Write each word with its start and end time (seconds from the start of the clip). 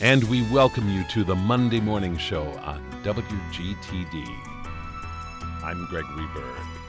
And 0.00 0.24
we 0.24 0.42
welcome 0.50 0.90
you 0.90 1.04
to 1.04 1.22
the 1.22 1.36
Monday 1.36 1.80
Morning 1.80 2.18
Show 2.18 2.42
on 2.64 2.82
WGTD. 3.04 4.26
I'm 5.62 5.86
Gregory 5.86 6.26
Berg. 6.34 6.83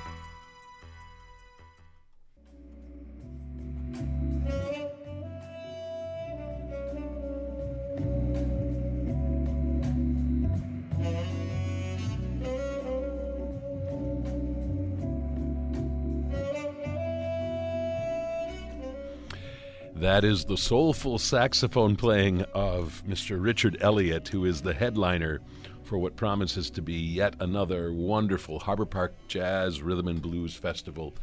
That 20.16 20.24
is 20.24 20.46
the 20.46 20.56
soulful 20.56 21.20
saxophone 21.20 21.98
playing 21.98 22.44
of 22.54 23.04
Mr. 23.06 23.36
Richard 23.38 23.76
Elliott, 23.82 24.30
who 24.30 24.46
is 24.46 24.62
the 24.62 24.74
headliner 24.74 25.42
for 25.84 25.98
what 25.98 26.16
promises 26.16 26.70
to 26.70 26.82
be 26.82 26.94
yet 26.94 27.36
another 27.42 27.92
wonderful 27.92 28.60
Harbor 28.60 28.86
Park 28.86 29.14
Jazz 29.28 29.82
Rhythm 29.82 30.08
and 30.08 30.22
Blues 30.22 30.56
Festival 30.56 31.16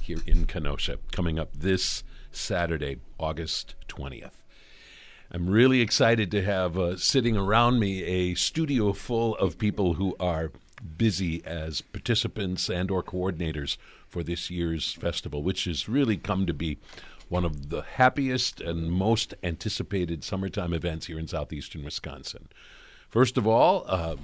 here 0.00 0.18
in 0.26 0.46
Kenosha, 0.46 0.98
coming 1.12 1.38
up 1.38 1.50
this 1.54 2.02
Saturday, 2.32 2.96
August 3.20 3.76
20th. 3.86 4.42
I'm 5.30 5.48
really 5.48 5.80
excited 5.80 6.32
to 6.32 6.42
have 6.42 6.76
uh, 6.76 6.96
sitting 6.96 7.36
around 7.36 7.78
me 7.78 8.02
a 8.02 8.34
studio 8.34 8.92
full 8.92 9.36
of 9.36 9.58
people 9.58 9.94
who 9.94 10.16
are 10.18 10.50
busy 10.96 11.40
as 11.44 11.82
participants 11.82 12.68
and 12.68 12.90
or 12.90 13.04
coordinators 13.04 13.76
for 14.08 14.24
this 14.24 14.50
year's 14.50 14.92
festival, 14.92 15.44
which 15.44 15.66
has 15.66 15.88
really 15.88 16.16
come 16.16 16.46
to 16.46 16.54
be 16.54 16.78
one 17.30 17.44
of 17.44 17.70
the 17.70 17.82
happiest 17.82 18.60
and 18.60 18.92
most 18.92 19.32
anticipated 19.42 20.22
summertime 20.22 20.74
events 20.74 21.06
here 21.06 21.18
in 21.18 21.26
southeastern 21.26 21.84
Wisconsin. 21.84 22.48
First 23.08 23.38
of 23.38 23.46
all, 23.46 23.84
uh, 23.86 24.16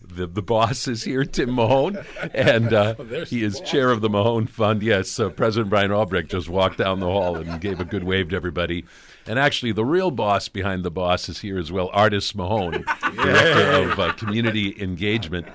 the 0.00 0.26
the 0.26 0.42
boss 0.42 0.88
is 0.88 1.02
here, 1.02 1.24
Tim 1.24 1.52
Mahone, 1.52 1.98
and 2.32 2.72
uh, 2.72 2.94
oh, 2.98 3.24
he 3.24 3.42
is 3.42 3.60
chair 3.60 3.90
of 3.90 4.00
the 4.00 4.08
Mahone 4.08 4.46
Fund. 4.46 4.82
Yes, 4.82 5.18
uh, 5.18 5.28
President 5.30 5.70
Bryan 5.70 5.92
Albrecht 5.92 6.30
just 6.30 6.48
walked 6.48 6.78
down 6.78 7.00
the 7.00 7.06
hall 7.06 7.36
and 7.36 7.60
gave 7.60 7.80
a 7.80 7.84
good 7.84 8.04
wave 8.04 8.30
to 8.30 8.36
everybody. 8.36 8.84
And 9.26 9.38
actually, 9.38 9.72
the 9.72 9.84
real 9.84 10.10
boss 10.10 10.48
behind 10.48 10.84
the 10.84 10.90
boss 10.90 11.28
is 11.28 11.40
here 11.40 11.58
as 11.58 11.70
well, 11.70 11.90
Artis 11.92 12.34
Mahone, 12.34 12.84
director 13.14 13.70
of 13.72 13.98
uh, 13.98 14.12
community 14.14 14.80
engagement. 14.80 15.46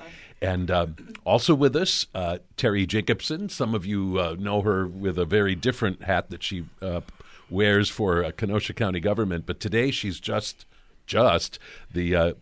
And 0.41 0.69
uh, 0.69 0.87
also 1.25 1.55
with 1.55 1.75
us, 1.75 2.05
uh, 2.13 2.37
Terry 2.57 2.85
Jacobson. 2.85 3.49
Some 3.49 3.73
of 3.73 3.85
you 3.85 4.19
uh, 4.19 4.35
know 4.37 4.61
her 4.61 4.85
with 4.85 5.17
a 5.17 5.25
very 5.25 5.55
different 5.55 6.03
hat 6.03 6.29
that 6.29 6.43
she 6.43 6.65
uh, 6.81 7.01
wears 7.49 7.89
for 7.89 8.23
uh, 8.23 8.31
Kenosha 8.31 8.73
County 8.73 8.99
government, 8.99 9.45
but 9.45 9.59
today 9.59 9.91
she's 9.91 10.19
just 10.19 10.65
just 11.07 11.57
the 11.91 12.15
uh, 12.15 12.33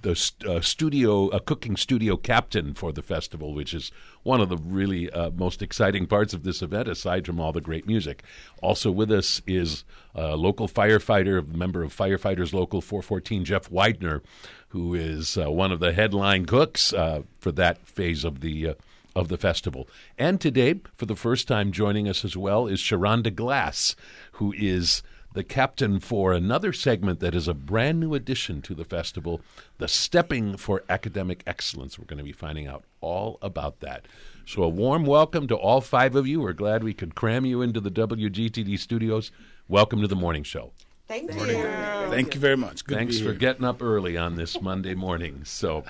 the 0.00 0.32
uh, 0.46 0.60
studio, 0.60 1.28
a 1.28 1.40
cooking 1.40 1.76
studio 1.76 2.16
captain 2.16 2.74
for 2.74 2.92
the 2.92 3.02
festival, 3.02 3.54
which 3.54 3.72
is 3.72 3.90
one 4.22 4.40
of 4.40 4.48
the 4.48 4.58
really 4.58 5.10
uh, 5.10 5.30
most 5.30 5.62
exciting 5.62 6.06
parts 6.06 6.34
of 6.34 6.42
this 6.42 6.62
event, 6.62 6.88
aside 6.88 7.24
from 7.24 7.40
all 7.40 7.52
the 7.52 7.60
great 7.60 7.86
music. 7.86 8.22
Also 8.60 8.90
with 8.90 9.10
us 9.10 9.40
is 9.46 9.84
a 10.14 10.36
local 10.36 10.68
firefighter, 10.68 11.46
member 11.54 11.82
of 11.82 11.96
Firefighters 11.96 12.52
Local 12.52 12.80
414, 12.80 13.44
Jeff 13.44 13.70
Widener, 13.70 14.22
who 14.68 14.94
is 14.94 15.38
uh, 15.38 15.50
one 15.50 15.72
of 15.72 15.80
the 15.80 15.92
headline 15.92 16.44
cooks 16.44 16.92
uh, 16.92 17.22
for 17.38 17.52
that 17.52 17.86
phase 17.86 18.24
of 18.24 18.40
the 18.40 18.68
uh, 18.68 18.74
of 19.14 19.28
the 19.28 19.38
festival. 19.38 19.88
And 20.18 20.38
today, 20.38 20.80
for 20.94 21.06
the 21.06 21.16
first 21.16 21.48
time, 21.48 21.72
joining 21.72 22.06
us 22.06 22.22
as 22.22 22.36
well 22.36 22.66
is 22.66 22.80
Sharonda 22.80 23.34
Glass, 23.34 23.96
who 24.32 24.52
is 24.52 25.02
the 25.36 25.44
captain 25.44 26.00
for 26.00 26.32
another 26.32 26.72
segment 26.72 27.20
that 27.20 27.34
is 27.34 27.46
a 27.46 27.52
brand 27.52 28.00
new 28.00 28.14
addition 28.14 28.62
to 28.62 28.74
the 28.74 28.86
festival, 28.86 29.42
the 29.76 29.86
Stepping 29.86 30.56
for 30.56 30.82
Academic 30.88 31.42
Excellence. 31.46 31.98
We're 31.98 32.06
going 32.06 32.16
to 32.16 32.24
be 32.24 32.32
finding 32.32 32.66
out 32.66 32.84
all 33.02 33.38
about 33.42 33.80
that. 33.80 34.06
So, 34.46 34.62
a 34.62 34.68
warm 34.68 35.04
welcome 35.04 35.46
to 35.48 35.54
all 35.54 35.82
five 35.82 36.16
of 36.16 36.26
you. 36.26 36.40
We're 36.40 36.54
glad 36.54 36.82
we 36.82 36.94
could 36.94 37.14
cram 37.14 37.44
you 37.44 37.60
into 37.60 37.80
the 37.80 37.90
WGTD 37.90 38.78
studios. 38.78 39.30
Welcome 39.68 40.00
to 40.00 40.08
the 40.08 40.16
morning 40.16 40.42
show. 40.42 40.72
Thank 41.06 41.34
you. 41.34 41.38
Thank 41.38 42.34
you 42.34 42.40
very 42.40 42.56
much. 42.56 42.86
Good 42.86 42.96
Thanks 42.96 43.20
for 43.20 43.34
getting 43.34 43.66
up 43.66 43.82
early 43.82 44.16
on 44.16 44.36
this 44.36 44.62
Monday 44.62 44.94
morning. 44.94 45.42
So, 45.44 45.84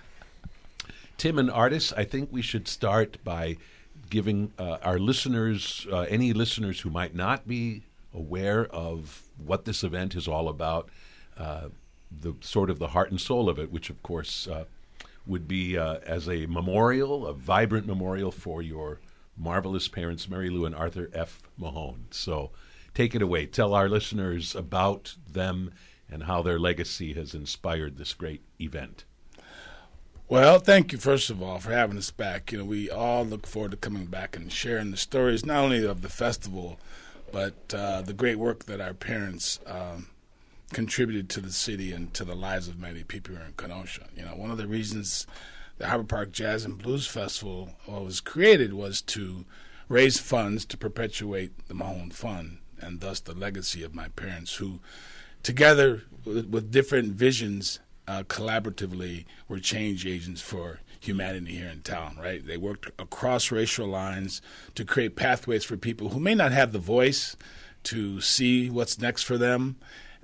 Tim 1.18 1.38
and 1.38 1.52
Artis, 1.52 1.92
I 1.92 2.02
think 2.02 2.30
we 2.32 2.42
should 2.42 2.66
start 2.66 3.18
by 3.22 3.58
giving 4.10 4.52
uh, 4.58 4.78
our 4.82 4.98
listeners, 4.98 5.86
uh, 5.92 6.00
any 6.00 6.32
listeners 6.32 6.80
who 6.80 6.90
might 6.90 7.14
not 7.14 7.46
be 7.46 7.84
aware 8.12 8.64
of 8.66 9.22
what 9.36 9.64
this 9.64 9.84
event 9.84 10.14
is 10.14 10.28
all 10.28 10.48
about, 10.48 10.88
uh, 11.36 11.69
the 12.10 12.34
sort 12.41 12.70
of 12.70 12.78
the 12.78 12.88
heart 12.88 13.10
and 13.10 13.20
soul 13.20 13.48
of 13.48 13.58
it, 13.58 13.70
which 13.70 13.91
of 13.91 14.02
course 14.02 14.47
uh, 14.48 14.64
would 15.26 15.48
be 15.48 15.76
uh, 15.76 15.98
as 16.06 16.28
a 16.28 16.47
memorial, 16.47 17.26
a 17.26 17.32
vibrant 17.32 17.86
memorial 17.86 18.30
for 18.30 18.62
your 18.62 19.00
marvelous 19.36 19.88
parents, 19.88 20.28
Mary 20.28 20.48
Lou 20.48 20.64
and 20.64 20.74
Arthur 20.74 21.10
F. 21.12 21.42
Mahone. 21.58 22.06
So 22.10 22.50
take 22.94 23.14
it 23.14 23.22
away. 23.22 23.47
Tell 23.47 23.74
our 23.74 23.88
listeners 23.88 24.54
about 24.54 25.16
them 25.30 25.72
and 26.10 26.24
how 26.24 26.42
their 26.42 26.58
legacy 26.58 27.12
has 27.14 27.34
inspired 27.34 27.97
this 27.97 28.14
great 28.14 28.42
event. 28.60 29.04
Well, 30.28 30.58
thank 30.58 30.92
you, 30.92 30.98
first 30.98 31.30
of 31.30 31.41
all, 31.41 31.58
for 31.58 31.72
having 31.72 31.98
us 31.98 32.10
back. 32.10 32.50
You 32.50 32.58
know, 32.58 32.64
we 32.64 32.91
all 32.91 33.24
look 33.24 33.47
forward 33.47 33.70
to 33.72 33.76
coming 33.76 34.06
back 34.06 34.36
and 34.36 34.50
sharing 34.50 34.91
the 34.91 34.97
stories, 34.97 35.47
not 35.47 35.62
only 35.62 35.84
of 35.84 36.03
the 36.03 36.08
festival, 36.08 36.80
but 37.32 37.75
uh, 37.75 38.03
the 38.03 38.12
great 38.12 38.38
work 38.38 38.64
that 38.66 38.81
our 38.81 38.94
parents 38.94 39.60
um, 39.66 40.09
contributed 40.72 41.28
to 41.31 41.41
the 41.41 41.53
city 41.53 41.92
and 41.92 42.12
to 42.14 42.25
the 42.25 42.34
lives 42.34 42.69
of 42.69 42.78
many 42.78 43.04
people 43.04 43.34
here 43.34 43.44
in 43.44 43.53
Kenosha. 43.53 44.06
You 44.16 44.25
know, 44.25 44.32
one 44.32 44.50
of 44.50 44.59
the 44.59 44.66
reasons 44.66 45.26
the 45.78 45.88
Harbor 45.88 46.04
Park 46.04 46.32
Jazz 46.32 46.65
and 46.65 46.78
Blues 46.78 47.06
Festival 47.06 47.70
was 47.86 48.20
created 48.20 48.72
was 48.72 49.03
to 49.03 49.44
raise 49.88 50.19
funds 50.19 50.65
to 50.66 50.76
perpetuate 50.76 51.69
the 51.69 51.75
Mahone 51.75 52.10
Fund 52.10 52.59
and 52.81 53.00
thus 53.00 53.20
the 53.20 53.34
legacy 53.34 53.82
of 53.82 53.94
my 53.94 54.09
parents 54.09 54.56
who 54.56 54.81
together 55.42 56.03
with, 56.25 56.47
with 56.48 56.70
different 56.70 57.12
visions 57.12 57.78
uh, 58.09 58.22
collaboratively 58.25 59.25
were 59.48 59.59
change 59.59 60.06
agents 60.06 60.41
for 60.41 60.81
humanity 61.06 61.54
here 61.56 61.68
in 61.68 61.82
town, 61.82 62.16
right? 62.20 62.44
They 62.44 62.56
worked 62.56 62.86
across 63.00 63.50
racial 63.50 63.86
lines 63.86 64.42
to 64.74 64.84
create 64.84 65.16
pathways 65.16 65.64
for 65.64 65.76
people 65.76 66.10
who 66.10 66.20
may 66.20 66.34
not 66.34 66.52
have 66.52 66.72
the 66.72 66.78
voice 66.78 67.36
to 67.84 68.20
see 68.20 68.68
what's 68.68 68.98
next 68.98 69.22
for 69.22 69.38
them 69.38 69.76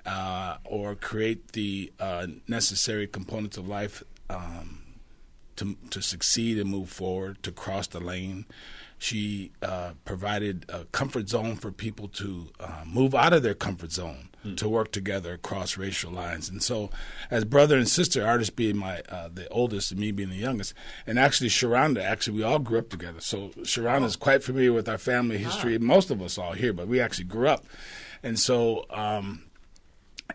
uh, 0.05 0.57
or 0.65 0.95
create 0.95 1.53
the 1.53 1.91
uh, 1.99 2.27
necessary 2.47 3.07
components 3.07 3.57
of 3.57 3.67
life 3.67 4.03
um, 4.29 4.83
to, 5.55 5.77
to 5.89 6.01
succeed 6.01 6.59
and 6.59 6.69
move 6.69 6.89
forward, 6.89 7.41
to 7.43 7.51
cross 7.51 7.87
the 7.87 7.99
lane. 7.99 8.45
She 9.03 9.51
uh, 9.61 9.95
provided 10.05 10.65
a 10.69 10.85
comfort 10.85 11.27
zone 11.27 11.57
for 11.57 11.73
people 11.73 12.07
to 12.07 12.47
uh, 12.57 12.85
move 12.85 13.13
out 13.13 13.33
of 13.33 13.43
their 13.43 13.53
comfort 13.53 13.91
zone 13.91 14.29
mm. 14.45 14.55
to 14.55 14.69
work 14.69 14.93
together 14.93 15.33
across 15.33 15.77
racial 15.77 16.09
lines. 16.09 16.47
And 16.47 16.63
so, 16.63 16.89
as 17.29 17.43
brother 17.43 17.77
and 17.77 17.89
sister, 17.89 18.25
Artis 18.25 18.49
being 18.49 18.77
my 18.77 19.01
uh, 19.09 19.27
the 19.27 19.49
oldest 19.49 19.91
and 19.91 19.99
me 19.99 20.13
being 20.13 20.29
the 20.29 20.37
youngest, 20.37 20.73
and 21.05 21.19
actually 21.19 21.49
Sharonda, 21.49 22.01
actually 22.01 22.37
we 22.37 22.43
all 22.43 22.59
grew 22.59 22.79
up 22.79 22.87
together. 22.87 23.19
So 23.19 23.49
Sharonda 23.63 24.05
is 24.05 24.15
oh. 24.15 24.19
quite 24.19 24.41
familiar 24.41 24.71
with 24.71 24.87
our 24.87 24.97
family 24.97 25.37
history. 25.37 25.75
Ah. 25.75 25.79
Most 25.81 26.09
of 26.09 26.21
us 26.21 26.37
all 26.37 26.53
here, 26.53 26.71
but 26.71 26.87
we 26.87 27.01
actually 27.01 27.25
grew 27.25 27.49
up, 27.49 27.65
and 28.23 28.39
so. 28.39 28.85
Um, 28.89 29.43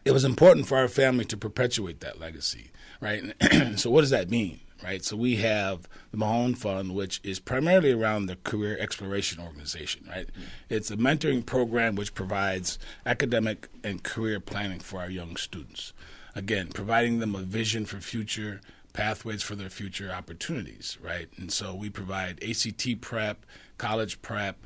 it 0.05 0.11
was 0.13 0.25
important 0.25 0.67
for 0.67 0.77
our 0.77 0.87
family 0.87 1.25
to 1.25 1.37
perpetuate 1.37 2.01
that 2.01 2.21
legacy, 2.21 2.71
right? 3.01 3.35
so, 3.77 3.91
what 3.91 4.03
does 4.03 4.11
that 4.11 4.31
mean? 4.31 4.61
Right? 4.83 5.05
So 5.05 5.17
we 5.17 5.37
have 5.37 5.89
the 6.11 6.17
Mahone 6.17 6.55
Fund, 6.55 6.95
which 6.95 7.21
is 7.25 7.41
primarily 7.41 7.93
around 7.93 8.27
the 8.27 8.37
career 8.37 8.77
exploration 8.79 9.43
organization, 9.43 10.07
right? 10.09 10.27
Mm-hmm. 10.27 10.43
It's 10.69 10.91
a 10.91 10.97
mentoring 10.97 11.45
program 11.45 11.97
which 11.97 12.15
provides 12.15 12.79
academic 13.05 13.69
and 13.83 14.03
career 14.03 14.41
planning 14.41 14.81
for 14.81 15.01
our 15.01 15.11
young 15.11 15.37
students. 15.37 15.93
Again, 16.35 16.69
providing 16.69 17.19
them 17.19 17.35
a 17.35 17.41
vision 17.41 17.87
for 17.87 18.01
future 18.01 18.61
pathways 18.93 19.43
for 19.43 19.55
their 19.55 19.71
future 19.71 20.11
opportunities, 20.11 20.99
right? 21.03 21.29
And 21.37 21.53
so 21.53 21.75
we 21.75 21.91
provide 21.91 22.43
ACT 22.43 23.01
prep, 23.01 23.45
college 23.77 24.21
prep, 24.23 24.57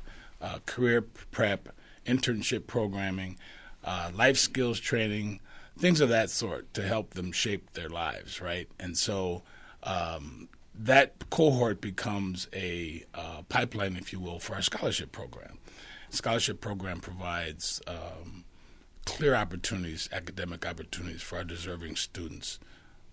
uh, 0.41 0.59
career 0.65 1.01
prep, 1.01 1.69
internship 2.05 2.67
programming, 2.67 3.37
uh, 3.83 4.11
life 4.13 4.37
skills 4.37 4.79
training, 4.79 5.39
things 5.77 6.01
of 6.01 6.09
that 6.09 6.29
sort 6.29 6.73
to 6.73 6.83
help 6.83 7.13
them 7.13 7.31
shape 7.31 7.73
their 7.73 7.89
lives, 7.89 8.41
right? 8.41 8.67
And 8.79 8.97
so 8.97 9.43
um, 9.83 10.49
that 10.75 11.29
cohort 11.29 11.81
becomes 11.81 12.47
a 12.53 13.05
uh, 13.13 13.43
pipeline, 13.49 13.95
if 13.95 14.11
you 14.11 14.19
will, 14.19 14.39
for 14.39 14.55
our 14.55 14.61
scholarship 14.61 15.11
program. 15.11 15.59
Scholarship 16.09 16.61
program 16.61 16.99
provides 16.99 17.81
um, 17.87 18.43
clear 19.05 19.35
opportunities, 19.35 20.09
academic 20.11 20.65
opportunities 20.65 21.21
for 21.21 21.37
our 21.37 21.43
deserving 21.43 21.95
students. 21.95 22.59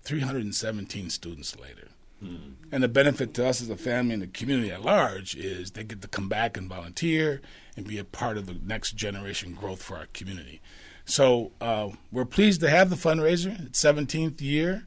317 0.03 1.11
students 1.11 1.59
later. 1.59 1.89
Mm. 2.23 2.55
And 2.71 2.83
the 2.83 2.89
benefit 2.89 3.35
to 3.35 3.47
us 3.47 3.63
as 3.63 3.71
a 3.71 3.77
family 3.77 4.15
and 4.15 4.23
the 4.23 4.27
community 4.27 4.71
at 4.71 4.83
large 4.83 5.35
is 5.35 5.73
they 5.73 5.85
get 5.85 6.03
to 6.03 6.09
come 6.09 6.29
back 6.29 6.57
and 6.57 6.69
volunteer 6.69 7.41
and 7.77 7.87
be 7.87 7.99
a 7.99 8.05
part 8.05 8.37
of 8.37 8.47
the 8.47 8.57
next 8.65 8.93
generation 8.93 9.55
growth 9.55 9.83
for 9.83 9.97
our 9.97 10.07
community. 10.13 10.61
So 11.05 11.53
uh, 11.61 11.91
we're 12.13 12.25
pleased 12.25 12.61
to 12.61 12.71
have 12.71 12.91
the 12.91 12.97
fundraiser. 12.97 13.67
It's 13.67 13.83
17th 13.83 14.41
year, 14.41 14.85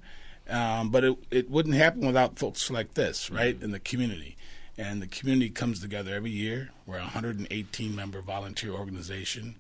um, 0.54 0.90
but 0.90 1.04
it, 1.04 1.18
it 1.32 1.50
wouldn't 1.50 1.76
happen 1.76 2.06
without 2.06 2.38
folks 2.38 2.70
like 2.70 2.94
this, 2.94 3.32
right, 3.32 3.58
in 3.60 3.72
the 3.72 3.80
community. 3.80 4.38
And 4.78 5.02
the 5.02 5.08
community 5.08 5.50
comes 5.50 5.80
together 5.80 6.14
every 6.14 6.32
year. 6.32 6.70
We're 6.86 6.98
a 6.98 7.02
118 7.02 7.96
member 7.96 8.22
volunteer 8.22 8.72
organization, 8.72 9.56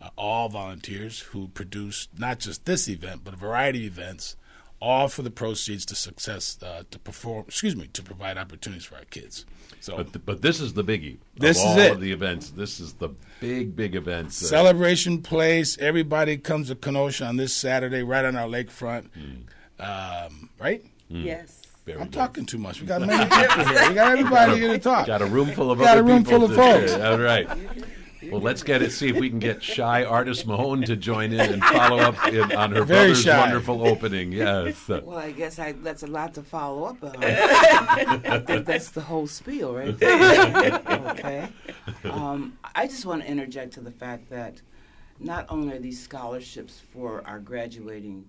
uh, 0.00 0.10
all 0.16 0.48
volunteers 0.48 1.20
who 1.20 1.48
produce 1.48 2.08
not 2.18 2.40
just 2.40 2.64
this 2.64 2.88
event, 2.88 3.22
but 3.24 3.34
a 3.34 3.36
variety 3.36 3.86
of 3.86 3.92
events 3.92 4.36
all 4.80 5.06
for 5.06 5.22
the 5.22 5.30
proceeds 5.30 5.86
to 5.86 5.94
success 5.94 6.58
uh, 6.60 6.82
to 6.90 6.98
perform. 6.98 7.44
Excuse 7.46 7.76
me, 7.76 7.86
to 7.92 8.02
provide 8.02 8.36
opportunities 8.36 8.84
for 8.84 8.96
our 8.96 9.04
kids. 9.04 9.46
So, 9.78 9.96
but, 9.96 10.12
the, 10.12 10.18
but 10.18 10.42
this 10.42 10.60
is 10.60 10.74
the 10.74 10.82
biggie. 10.82 11.18
This 11.36 11.58
of 11.62 11.70
is 11.70 11.70
all 11.70 11.78
it. 11.78 11.92
Of 11.92 12.00
the 12.00 12.10
events. 12.10 12.50
This 12.50 12.80
is 12.80 12.94
the 12.94 13.10
big, 13.40 13.76
big 13.76 13.94
events. 13.94 14.36
celebration 14.36 15.22
place. 15.22 15.78
Everybody 15.78 16.36
comes 16.36 16.66
to 16.68 16.74
Kenosha 16.74 17.26
on 17.26 17.36
this 17.36 17.54
Saturday, 17.54 18.02
right 18.02 18.24
on 18.24 18.34
our 18.34 18.48
lakefront. 18.48 19.08
Um, 19.82 20.48
right? 20.58 20.84
Yes. 21.08 21.62
Very 21.84 21.98
I'm 21.98 22.06
good. 22.06 22.12
talking 22.12 22.46
too 22.46 22.58
much. 22.58 22.80
We 22.80 22.86
got 22.86 23.00
many 23.06 23.24
people 23.28 23.64
here. 23.66 23.88
We 23.88 23.94
got 23.94 24.12
everybody 24.12 24.60
here 24.60 24.68
to 24.72 24.78
talk. 24.78 25.06
Got 25.06 25.22
a 25.22 25.26
room 25.26 25.50
full 25.50 25.70
of 25.70 25.78
Got 25.80 25.98
other 25.98 26.00
a 26.00 26.04
room 26.04 26.24
people 26.24 26.40
full 26.48 26.50
of 26.50 26.50
to- 26.52 26.56
folks. 26.88 26.92
All 26.94 27.18
right. 27.18 27.48
Well, 28.30 28.40
let's 28.40 28.62
get 28.62 28.82
it. 28.82 28.92
See 28.92 29.08
if 29.08 29.16
we 29.16 29.28
can 29.28 29.40
get 29.40 29.60
shy 29.64 30.04
Artis 30.04 30.46
Mahone 30.46 30.82
to 30.84 30.94
join 30.94 31.32
in 31.32 31.40
and 31.40 31.62
follow 31.64 31.98
up 31.98 32.24
in, 32.28 32.52
on 32.52 32.70
her 32.70 32.84
Very 32.84 33.08
brother's 33.08 33.22
shy. 33.22 33.36
wonderful 33.36 33.84
opening. 33.86 34.30
Yes. 34.30 34.88
Well, 34.88 35.18
I 35.18 35.32
guess 35.32 35.58
I, 35.58 35.72
that's 35.72 36.04
a 36.04 36.06
lot 36.06 36.32
to 36.34 36.42
follow 36.44 36.84
up 36.84 37.02
on. 37.02 37.16
I 37.24 38.38
think 38.46 38.64
that's 38.64 38.90
the 38.92 39.00
whole 39.00 39.26
spiel, 39.26 39.74
right 39.74 39.98
there. 39.98 40.80
okay. 41.10 41.48
Um, 42.04 42.56
I 42.76 42.86
just 42.86 43.04
want 43.04 43.22
to 43.22 43.28
interject 43.28 43.72
to 43.74 43.80
the 43.80 43.90
fact 43.90 44.30
that 44.30 44.62
not 45.18 45.46
only 45.48 45.74
are 45.76 45.80
these 45.80 46.00
scholarships 46.00 46.80
for 46.92 47.26
our 47.26 47.40
graduating 47.40 48.24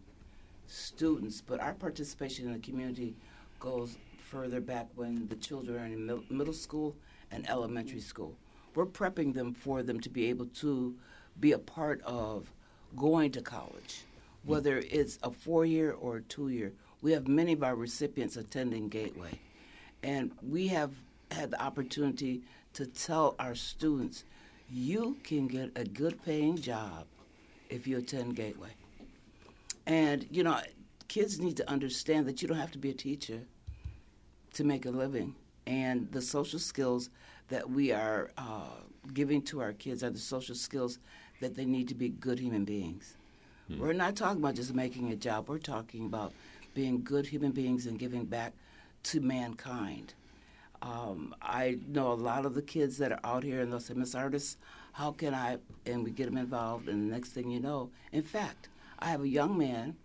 students, 0.67 1.41
but 1.41 1.59
our 1.59 1.73
participation 1.73 2.47
in 2.47 2.53
the 2.53 2.59
community 2.59 3.15
goes 3.59 3.97
further 4.17 4.59
back 4.61 4.87
when 4.95 5.27
the 5.27 5.35
children 5.35 5.81
are 5.81 5.85
in 5.85 6.05
mil- 6.05 6.23
middle 6.29 6.53
school 6.53 6.95
and 7.31 7.49
elementary 7.49 7.99
school. 7.99 8.35
We're 8.75 8.85
prepping 8.85 9.33
them 9.33 9.53
for 9.53 9.83
them 9.83 9.99
to 9.99 10.09
be 10.09 10.29
able 10.29 10.47
to 10.61 10.95
be 11.39 11.51
a 11.51 11.59
part 11.59 12.01
of 12.03 12.51
going 12.95 13.31
to 13.31 13.41
college, 13.41 14.03
whether 14.43 14.79
it's 14.79 15.19
a 15.23 15.31
four 15.31 15.65
year 15.65 15.91
or 15.91 16.21
two 16.21 16.49
year. 16.49 16.73
We 17.01 17.11
have 17.11 17.27
many 17.27 17.53
of 17.53 17.63
our 17.63 17.75
recipients 17.75 18.37
attending 18.37 18.89
Gateway, 18.89 19.39
and 20.01 20.31
we 20.41 20.67
have 20.69 20.91
had 21.31 21.51
the 21.51 21.61
opportunity 21.61 22.41
to 22.73 22.85
tell 22.85 23.35
our 23.39 23.55
students 23.55 24.23
you 24.71 25.17
can 25.23 25.47
get 25.47 25.71
a 25.75 25.83
good 25.83 26.23
paying 26.23 26.57
job 26.57 27.05
if 27.69 27.87
you 27.87 27.97
attend 27.97 28.35
Gateway. 28.35 28.69
And, 29.85 30.25
you 30.31 30.43
know, 30.43 30.59
kids 31.07 31.39
need 31.39 31.57
to 31.57 31.69
understand 31.69 32.27
that 32.27 32.41
you 32.41 32.47
don't 32.47 32.57
have 32.57 32.71
to 32.71 32.77
be 32.77 32.89
a 32.89 32.93
teacher 32.93 33.41
to 34.53 34.63
make 34.63 34.85
a 34.85 34.91
living. 34.91 35.35
And 35.65 36.11
the 36.11 36.21
social 36.21 36.59
skills 36.59 37.09
that 37.49 37.69
we 37.69 37.91
are 37.91 38.31
uh, 38.37 38.79
giving 39.13 39.41
to 39.43 39.61
our 39.61 39.73
kids 39.73 40.03
are 40.03 40.09
the 40.09 40.19
social 40.19 40.55
skills 40.55 40.99
that 41.41 41.55
they 41.55 41.65
need 41.65 41.87
to 41.89 41.95
be 41.95 42.09
good 42.09 42.39
human 42.39 42.63
beings. 42.65 43.15
We're 43.69 43.93
not 43.93 44.15
talking 44.15 44.39
about 44.39 44.55
just 44.55 44.73
making 44.73 45.11
a 45.11 45.15
job, 45.15 45.47
we're 45.47 45.57
talking 45.57 46.05
about 46.05 46.33
being 46.73 47.03
good 47.03 47.25
human 47.25 47.51
beings 47.51 47.87
and 47.87 47.97
giving 47.97 48.25
back 48.25 48.53
to 49.03 49.21
mankind. 49.21 50.13
Um, 50.81 51.33
I 51.41 51.79
know 51.87 52.11
a 52.11 52.13
lot 52.13 52.45
of 52.45 52.55
the 52.55 52.61
kids 52.61 52.97
that 52.97 53.11
are 53.11 53.19
out 53.23 53.43
here 53.43 53.61
and 53.61 53.71
they'll 53.71 53.79
say, 53.79 53.93
Miss 53.93 54.15
Artis, 54.15 54.57
how 54.91 55.11
can 55.11 55.33
I? 55.33 55.57
And 55.85 56.03
we 56.03 56.11
get 56.11 56.25
them 56.25 56.37
involved, 56.37 56.87
and 56.89 57.09
the 57.09 57.13
next 57.15 57.29
thing 57.29 57.49
you 57.49 57.59
know, 57.59 57.89
in 58.11 58.21
fact, 58.21 58.67
I 58.99 59.07
have 59.07 59.21
a 59.21 59.27
young 59.27 59.57
man 59.57 59.95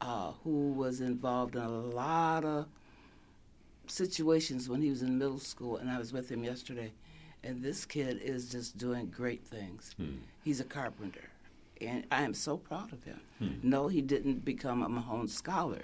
uh, 0.00 0.32
who 0.42 0.72
was 0.72 1.00
involved 1.00 1.56
in 1.56 1.62
a 1.62 1.68
lot 1.68 2.44
of 2.44 2.66
situations 3.86 4.68
when 4.68 4.82
he 4.82 4.90
was 4.90 5.02
in 5.02 5.18
middle 5.18 5.38
school, 5.38 5.76
and 5.76 5.90
I 5.90 5.98
was 5.98 6.12
with 6.12 6.30
him 6.30 6.44
yesterday. 6.44 6.92
And 7.42 7.62
this 7.62 7.84
kid 7.84 8.20
is 8.22 8.50
just 8.50 8.78
doing 8.78 9.06
great 9.14 9.44
things. 9.44 9.94
Hmm. 9.96 10.16
He's 10.42 10.60
a 10.60 10.64
carpenter, 10.64 11.28
and 11.80 12.04
I 12.10 12.22
am 12.22 12.34
so 12.34 12.56
proud 12.56 12.92
of 12.92 13.04
him. 13.04 13.20
Hmm. 13.38 13.48
No, 13.62 13.88
he 13.88 14.00
didn't 14.00 14.44
become 14.44 14.82
a 14.82 14.88
Mahone 14.88 15.28
scholar, 15.28 15.82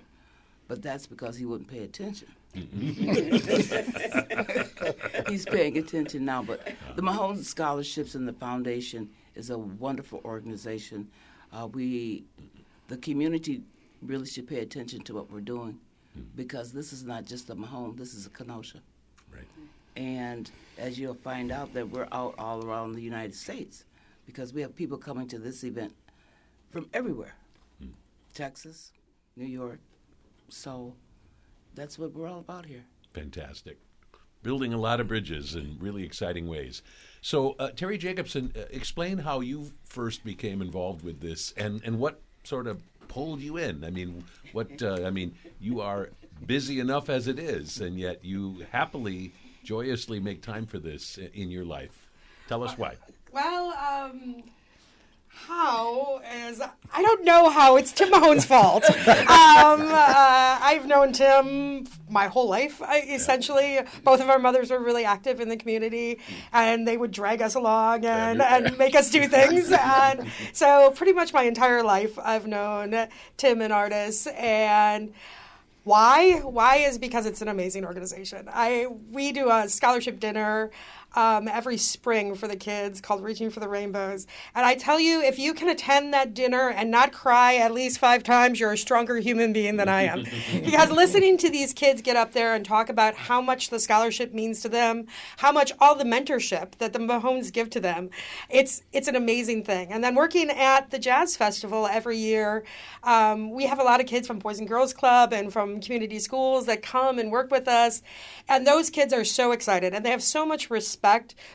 but 0.68 0.82
that's 0.82 1.06
because 1.06 1.36
he 1.36 1.44
wouldn't 1.44 1.68
pay 1.68 1.84
attention. 1.84 2.28
Mm-hmm. 2.56 2.90
He's 5.30 5.44
paying 5.44 5.78
attention 5.78 6.24
now, 6.24 6.42
but 6.42 6.66
the 6.96 7.02
Mahone 7.02 7.42
Scholarships 7.44 8.16
and 8.16 8.26
the 8.26 8.32
Foundation 8.32 9.10
is 9.34 9.50
a 9.50 9.58
wonderful 9.58 10.20
organization. 10.24 11.08
Uh, 11.52 11.66
we, 11.66 12.24
the 12.88 12.96
community, 12.96 13.62
really 14.02 14.26
should 14.26 14.48
pay 14.48 14.60
attention 14.60 15.00
to 15.02 15.14
what 15.14 15.30
we're 15.30 15.40
doing 15.40 15.78
because 16.34 16.72
this 16.72 16.92
is 16.92 17.04
not 17.04 17.24
just 17.24 17.50
a 17.50 17.54
Mahone, 17.54 17.96
this 17.96 18.14
is 18.14 18.26
a 18.26 18.30
Kenosha. 18.30 18.80
right. 19.32 19.44
And 19.96 20.50
as 20.78 20.98
you'll 20.98 21.14
find 21.14 21.52
out, 21.52 21.74
that 21.74 21.88
we're 21.88 22.08
out 22.12 22.34
all 22.38 22.64
around 22.64 22.92
the 22.92 23.02
United 23.02 23.34
States 23.34 23.84
because 24.26 24.54
we 24.54 24.60
have 24.62 24.74
people 24.74 24.96
coming 24.96 25.28
to 25.28 25.38
this 25.38 25.64
event 25.64 25.92
from 26.70 26.88
everywhere 26.94 27.34
Texas, 28.32 28.92
New 29.36 29.46
York. 29.46 29.80
So 30.48 30.94
that's 31.74 31.98
what 31.98 32.12
we're 32.14 32.28
all 32.28 32.38
about 32.38 32.66
here. 32.66 32.84
Fantastic. 33.12 33.78
Building 34.42 34.72
a 34.72 34.78
lot 34.78 35.00
of 35.00 35.08
bridges 35.08 35.54
in 35.54 35.76
really 35.80 36.02
exciting 36.02 36.48
ways. 36.48 36.82
So, 37.20 37.56
uh, 37.58 37.70
Terry 37.70 37.98
Jacobson, 37.98 38.52
uh, 38.56 38.60
explain 38.70 39.18
how 39.18 39.40
you 39.40 39.72
first 39.84 40.24
became 40.24 40.62
involved 40.62 41.04
with 41.04 41.20
this 41.20 41.52
and, 41.56 41.82
and 41.84 41.98
what 41.98 42.20
sort 42.44 42.66
of 42.66 42.82
pulled 43.08 43.40
you 43.40 43.58
in. 43.58 43.84
I 43.84 43.90
mean, 43.90 44.24
what, 44.52 44.82
uh, 44.82 45.02
I 45.04 45.10
mean, 45.10 45.34
you 45.60 45.80
are 45.80 46.10
busy 46.46 46.80
enough 46.80 47.10
as 47.10 47.28
it 47.28 47.38
is, 47.38 47.80
and 47.80 47.98
yet 47.98 48.24
you 48.24 48.64
happily, 48.72 49.32
joyously 49.62 50.20
make 50.20 50.40
time 50.40 50.64
for 50.64 50.78
this 50.78 51.18
in 51.18 51.50
your 51.50 51.64
life. 51.64 52.08
Tell 52.48 52.64
us 52.64 52.78
why. 52.78 52.96
Well, 53.32 53.72
um, 53.74 54.42
how 55.32 56.20
is 56.48 56.60
I 56.92 57.02
don't 57.02 57.24
know 57.24 57.50
how 57.50 57.76
it's 57.76 57.92
Tim 57.92 58.10
Mahone's 58.10 58.44
fault. 58.44 58.84
um, 58.90 58.96
uh, 59.06 60.58
I've 60.62 60.86
known 60.86 61.12
Tim 61.12 61.86
my 62.08 62.26
whole 62.26 62.48
life. 62.48 62.82
I, 62.82 63.00
essentially, 63.00 63.78
both 64.02 64.20
of 64.20 64.28
our 64.28 64.38
mothers 64.38 64.70
were 64.70 64.80
really 64.80 65.04
active 65.04 65.40
in 65.40 65.48
the 65.48 65.56
community, 65.56 66.18
and 66.52 66.86
they 66.86 66.96
would 66.96 67.12
drag 67.12 67.42
us 67.42 67.54
along 67.54 68.04
and, 68.04 68.42
and 68.42 68.76
make 68.76 68.94
us 68.94 69.10
do 69.10 69.26
things. 69.26 69.72
And 69.80 70.30
so, 70.52 70.90
pretty 70.90 71.12
much 71.12 71.32
my 71.32 71.42
entire 71.44 71.82
life, 71.82 72.18
I've 72.18 72.46
known 72.46 73.08
Tim 73.36 73.60
and 73.60 73.72
Artis 73.72 74.26
and. 74.26 75.12
Why? 75.82 76.40
Why 76.40 76.76
is 76.76 76.98
because 76.98 77.24
it's 77.24 77.40
an 77.40 77.48
amazing 77.48 77.86
organization. 77.86 78.48
I 78.52 78.86
we 79.10 79.32
do 79.32 79.50
a 79.50 79.66
scholarship 79.66 80.20
dinner 80.20 80.70
um, 81.14 81.48
every 81.48 81.76
spring 81.76 82.34
for 82.34 82.46
the 82.46 82.56
kids 82.56 83.00
called 83.00 83.22
Reaching 83.22 83.50
for 83.50 83.60
the 83.60 83.68
Rainbows, 83.68 84.26
and 84.54 84.64
I 84.64 84.74
tell 84.74 85.00
you, 85.00 85.22
if 85.22 85.38
you 85.38 85.54
can 85.54 85.68
attend 85.68 86.14
that 86.14 86.34
dinner 86.34 86.70
and 86.70 86.90
not 86.90 87.12
cry 87.12 87.56
at 87.56 87.72
least 87.72 87.98
five 87.98 88.22
times, 88.22 88.60
you're 88.60 88.72
a 88.72 88.78
stronger 88.78 89.16
human 89.16 89.52
being 89.52 89.76
than 89.76 89.88
I 89.88 90.02
am. 90.02 90.24
because 90.52 90.90
listening 90.90 91.36
to 91.38 91.50
these 91.50 91.72
kids 91.72 92.00
get 92.00 92.16
up 92.16 92.32
there 92.32 92.54
and 92.54 92.64
talk 92.64 92.88
about 92.88 93.14
how 93.14 93.40
much 93.40 93.70
the 93.70 93.80
scholarship 93.80 94.32
means 94.32 94.60
to 94.62 94.68
them, 94.68 95.06
how 95.38 95.50
much 95.50 95.72
all 95.80 95.94
the 95.94 96.04
mentorship 96.04 96.76
that 96.78 96.92
the 96.92 96.98
Mahones 96.98 97.52
give 97.52 97.70
to 97.70 97.80
them, 97.80 98.10
it's 98.48 98.82
it's 98.92 99.08
an 99.08 99.16
amazing 99.16 99.64
thing. 99.64 99.92
And 99.92 100.04
then 100.04 100.14
working 100.14 100.50
at 100.50 100.90
the 100.90 100.98
Jazz 100.98 101.36
Festival 101.36 101.86
every 101.86 102.18
year, 102.18 102.64
um, 103.02 103.50
we 103.50 103.66
have 103.66 103.80
a 103.80 103.84
lot 103.84 104.00
of 104.00 104.06
kids 104.06 104.26
from 104.26 104.38
Boys 104.38 104.58
and 104.58 104.68
Girls 104.68 104.92
Club 104.92 105.32
and 105.32 105.52
from 105.52 105.80
community 105.80 106.18
schools 106.18 106.66
that 106.66 106.82
come 106.82 107.18
and 107.18 107.32
work 107.32 107.50
with 107.50 107.66
us. 107.68 108.02
And 108.48 108.66
those 108.66 108.90
kids 108.90 109.12
are 109.12 109.24
so 109.24 109.52
excited 109.52 109.94
and 109.94 110.04
they 110.04 110.10
have 110.10 110.22
so 110.22 110.46
much 110.46 110.70
respect 110.70 110.99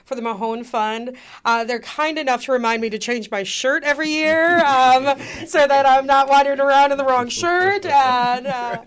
for 0.03 0.15
the 0.15 0.21
Mahone 0.21 0.63
Fund. 0.63 1.15
Uh, 1.43 1.63
they're 1.63 1.79
kind 1.79 2.17
enough 2.17 2.45
to 2.45 2.51
remind 2.51 2.81
me 2.81 2.89
to 2.89 2.97
change 2.97 3.29
my 3.31 3.43
shirt 3.43 3.83
every 3.83 4.09
year 4.09 4.59
um, 4.65 5.17
so 5.45 5.67
that 5.67 5.85
I'm 5.85 6.05
not 6.05 6.27
wandering 6.27 6.59
around 6.59 6.91
in 6.91 6.97
the 6.97 7.05
wrong 7.05 7.29
shirt. 7.29 7.85
And, 7.85 8.47
uh, 8.47 8.83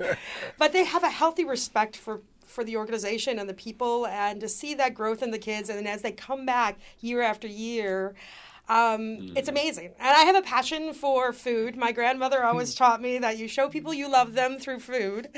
but 0.58 0.72
they 0.72 0.84
have 0.84 1.04
a 1.04 1.10
healthy 1.10 1.44
respect 1.44 1.96
for 1.96 2.20
for 2.46 2.64
the 2.64 2.76
organization 2.76 3.38
and 3.38 3.48
the 3.48 3.54
people 3.54 4.06
and 4.06 4.40
to 4.40 4.48
see 4.48 4.74
that 4.74 4.92
growth 4.92 5.22
in 5.22 5.30
the 5.30 5.38
kids 5.38 5.68
and 5.68 5.86
as 5.86 6.02
they 6.02 6.10
come 6.10 6.44
back 6.44 6.76
year 7.00 7.22
after 7.22 7.46
year 7.46 8.14
um, 8.68 9.32
it's 9.34 9.48
amazing. 9.48 9.92
And 9.98 10.16
i 10.16 10.22
have 10.24 10.36
a 10.36 10.42
passion 10.42 10.92
for 10.92 11.32
food. 11.32 11.76
My 11.76 11.92
grandmother 11.92 12.44
always 12.44 12.74
taught 12.74 13.00
me 13.00 13.18
that 13.18 13.38
you 13.38 13.48
show 13.48 13.68
people 13.68 13.94
you 13.94 14.10
love 14.10 14.34
them 14.34 14.58
through 14.58 14.80
food. 14.80 15.28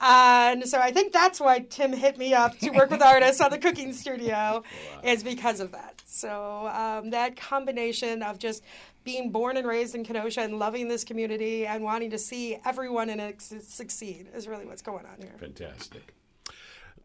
And 0.00 0.68
so 0.68 0.78
i 0.80 0.90
think 0.90 1.12
that's 1.12 1.40
why 1.40 1.60
tim 1.60 1.92
hit 1.92 2.18
me 2.18 2.34
up 2.34 2.58
to 2.58 2.70
work 2.70 2.90
with 2.90 3.02
Artis 3.02 3.40
on 3.40 3.50
the 3.50 3.58
cooking 3.58 3.92
studio 3.92 4.62
is 5.04 5.22
because 5.22 5.60
of 5.60 5.72
that. 5.72 6.02
So 6.06 6.70
um, 6.72 7.10
that 7.10 7.36
combination 7.36 8.22
of 8.22 8.38
just 8.38 8.62
being 9.04 9.30
born 9.30 9.56
and 9.56 9.66
raised 9.66 9.94
in 9.94 10.04
kenosha 10.04 10.40
and 10.40 10.58
loving 10.58 10.88
this 10.88 11.04
community 11.04 11.66
and 11.66 11.82
wanting 11.82 12.10
to 12.10 12.18
see 12.18 12.58
everyone 12.64 13.08
in 13.08 13.20
it 13.20 13.40
succeed 13.40 14.28
is 14.34 14.48
really 14.48 14.66
what's 14.66 14.82
going 14.82 15.06
on 15.06 15.20
here. 15.20 15.34
Fantastic. 15.38 16.12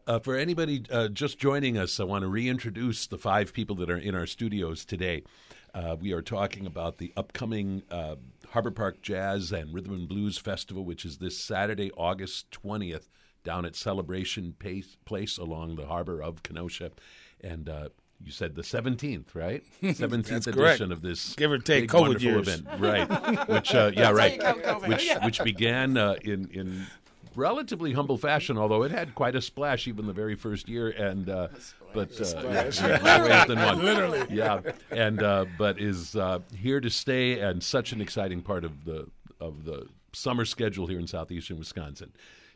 Uh, 0.04 0.18
for 0.18 0.36
anybody 0.36 0.84
uh, 0.90 1.06
just 1.08 1.38
joining 1.38 1.78
us, 1.78 2.00
I 2.00 2.04
want 2.04 2.22
to 2.22 2.28
reintroduce 2.28 3.06
the 3.06 3.18
five 3.18 3.52
people 3.52 3.76
that 3.76 3.88
are 3.88 3.96
in 3.96 4.16
our 4.16 4.26
studios 4.26 4.84
today. 4.84 5.22
Uh, 5.74 5.96
we 5.98 6.12
are 6.12 6.22
talking 6.22 6.66
about 6.66 6.98
the 6.98 7.12
upcoming 7.16 7.82
uh, 7.90 8.16
Harbor 8.50 8.70
Park 8.70 9.00
Jazz 9.00 9.52
and 9.52 9.72
Rhythm 9.72 9.94
and 9.94 10.08
Blues 10.08 10.36
Festival, 10.36 10.84
which 10.84 11.04
is 11.04 11.16
this 11.18 11.38
Saturday, 11.38 11.90
August 11.92 12.50
20th, 12.50 13.08
down 13.42 13.64
at 13.64 13.74
Celebration 13.74 14.54
Pace, 14.58 14.96
Place 15.06 15.38
along 15.38 15.76
the 15.76 15.86
harbor 15.86 16.22
of 16.22 16.42
Kenosha. 16.42 16.90
And 17.40 17.70
uh, 17.70 17.88
you 18.22 18.30
said 18.30 18.54
the 18.54 18.62
17th, 18.62 19.34
right? 19.34 19.64
17th 19.82 20.26
That's 20.28 20.46
edition 20.46 20.52
correct. 20.52 20.80
of 20.80 21.00
this 21.00 21.34
Give 21.34 21.50
or 21.50 21.58
take 21.58 21.84
big, 21.84 21.90
COVID 21.90 22.20
years. 22.20 22.48
event. 22.48 22.66
Right. 22.80 23.48
Which, 23.48 23.74
uh, 23.74 23.92
yeah, 23.96 24.10
right. 24.10 24.34
you 24.34 24.40
count 24.40 24.62
COVID. 24.62 24.88
Which, 24.88 25.10
which 25.24 25.42
began 25.42 25.96
uh, 25.96 26.16
in, 26.22 26.48
in 26.50 26.86
relatively 27.34 27.92
humble 27.92 28.18
fashion, 28.18 28.58
although 28.58 28.82
it 28.82 28.90
had 28.90 29.14
quite 29.14 29.34
a 29.34 29.40
splash 29.42 29.86
even 29.88 30.06
the 30.06 30.12
very 30.12 30.34
first 30.34 30.68
year. 30.68 30.88
And 30.90 31.28
uh, 31.28 31.48
but 31.92 32.10
uh, 32.20 32.24
one. 33.54 33.84
Literally. 33.84 34.24
yeah. 34.30 34.60
And 34.90 35.22
uh, 35.22 35.46
but 35.58 35.80
is 35.80 36.16
uh, 36.16 36.40
here 36.56 36.80
to 36.80 36.90
stay 36.90 37.40
and 37.40 37.62
such 37.62 37.92
an 37.92 38.00
exciting 38.00 38.42
part 38.42 38.64
of 38.64 38.84
the 38.84 39.06
of 39.40 39.64
the 39.64 39.86
summer 40.12 40.44
schedule 40.44 40.86
here 40.86 40.98
in 40.98 41.06
southeastern 41.06 41.58
Wisconsin. 41.58 42.12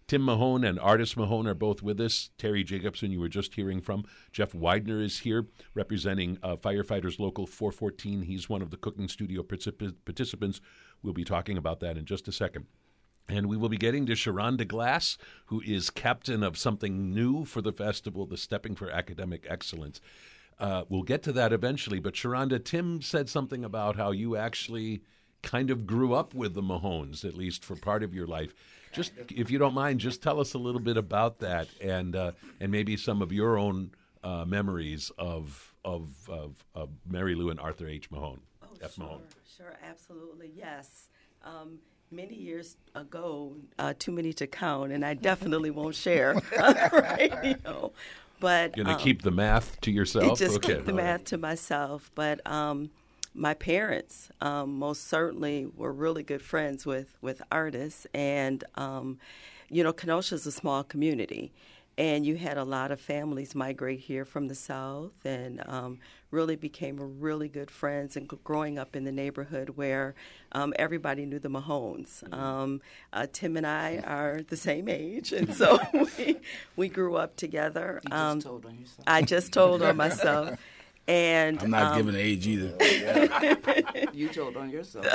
Tim 0.09 0.23
Mahone 0.25 0.63
and 0.63 0.79
Artis 0.79 1.17
Mahone 1.17 1.49
are 1.49 1.55
both 1.55 1.83
with 1.83 2.01
us. 2.01 2.31
Terry 2.39 2.63
Jacobson, 2.63 3.11
you 3.11 3.19
were 3.19 3.29
just 3.29 3.55
hearing 3.55 3.81
from. 3.81 4.05
Jeff 4.31 4.55
Widener 4.55 5.03
is 5.03 5.19
here 5.21 5.47
representing 5.75 6.39
uh, 6.45 6.55
Firefighters 6.55 7.19
Local 7.19 7.45
414. 7.45 8.23
He's 8.23 8.49
one 8.49 8.63
of 8.63 8.71
the 8.71 8.77
cooking 8.77 9.09
studio 9.09 9.43
particip- 9.43 9.97
participants. 10.05 10.61
We'll 11.03 11.13
be 11.13 11.25
talking 11.25 11.59
about 11.59 11.81
that 11.81 11.97
in 11.97 12.05
just 12.05 12.29
a 12.29 12.33
second. 12.33 12.67
And 13.29 13.47
we 13.49 13.57
will 13.57 13.69
be 13.69 13.77
getting 13.77 14.07
to 14.07 14.13
Sharonda 14.13 14.67
Glass, 14.69 15.19
who 15.47 15.61
is 15.63 15.91
captain 15.91 16.43
of 16.43 16.57
something 16.57 17.13
new 17.13 17.45
for 17.45 17.61
the 17.61 17.73
festival, 17.73 18.25
the 18.27 18.37
Stepping 18.37 18.77
for 18.77 18.91
Academic 18.91 19.47
Excellence. 19.49 20.01
Uh, 20.59 20.85
we'll 20.89 21.03
get 21.03 21.23
to 21.25 21.33
that 21.33 21.53
eventually, 21.53 21.99
but 21.99 22.15
Sharonda, 22.15 22.65
Tim 22.65 23.03
said 23.03 23.29
something 23.29 23.65
about 23.65 23.97
how 23.97 24.11
you 24.13 24.37
actually 24.37 25.03
kind 25.43 25.71
of 25.71 25.87
grew 25.87 26.15
up 26.15 26.35
with 26.35 26.55
the 26.55 26.63
Mahones, 26.63 27.25
at 27.25 27.35
least 27.35 27.65
for 27.65 27.77
part 27.77 28.03
of 28.03 28.15
your 28.15 28.27
life. 28.27 28.55
Just, 28.93 29.13
if 29.29 29.51
you 29.51 29.59
don't 29.59 29.75
mind, 29.75 30.01
just 30.01 30.23
tell 30.23 30.41
us 30.41 30.55
a 30.55 30.59
little 30.59 30.81
bit 30.81 30.97
about 30.97 31.41
that, 31.41 31.69
and 31.83 32.17
uh, 32.17 32.33
and 32.61 32.73
maybe 32.73 32.97
some 32.97 33.21
of 33.21 33.31
your 33.31 33.59
own 33.59 33.91
uh, 34.25 34.47
memories 34.47 35.11
of, 35.19 35.75
of 35.85 36.09
of 36.31 36.65
of 36.75 36.89
Mary 37.07 37.35
Lou 37.35 37.51
and 37.51 37.61
Arthur 37.61 37.87
H. 37.89 38.11
Mahone. 38.11 38.41
Oh, 38.63 38.69
F. 38.81 38.95
sure, 38.95 39.05
Mahone. 39.05 39.23
sure, 39.57 39.75
absolutely, 39.87 40.51
yes. 40.57 41.09
Um, 41.45 41.81
many 42.11 42.35
years 42.35 42.77
ago, 42.95 43.57
uh, 43.79 43.95
too 43.99 44.13
many 44.13 44.33
to 44.35 44.47
count, 44.47 44.93
and 44.93 45.05
I 45.05 45.15
definitely 45.31 45.71
won't 45.71 45.95
share 45.95 46.35
on 46.35 46.41
the 46.75 47.19
radio. 47.19 47.93
But 48.39 48.77
you're 48.77 48.85
Going 48.85 48.97
to 48.97 49.01
um, 49.01 49.05
keep 49.05 49.23
the 49.23 49.31
math 49.31 49.81
to 49.83 49.91
yourself. 49.91 50.39
just 50.39 50.57
okay. 50.57 50.75
keep 50.75 50.85
the 50.85 50.93
all 50.93 50.99
right. 50.99 51.05
math 51.05 51.25
to 51.27 51.39
myself. 51.39 52.11
But 52.15 52.47
um, 52.47 52.91
my 53.35 53.55
parents 53.55 54.29
um, 54.41 54.79
most 54.79 55.07
certainly 55.07 55.67
were 55.75 55.93
really 55.93 56.23
good 56.23 56.43
friends 56.43 56.85
with 56.85 57.17
with 57.21 57.43
artists, 57.51 58.07
and 58.13 58.63
um, 58.75 59.19
you 59.71 59.83
know, 59.83 59.93
Kenosha 59.93 60.35
is 60.35 60.47
a 60.47 60.53
small 60.53 60.85
community. 60.85 61.53
And 61.99 62.27
you 62.27 62.37
had 62.37 62.59
a 62.59 62.65
lot 62.65 62.91
of 62.93 63.01
families 63.01 63.55
migrate 63.55 64.01
here 64.01 64.27
from 64.27 64.49
the 64.49 64.55
south, 64.55 65.25
and 65.25 65.63
um, 65.67 65.99
really 66.31 66.55
became 66.57 67.21
really 67.21 67.49
good 67.49 67.71
friends. 67.71 68.17
And 68.19 68.29
growing 68.45 68.79
up 68.79 68.95
in 68.95 69.05
the 69.05 69.13
neighborhood 69.13 69.71
where 69.71 70.15
um, 70.53 70.75
everybody 70.79 71.25
knew 71.25 71.39
the 71.39 71.49
Mahones. 71.49 72.23
Um, 72.35 72.83
uh, 73.15 73.27
Tim 73.33 73.57
and 73.57 73.67
I 73.67 73.99
are 74.07 74.43
the 74.47 74.59
same 74.59 74.89
age, 74.91 75.33
and 75.33 75.55
so 75.61 75.79
we, 76.19 76.37
we 76.77 76.89
grew 76.91 77.17
up 77.17 77.37
together. 77.37 78.01
You 78.11 78.15
Um, 78.15 78.37
just 78.41 78.47
told 78.47 78.67
on 78.67 78.79
yourself. 78.79 79.05
I 79.07 79.23
just 79.23 79.53
told 79.53 79.83
on 79.83 79.97
myself. 79.97 80.59
And 81.09 81.63
I'm 81.63 81.71
not 81.71 81.93
um, 81.93 81.99
giving 81.99 82.21
age 82.21 82.49
either. 82.49 82.75
you 84.13 84.29
told 84.29 84.57
on 84.57 84.71
yourself. 84.71 85.07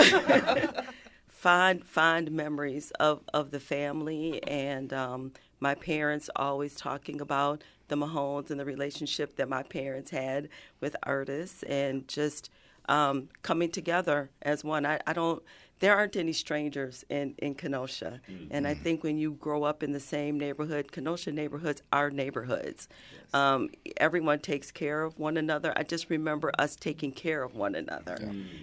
fond 1.28 1.86
fond 1.86 2.32
memories 2.32 2.92
of, 2.92 3.22
of 3.34 3.52
the 3.52 3.60
family 3.60 4.42
and 4.44 4.94
um, 4.94 5.34
my 5.62 5.76
parents 5.76 6.30
always 6.36 6.76
talking 6.76 7.22
about 7.22 7.64
the 7.88 7.96
Mahones 7.96 8.50
and 8.50 8.60
the 8.60 8.66
relationship 8.66 9.36
that 9.38 9.48
my 9.48 9.64
parents 9.64 10.12
had 10.12 10.50
with 10.82 10.96
artists 11.04 11.64
and 11.64 12.08
just 12.08 12.50
um, 12.90 13.30
coming 13.44 13.70
together 13.70 14.32
as 14.42 14.64
one. 14.64 14.86
I, 14.86 15.00
I 15.08 15.14
don't. 15.14 15.42
There 15.82 15.96
aren't 15.96 16.16
any 16.16 16.32
strangers 16.32 17.04
in, 17.10 17.34
in 17.40 17.56
Kenosha, 17.56 18.22
and 18.52 18.68
I 18.68 18.76
think 18.76 19.04
when 19.04 19.18
you 19.18 19.32
grow 19.34 19.64
up 19.64 19.82
in 19.82 19.94
the 19.94 20.00
same 20.00 20.40
neighborhood, 20.40 20.92
Kenosha 20.92 21.32
neighborhoods 21.32 21.82
are 21.92 22.12
neighborhoods. 22.12 22.88
Um, 23.34 23.70
everyone 23.98 24.40
takes 24.40 24.72
care 24.72 25.02
of 25.02 25.18
one 25.18 25.38
another. 25.38 25.74
I 25.76 25.82
just 25.82 26.10
remember 26.12 26.52
us 26.60 26.76
taking 26.76 27.12
care 27.12 27.42
of 27.42 27.56
one 27.56 27.74
another, 27.74 28.18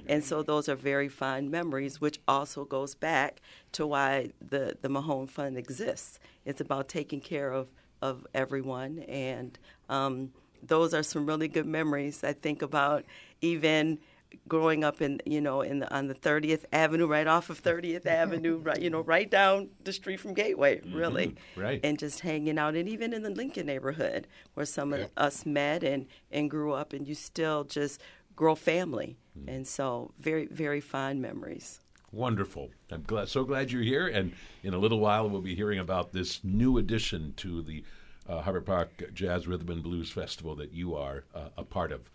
and 0.06 0.22
so 0.24 0.44
those 0.44 0.68
are 0.68 0.76
very 0.76 1.08
fond 1.08 1.50
memories, 1.50 2.00
which 2.00 2.20
also 2.28 2.64
goes 2.64 2.94
back 2.94 3.40
to 3.72 3.84
why 3.86 4.30
the 4.40 4.76
the 4.80 4.88
Mahone 4.88 5.26
Fund 5.26 5.58
exists. 5.58 6.20
It's 6.44 6.60
about 6.60 6.88
taking 6.88 7.20
care 7.20 7.50
of 7.52 7.66
of 8.00 8.26
everyone, 8.32 9.00
and 9.08 9.58
um, 9.88 10.30
those 10.62 10.94
are 10.94 11.02
some 11.02 11.26
really 11.26 11.48
good 11.48 11.66
memories. 11.66 12.22
I 12.22 12.32
think 12.32 12.62
about 12.62 13.04
even 13.40 13.98
growing 14.46 14.84
up 14.84 15.00
in 15.00 15.20
you 15.24 15.40
know 15.40 15.60
in 15.60 15.80
the, 15.80 15.94
on 15.94 16.08
the 16.08 16.14
30th 16.14 16.64
Avenue, 16.72 17.06
right 17.06 17.26
off 17.26 17.50
of 17.50 17.62
30th 17.62 18.06
Avenue, 18.06 18.58
right 18.58 18.80
you 18.80 18.90
know 18.90 19.00
right 19.00 19.30
down 19.30 19.70
the 19.84 19.92
street 19.92 20.20
from 20.20 20.34
Gateway, 20.34 20.80
really, 20.92 21.36
right. 21.56 21.80
and 21.82 21.98
just 21.98 22.20
hanging 22.20 22.58
out, 22.58 22.74
and 22.74 22.88
even 22.88 23.12
in 23.12 23.22
the 23.22 23.30
Lincoln 23.30 23.66
neighborhood 23.66 24.26
where 24.54 24.66
some 24.66 24.92
of 24.92 25.10
us 25.16 25.46
met 25.46 25.82
and 25.82 26.06
and 26.30 26.50
grew 26.50 26.72
up, 26.72 26.92
and 26.92 27.06
you 27.06 27.14
still 27.14 27.64
just 27.64 28.00
grow 28.34 28.54
family, 28.54 29.16
and 29.46 29.66
so 29.66 30.12
very 30.18 30.46
very 30.46 30.80
fond 30.80 31.20
memories. 31.20 31.80
Wonderful. 32.10 32.70
I'm 32.90 33.02
glad, 33.02 33.28
so 33.28 33.44
glad 33.44 33.70
you're 33.70 33.82
here. 33.82 34.08
And 34.08 34.32
in 34.62 34.72
a 34.72 34.78
little 34.78 34.98
while, 34.98 35.28
we'll 35.28 35.42
be 35.42 35.54
hearing 35.54 35.78
about 35.78 36.12
this 36.12 36.42
new 36.42 36.78
addition 36.78 37.34
to 37.36 37.60
the 37.60 37.84
uh, 38.26 38.40
Harbor 38.40 38.62
Park 38.62 39.12
Jazz 39.12 39.46
Rhythm 39.46 39.68
and 39.68 39.82
Blues 39.82 40.10
Festival 40.10 40.54
that 40.56 40.72
you 40.72 40.94
are 40.94 41.24
uh, 41.34 41.48
a 41.56 41.64
part 41.64 41.92
of. 41.92 42.10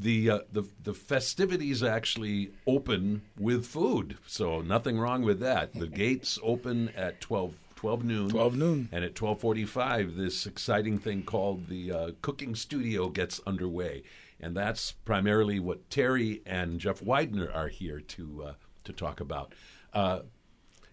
The, 0.00 0.30
uh, 0.30 0.38
the 0.52 0.62
the 0.84 0.94
festivities 0.94 1.82
actually 1.82 2.52
open 2.66 3.22
with 3.36 3.66
food, 3.66 4.16
so 4.26 4.60
nothing 4.60 4.98
wrong 4.98 5.22
with 5.22 5.40
that. 5.40 5.74
The 5.74 5.86
gates 6.04 6.38
open 6.42 6.90
at 6.90 7.20
12, 7.20 7.54
12 7.74 8.04
noon. 8.04 8.28
12 8.28 8.56
noon. 8.56 8.88
And 8.92 9.04
at 9.04 9.14
12:45, 9.14 10.16
this 10.16 10.46
exciting 10.46 10.98
thing 10.98 11.24
called 11.24 11.66
the 11.68 11.92
uh, 11.92 12.10
cooking 12.22 12.54
studio 12.54 13.08
gets 13.08 13.40
underway, 13.46 14.04
and 14.40 14.56
that's 14.56 14.92
primarily 14.92 15.58
what 15.58 15.90
Terry 15.90 16.42
and 16.46 16.78
Jeff 16.78 17.02
Widener 17.02 17.50
are 17.52 17.68
here 17.68 18.00
to 18.00 18.44
uh, 18.46 18.52
to 18.84 18.92
talk 18.92 19.20
about. 19.20 19.52
Uh, 19.92 20.20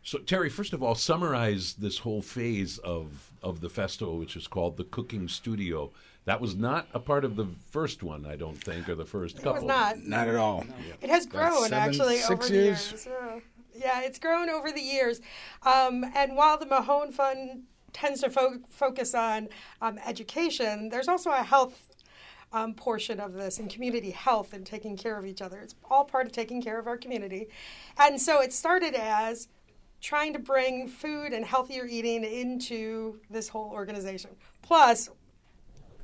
so, 0.06 0.20
Terry, 0.20 0.50
first 0.50 0.74
of 0.74 0.84
all, 0.84 0.94
summarize 0.94 1.74
this 1.74 1.98
whole 2.00 2.22
phase 2.22 2.78
of 2.78 3.34
of 3.42 3.62
the 3.62 3.70
festival, 3.70 4.20
which 4.20 4.36
is 4.36 4.48
called 4.48 4.78
the 4.78 4.84
cooking 4.84 5.28
studio. 5.28 5.92
That 6.26 6.42
was 6.42 6.56
not 6.56 6.88
a 6.94 7.00
part 7.00 7.24
of 7.24 7.36
the 7.36 7.48
first 7.70 8.02
one, 8.02 8.26
I 8.26 8.36
don't 8.36 8.58
think, 8.62 8.90
or 8.90 8.96
the 8.96 9.06
first 9.06 9.38
It 9.38 9.44
couple. 9.44 9.62
was 9.62 9.64
not. 9.64 10.00
Not 10.00 10.28
at 10.28 10.36
all. 10.36 10.66
It 11.02 11.10
has 11.10 11.26
grown 11.26 11.70
seven, 11.70 11.74
actually 11.78 12.18
six 12.18 12.30
over 12.32 12.48
the 12.48 12.54
years? 12.54 12.92
years. 12.92 13.08
Yeah. 13.08 13.40
Yeah, 13.78 14.02
it's 14.02 14.20
grown 14.20 14.50
over 14.50 14.72
the 14.72 14.82
years. 14.82 15.20
Um, 15.64 16.06
and 16.16 16.36
while 16.36 16.58
the 16.58 16.66
Mahone 16.66 17.12
Fund 17.12 17.64
tends 17.94 18.22
to 18.22 18.30
fo- 18.30 18.60
focus 18.70 19.14
on 19.14 19.50
um, 19.82 20.00
education, 20.06 20.90
there's 20.90 21.08
also 21.10 21.30
a 21.32 21.44
health 21.44 21.90
um, 22.54 22.74
portion 22.74 23.20
of 23.20 23.34
this 23.34 23.60
and 23.60 23.70
community 23.70 24.12
health 24.12 24.54
and 24.54 24.66
taking 24.66 24.96
care 24.96 25.20
of 25.20 25.26
each 25.26 25.42
other. 25.42 25.60
It's 25.60 25.76
all 25.92 26.06
part 26.06 26.26
of 26.26 26.32
taking 26.32 26.62
care 26.62 26.80
of 26.80 26.88
our 26.88 26.98
community. 26.98 27.50
And 28.00 28.20
so 28.20 28.42
it 28.42 28.54
started 28.54 28.96
as 28.96 29.50
trying 30.02 30.32
to 30.34 30.40
bring 30.40 30.88
food 30.88 31.34
and 31.34 31.44
healthier 31.46 31.86
eating 31.86 32.24
into 32.24 33.20
this 33.30 33.50
whole 33.50 33.72
organization. 33.72 34.32
Plus, 34.62 35.10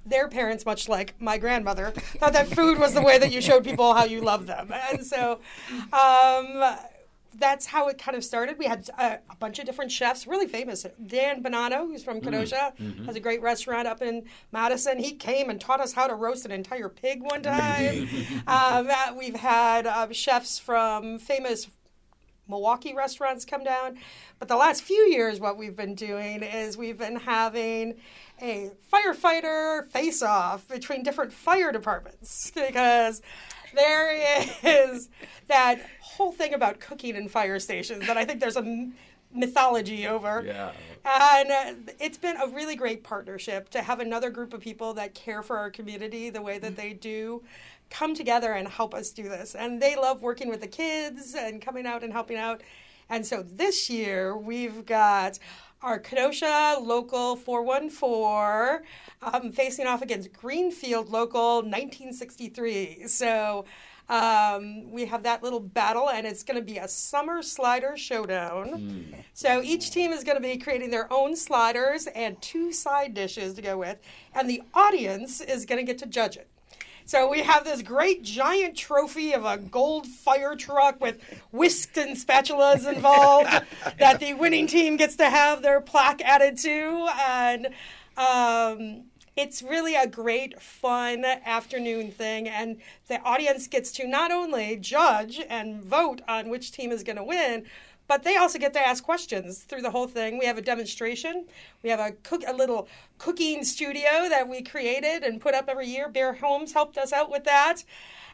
their 0.05 0.27
parents, 0.27 0.65
much 0.65 0.89
like 0.89 1.13
my 1.19 1.37
grandmother, 1.37 1.91
thought 1.91 2.33
that 2.33 2.47
food 2.47 2.79
was 2.79 2.93
the 2.93 3.01
way 3.01 3.17
that 3.17 3.31
you 3.31 3.41
showed 3.41 3.63
people 3.63 3.93
how 3.93 4.05
you 4.05 4.21
love 4.21 4.47
them. 4.47 4.73
And 4.91 5.05
so 5.05 5.39
um, 5.93 6.75
that's 7.37 7.65
how 7.65 7.87
it 7.87 7.97
kind 7.97 8.17
of 8.17 8.23
started. 8.23 8.57
We 8.57 8.65
had 8.65 8.89
a, 8.97 9.19
a 9.29 9.35
bunch 9.39 9.59
of 9.59 9.65
different 9.65 9.91
chefs, 9.91 10.27
really 10.27 10.47
famous. 10.47 10.85
Dan 11.05 11.41
Bonanno, 11.41 11.87
who's 11.87 12.03
from 12.03 12.19
Kenosha, 12.21 12.73
has 13.05 13.15
a 13.15 13.19
great 13.19 13.41
restaurant 13.41 13.87
up 13.87 14.01
in 14.01 14.25
Madison. 14.51 14.97
He 14.97 15.13
came 15.13 15.49
and 15.49 15.59
taught 15.59 15.79
us 15.79 15.93
how 15.93 16.07
to 16.07 16.15
roast 16.15 16.45
an 16.45 16.51
entire 16.51 16.89
pig 16.89 17.21
one 17.21 17.43
time. 17.43 18.09
um, 18.47 18.89
uh, 18.89 19.13
we've 19.17 19.35
had 19.35 19.85
uh, 19.87 20.11
chefs 20.11 20.59
from 20.59 21.19
famous 21.19 21.67
Milwaukee 22.47 22.93
restaurants 22.93 23.45
come 23.45 23.63
down. 23.63 23.97
But 24.37 24.47
the 24.47 24.57
last 24.57 24.83
few 24.83 25.03
years, 25.03 25.39
what 25.39 25.57
we've 25.57 25.75
been 25.75 25.95
doing 25.95 26.43
is 26.43 26.77
we've 26.77 26.97
been 26.97 27.15
having 27.15 27.95
a 28.41 28.71
firefighter 28.91 29.87
face 29.89 30.21
off 30.21 30.67
between 30.67 31.03
different 31.03 31.33
fire 31.33 31.71
departments 31.71 32.51
because 32.55 33.21
there 33.73 34.45
is 34.63 35.09
that 35.47 35.79
whole 36.01 36.31
thing 36.31 36.53
about 36.53 36.79
cooking 36.79 37.15
in 37.15 37.29
fire 37.29 37.59
stations 37.59 38.05
that 38.07 38.17
I 38.17 38.25
think 38.25 38.39
there's 38.39 38.57
a 38.57 38.89
mythology 39.33 40.07
over. 40.07 40.43
Yeah. 40.45 40.71
And 41.05 41.51
uh, 41.51 41.93
it's 41.99 42.17
been 42.17 42.37
a 42.37 42.47
really 42.47 42.75
great 42.75 43.03
partnership 43.03 43.69
to 43.69 43.81
have 43.81 43.99
another 43.99 44.29
group 44.29 44.53
of 44.53 44.61
people 44.61 44.93
that 44.95 45.15
care 45.15 45.41
for 45.41 45.57
our 45.57 45.71
community 45.71 46.29
the 46.29 46.41
way 46.41 46.59
that 46.59 46.75
they 46.75 46.93
do 46.93 47.43
come 47.89 48.15
together 48.15 48.53
and 48.53 48.67
help 48.67 48.93
us 48.93 49.11
do 49.11 49.23
this. 49.23 49.55
And 49.55 49.81
they 49.81 49.95
love 49.95 50.21
working 50.21 50.49
with 50.49 50.61
the 50.61 50.67
kids 50.67 51.35
and 51.37 51.61
coming 51.61 51.85
out 51.85 52.03
and 52.03 52.13
helping 52.13 52.37
out. 52.37 52.61
And 53.09 53.25
so 53.25 53.43
this 53.43 53.89
year 53.89 54.37
we've 54.37 54.85
got 54.85 55.39
our 55.81 55.97
Kenosha 55.99 56.77
Local 56.81 57.35
414 57.35 58.85
um, 59.21 59.51
facing 59.51 59.87
off 59.87 60.01
against 60.01 60.31
Greenfield 60.33 61.09
Local 61.09 61.57
1963. 61.57 63.07
So 63.07 63.65
um, 64.09 64.91
we 64.91 65.05
have 65.05 65.23
that 65.23 65.41
little 65.41 65.59
battle, 65.59 66.09
and 66.09 66.27
it's 66.27 66.43
going 66.43 66.59
to 66.59 66.65
be 66.65 66.77
a 66.77 66.87
summer 66.87 67.41
slider 67.41 67.95
showdown. 67.95 69.15
So 69.33 69.61
each 69.63 69.91
team 69.91 70.11
is 70.11 70.23
going 70.23 70.35
to 70.35 70.41
be 70.41 70.57
creating 70.57 70.91
their 70.91 71.11
own 71.11 71.35
sliders 71.35 72.07
and 72.07 72.39
two 72.41 72.71
side 72.73 73.13
dishes 73.13 73.53
to 73.55 73.61
go 73.61 73.77
with, 73.77 73.97
and 74.35 74.49
the 74.49 74.61
audience 74.73 75.41
is 75.41 75.65
going 75.65 75.79
to 75.79 75.85
get 75.85 75.97
to 75.99 76.05
judge 76.05 76.35
it. 76.37 76.50
So 77.05 77.29
we 77.29 77.41
have 77.41 77.63
this 77.65 77.81
great 77.81 78.23
giant 78.23 78.77
trophy 78.77 79.33
of 79.33 79.45
a 79.45 79.57
gold 79.57 80.07
fire 80.07 80.55
truck 80.55 81.01
with 81.01 81.21
whisks 81.51 81.97
and 81.97 82.15
spatulas 82.15 82.91
involved 82.91 83.49
that 83.99 84.19
the 84.19 84.33
winning 84.33 84.67
team 84.67 84.97
gets 84.97 85.15
to 85.17 85.29
have 85.29 85.61
their 85.61 85.81
plaque 85.81 86.21
added 86.21 86.57
to, 86.59 87.09
and 87.27 87.67
um, 88.17 89.03
it's 89.35 89.63
really 89.63 89.95
a 89.95 90.07
great, 90.07 90.61
fun 90.61 91.23
afternoon 91.25 92.11
thing. 92.11 92.47
And 92.47 92.77
the 93.07 93.21
audience 93.21 93.67
gets 93.67 93.91
to 93.93 94.07
not 94.07 94.31
only 94.31 94.75
judge 94.77 95.41
and 95.49 95.81
vote 95.81 96.21
on 96.27 96.49
which 96.49 96.71
team 96.71 96.91
is 96.91 97.03
going 97.03 97.15
to 97.15 97.23
win, 97.23 97.65
but 98.11 98.23
they 98.23 98.35
also 98.35 98.59
get 98.59 98.73
to 98.73 98.85
ask 98.85 99.05
questions 99.05 99.59
through 99.59 99.81
the 99.81 99.89
whole 99.89 100.05
thing. 100.05 100.37
We 100.37 100.45
have 100.45 100.57
a 100.57 100.61
demonstration. 100.61 101.45
We 101.81 101.89
have 101.91 102.01
a 102.01 102.11
cook 102.11 102.43
a 102.45 102.51
little 102.51 102.89
cooking 103.19 103.63
studio 103.63 104.27
that 104.27 104.49
we 104.49 104.63
created 104.63 105.23
and 105.23 105.39
put 105.39 105.53
up 105.53 105.69
every 105.69 105.87
year. 105.87 106.09
Bear 106.09 106.33
Homes 106.33 106.73
helped 106.73 106.97
us 106.97 107.13
out 107.13 107.31
with 107.31 107.45
that. 107.45 107.85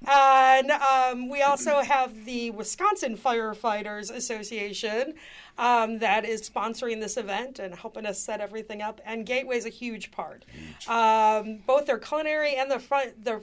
And 0.07 0.71
um, 0.71 1.29
we 1.29 1.43
also 1.43 1.81
have 1.81 2.25
the 2.25 2.49
Wisconsin 2.49 3.15
Firefighters 3.15 4.09
Association 4.09 5.13
um, 5.59 5.99
that 5.99 6.25
is 6.25 6.49
sponsoring 6.49 6.99
this 6.99 7.15
event 7.15 7.59
and 7.59 7.75
helping 7.75 8.07
us 8.07 8.17
set 8.17 8.41
everything 8.41 8.81
up. 8.81 8.99
And 9.05 9.27
Gateway 9.27 9.57
is 9.57 9.67
a 9.67 9.69
huge 9.69 10.09
part. 10.09 10.43
Um, 10.87 11.59
both 11.67 11.85
their 11.85 11.99
culinary 11.99 12.55
and 12.55 12.71
their 12.71 12.79
front, 12.79 13.23
their 13.23 13.41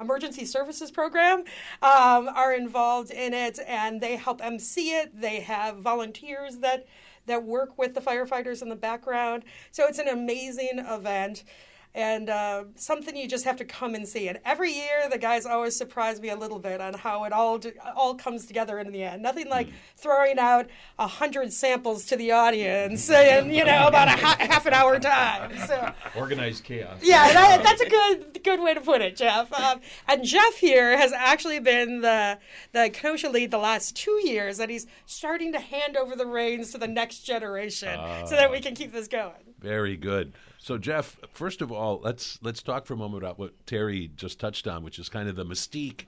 emergency 0.00 0.44
services 0.44 0.90
program 0.90 1.40
um, 1.82 2.28
are 2.28 2.54
involved 2.54 3.10
in 3.10 3.34
it 3.34 3.58
and 3.66 4.00
they 4.00 4.16
help 4.16 4.44
MC 4.44 4.90
it. 4.92 5.20
They 5.20 5.40
have 5.40 5.78
volunteers 5.78 6.58
that 6.58 6.86
that 7.26 7.44
work 7.44 7.76
with 7.76 7.94
the 7.94 8.00
firefighters 8.00 8.62
in 8.62 8.70
the 8.70 8.76
background. 8.76 9.44
So 9.70 9.84
it's 9.86 9.98
an 9.98 10.08
amazing 10.08 10.78
event 10.78 11.44
and 11.94 12.28
uh, 12.30 12.64
something 12.76 13.16
you 13.16 13.26
just 13.26 13.44
have 13.44 13.56
to 13.56 13.64
come 13.64 13.94
and 13.94 14.06
see. 14.06 14.28
And 14.28 14.38
every 14.44 14.72
year, 14.72 15.08
the 15.10 15.18
guys 15.18 15.46
always 15.46 15.74
surprise 15.74 16.20
me 16.20 16.28
a 16.28 16.36
little 16.36 16.58
bit 16.58 16.80
on 16.80 16.94
how 16.94 17.24
it 17.24 17.32
all 17.32 17.58
do, 17.58 17.72
all 17.96 18.14
comes 18.14 18.46
together 18.46 18.78
in 18.78 18.92
the 18.92 19.02
end. 19.02 19.22
Nothing 19.22 19.48
like 19.48 19.68
throwing 19.96 20.38
out 20.38 20.66
a 20.98 21.06
hundred 21.06 21.52
samples 21.52 22.04
to 22.06 22.16
the 22.16 22.32
audience 22.32 23.08
in 23.10 23.50
you 23.52 23.64
know 23.64 23.86
about 23.88 24.08
a 24.08 24.12
ha- 24.12 24.36
half 24.38 24.66
an 24.66 24.74
hour 24.74 24.98
time. 24.98 25.56
So 25.66 25.92
Organized 26.16 26.64
chaos. 26.64 26.98
yeah, 27.02 27.32
that, 27.32 27.62
that's 27.62 27.80
a 27.80 27.88
good 27.88 28.44
good 28.44 28.60
way 28.60 28.74
to 28.74 28.80
put 28.80 29.00
it, 29.00 29.16
Jeff. 29.16 29.52
Um, 29.52 29.80
and 30.06 30.24
Jeff 30.24 30.56
here 30.56 30.96
has 30.96 31.12
actually 31.12 31.60
been 31.60 32.00
the 32.02 32.38
the 32.72 32.90
Kenosha 32.90 33.28
lead 33.28 33.50
the 33.50 33.58
last 33.58 33.96
two 33.96 34.20
years, 34.24 34.60
and 34.60 34.70
he's 34.70 34.86
starting 35.06 35.52
to 35.52 35.58
hand 35.60 35.96
over 35.96 36.14
the 36.14 36.26
reins 36.26 36.70
to 36.72 36.78
the 36.78 36.88
next 36.88 37.20
generation 37.20 37.98
so 38.26 38.36
that 38.36 38.50
we 38.50 38.60
can 38.60 38.74
keep 38.74 38.92
this 38.92 39.08
going. 39.08 39.32
Very 39.60 39.96
good. 39.96 40.32
So, 40.68 40.76
Jeff, 40.76 41.18
first 41.32 41.62
of 41.62 41.72
all, 41.72 41.98
let's 42.04 42.38
let's 42.42 42.62
talk 42.62 42.84
for 42.84 42.92
a 42.92 42.96
moment 42.98 43.22
about 43.22 43.38
what 43.38 43.66
Terry 43.66 44.08
just 44.14 44.38
touched 44.38 44.68
on, 44.68 44.84
which 44.84 44.98
is 44.98 45.08
kind 45.08 45.26
of 45.26 45.34
the 45.34 45.46
mystique 45.46 46.04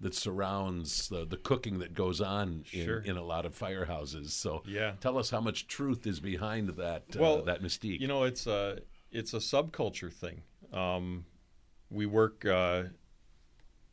that 0.00 0.14
surrounds 0.14 1.08
the, 1.08 1.24
the 1.24 1.38
cooking 1.38 1.78
that 1.78 1.94
goes 1.94 2.20
on 2.20 2.66
in, 2.74 2.84
Sure. 2.84 2.98
in 2.98 3.16
a 3.16 3.22
lot 3.22 3.46
of 3.46 3.58
firehouses. 3.58 4.28
So, 4.32 4.64
Yeah. 4.66 4.96
tell 5.00 5.16
us 5.16 5.30
how 5.30 5.40
much 5.40 5.66
truth 5.66 6.06
is 6.06 6.20
behind 6.20 6.68
that 6.76 7.04
uh, 7.16 7.20
Well, 7.20 7.42
that 7.44 7.62
mystique. 7.62 8.00
You 8.00 8.06
know, 8.06 8.24
it's 8.24 8.46
a 8.46 8.80
it's 9.10 9.32
a 9.32 9.38
subculture 9.38 10.12
thing. 10.12 10.42
Um, 10.74 11.24
we 11.88 12.04
work 12.04 12.44
uh, 12.44 12.82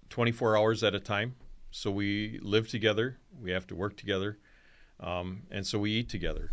24 0.10 0.58
hours 0.58 0.84
at 0.84 0.94
a 0.94 1.00
time, 1.00 1.36
so 1.72 1.92
we 1.92 2.40
live 2.42 2.68
together. 2.68 3.20
We 3.42 3.52
have 3.52 3.68
to 3.68 3.76
work 3.76 3.96
together, 3.96 4.38
um, 5.00 5.44
and 5.50 5.66
so 5.66 5.80
we 5.80 5.92
eat 5.92 6.10
together. 6.10 6.52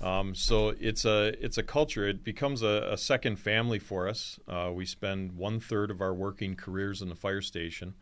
Um, 0.00 0.34
so 0.34 0.74
it's 0.80 1.04
a 1.04 1.34
it's 1.44 1.58
a 1.58 1.62
culture. 1.62 2.06
It 2.06 2.24
becomes 2.24 2.62
a, 2.62 2.88
a 2.92 2.96
second 2.96 3.36
family 3.36 3.78
for 3.78 4.08
us. 4.08 4.38
Uh, 4.48 4.70
we 4.74 4.86
spend 4.86 5.32
one 5.32 5.60
third 5.60 5.90
of 5.90 6.00
our 6.00 6.14
working 6.14 6.56
careers 6.56 7.02
in 7.02 7.08
the 7.08 7.14
fire 7.14 7.40
station, 7.40 7.94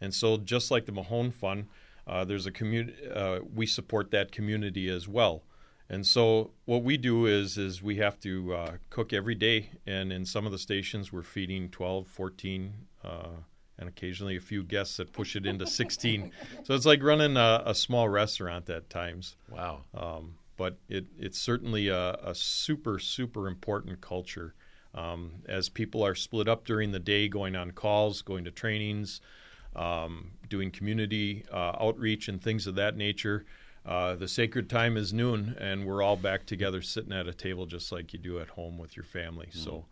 and 0.00 0.14
so 0.14 0.36
just 0.36 0.70
like 0.70 0.86
the 0.86 0.92
Mahone 0.92 1.30
Fund, 1.30 1.66
uh, 2.06 2.24
there's 2.24 2.46
a 2.46 2.52
community. 2.52 3.08
Uh, 3.08 3.40
we 3.54 3.66
support 3.66 4.10
that 4.10 4.32
community 4.32 4.88
as 4.88 5.08
well. 5.08 5.42
And 5.90 6.06
so 6.06 6.50
what 6.66 6.82
we 6.82 6.96
do 6.96 7.26
is 7.26 7.56
is 7.56 7.82
we 7.82 7.96
have 7.96 8.20
to 8.20 8.54
uh, 8.54 8.72
cook 8.90 9.12
every 9.12 9.34
day, 9.34 9.70
and 9.86 10.12
in 10.12 10.26
some 10.26 10.44
of 10.44 10.52
the 10.52 10.58
stations 10.58 11.12
we're 11.12 11.22
feeding 11.22 11.70
12, 11.70 12.06
14, 12.06 12.74
uh, 13.04 13.28
and 13.78 13.88
occasionally 13.88 14.36
a 14.36 14.40
few 14.40 14.62
guests 14.62 14.98
that 14.98 15.12
push 15.12 15.34
it 15.34 15.46
into 15.46 15.66
16. 15.66 16.30
so 16.64 16.74
it's 16.74 16.84
like 16.84 17.02
running 17.02 17.36
a, 17.36 17.62
a 17.64 17.74
small 17.74 18.08
restaurant 18.08 18.68
at 18.68 18.90
times. 18.90 19.36
wow. 19.50 19.84
Um, 19.94 20.34
but 20.58 20.76
it, 20.88 21.06
it's 21.18 21.38
certainly 21.38 21.88
a, 21.88 22.18
a 22.22 22.34
super, 22.34 22.98
super 22.98 23.48
important 23.48 24.02
culture. 24.02 24.54
Um, 24.94 25.42
as 25.48 25.68
people 25.68 26.04
are 26.04 26.14
split 26.14 26.48
up 26.48 26.66
during 26.66 26.92
the 26.92 26.98
day, 26.98 27.28
going 27.28 27.56
on 27.56 27.70
calls, 27.70 28.20
going 28.20 28.44
to 28.44 28.50
trainings, 28.50 29.20
um, 29.76 30.32
doing 30.48 30.70
community 30.70 31.44
uh, 31.52 31.76
outreach, 31.80 32.28
and 32.28 32.42
things 32.42 32.66
of 32.66 32.74
that 32.74 32.96
nature. 32.96 33.46
Uh, 33.86 34.16
the 34.16 34.28
sacred 34.28 34.68
time 34.68 34.96
is 34.96 35.12
noon, 35.12 35.56
and 35.58 35.86
we're 35.86 36.02
all 36.02 36.16
back 36.16 36.44
together 36.44 36.82
sitting 36.82 37.12
at 37.12 37.28
a 37.28 37.32
table 37.32 37.64
just 37.64 37.92
like 37.92 38.12
you 38.12 38.18
do 38.18 38.40
at 38.40 38.48
home 38.48 38.76
with 38.76 38.96
your 38.96 39.04
family. 39.04 39.48
So 39.52 39.86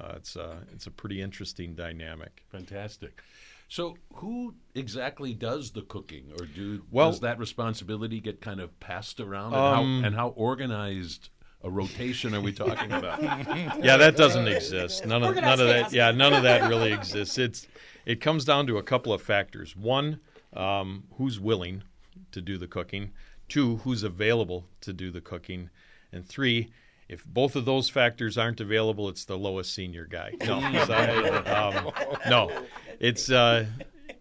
uh, 0.00 0.14
it's, 0.16 0.34
a, 0.36 0.58
it's 0.72 0.86
a 0.86 0.90
pretty 0.90 1.20
interesting 1.20 1.74
dynamic. 1.74 2.42
Fantastic. 2.50 3.22
So, 3.68 3.96
who 4.14 4.54
exactly 4.74 5.34
does 5.34 5.72
the 5.72 5.82
cooking, 5.82 6.32
or 6.38 6.46
do 6.46 6.84
Well- 6.90 7.10
does 7.10 7.20
that 7.20 7.38
responsibility 7.38 8.20
get 8.20 8.40
kind 8.40 8.60
of 8.60 8.78
passed 8.80 9.18
around? 9.20 9.54
And, 9.54 9.62
Um, 9.62 10.00
how, 10.00 10.06
and 10.06 10.16
how 10.16 10.28
organized 10.28 11.30
a 11.62 11.70
rotation 11.70 12.32
are 12.34 12.40
we 12.40 12.52
talking 12.52 12.92
about? 12.92 13.20
yeah, 13.82 13.96
that 13.96 14.16
doesn't 14.16 14.46
exist. 14.46 15.04
None 15.04 15.22
of 15.24 15.34
none 15.34 15.60
of 15.60 15.66
that. 15.66 15.92
Yeah, 15.92 16.12
none 16.12 16.32
of 16.32 16.44
that 16.44 16.68
really 16.68 16.92
exists. 16.92 17.38
It's 17.38 17.66
it 18.04 18.20
comes 18.20 18.44
down 18.44 18.66
to 18.68 18.78
a 18.78 18.82
couple 18.84 19.12
of 19.12 19.20
factors. 19.20 19.74
One, 19.76 20.20
um, 20.52 21.04
who's 21.16 21.40
willing 21.40 21.82
to 22.30 22.40
do 22.40 22.56
the 22.58 22.68
cooking. 22.68 23.10
Two, 23.48 23.78
who's 23.78 24.02
available 24.04 24.68
to 24.82 24.92
do 24.92 25.10
the 25.10 25.20
cooking. 25.20 25.70
And 26.12 26.26
three, 26.26 26.70
if 27.08 27.24
both 27.24 27.54
of 27.56 27.64
those 27.64 27.88
factors 27.88 28.36
aren't 28.38 28.60
available, 28.60 29.08
it's 29.08 29.24
the 29.24 29.36
lowest 29.38 29.72
senior 29.74 30.04
guy. 30.06 30.32
No, 30.40 30.60
so, 30.86 31.42
um, 31.46 31.92
no, 32.28 32.50
it's 33.00 33.30
uh, 33.30 33.66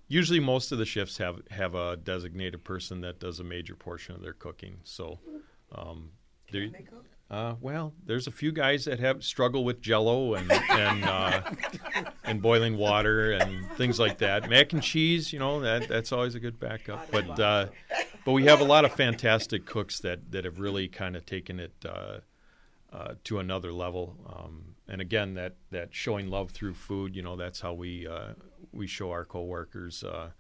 usually 0.07 0.39
most 0.39 0.71
of 0.71 0.77
the 0.77 0.85
shifts 0.85 1.17
have 1.17 1.41
have 1.51 1.75
a 1.75 1.97
designated 1.97 2.63
person 2.63 3.01
that 3.01 3.19
does 3.19 3.39
a 3.39 3.43
major 3.43 3.75
portion 3.75 4.15
of 4.15 4.21
their 4.21 4.33
cooking. 4.33 4.77
So. 4.83 5.19
Um, 5.71 6.11
uh, 7.29 7.55
well, 7.59 7.91
there's 8.05 8.27
a 8.27 8.31
few 8.31 8.51
guys 8.51 8.85
that 8.85 8.99
have 8.99 9.23
struggle 9.23 9.65
with 9.65 9.81
Jello 9.81 10.35
and 10.35 10.51
and 10.51 11.03
uh, 11.03 11.41
and 12.23 12.41
boiling 12.41 12.77
water 12.77 13.31
and 13.31 13.69
things 13.71 13.99
like 13.99 14.19
that. 14.19 14.47
Mac 14.47 14.73
and 14.73 14.83
cheese, 14.83 15.33
you 15.33 15.39
know, 15.39 15.59
that 15.61 15.88
that's 15.88 16.11
always 16.11 16.35
a 16.35 16.39
good 16.39 16.59
backup. 16.59 17.09
But 17.11 17.39
uh, 17.39 17.67
but 18.25 18.33
we 18.33 18.45
have 18.45 18.61
a 18.61 18.63
lot 18.63 18.85
of 18.85 18.93
fantastic 18.93 19.65
cooks 19.65 19.99
that 20.01 20.31
that 20.31 20.45
have 20.45 20.59
really 20.59 20.88
kind 20.88 21.15
of 21.15 21.25
taken 21.25 21.59
it 21.59 21.73
uh, 21.83 22.19
uh, 22.93 23.15
to 23.23 23.39
another 23.39 23.73
level. 23.73 24.15
Um, 24.27 24.75
and 24.88 25.01
again, 25.01 25.33
that 25.33 25.55
that 25.71 25.95
showing 25.95 26.29
love 26.29 26.51
through 26.51 26.75
food, 26.75 27.15
you 27.15 27.23
know, 27.23 27.35
that's 27.35 27.59
how 27.59 27.73
we 27.73 28.07
uh, 28.07 28.33
we 28.75 28.88
show 28.88 29.11
our 29.11 29.25
coworkers 29.25 30.03
uh, 30.03 30.31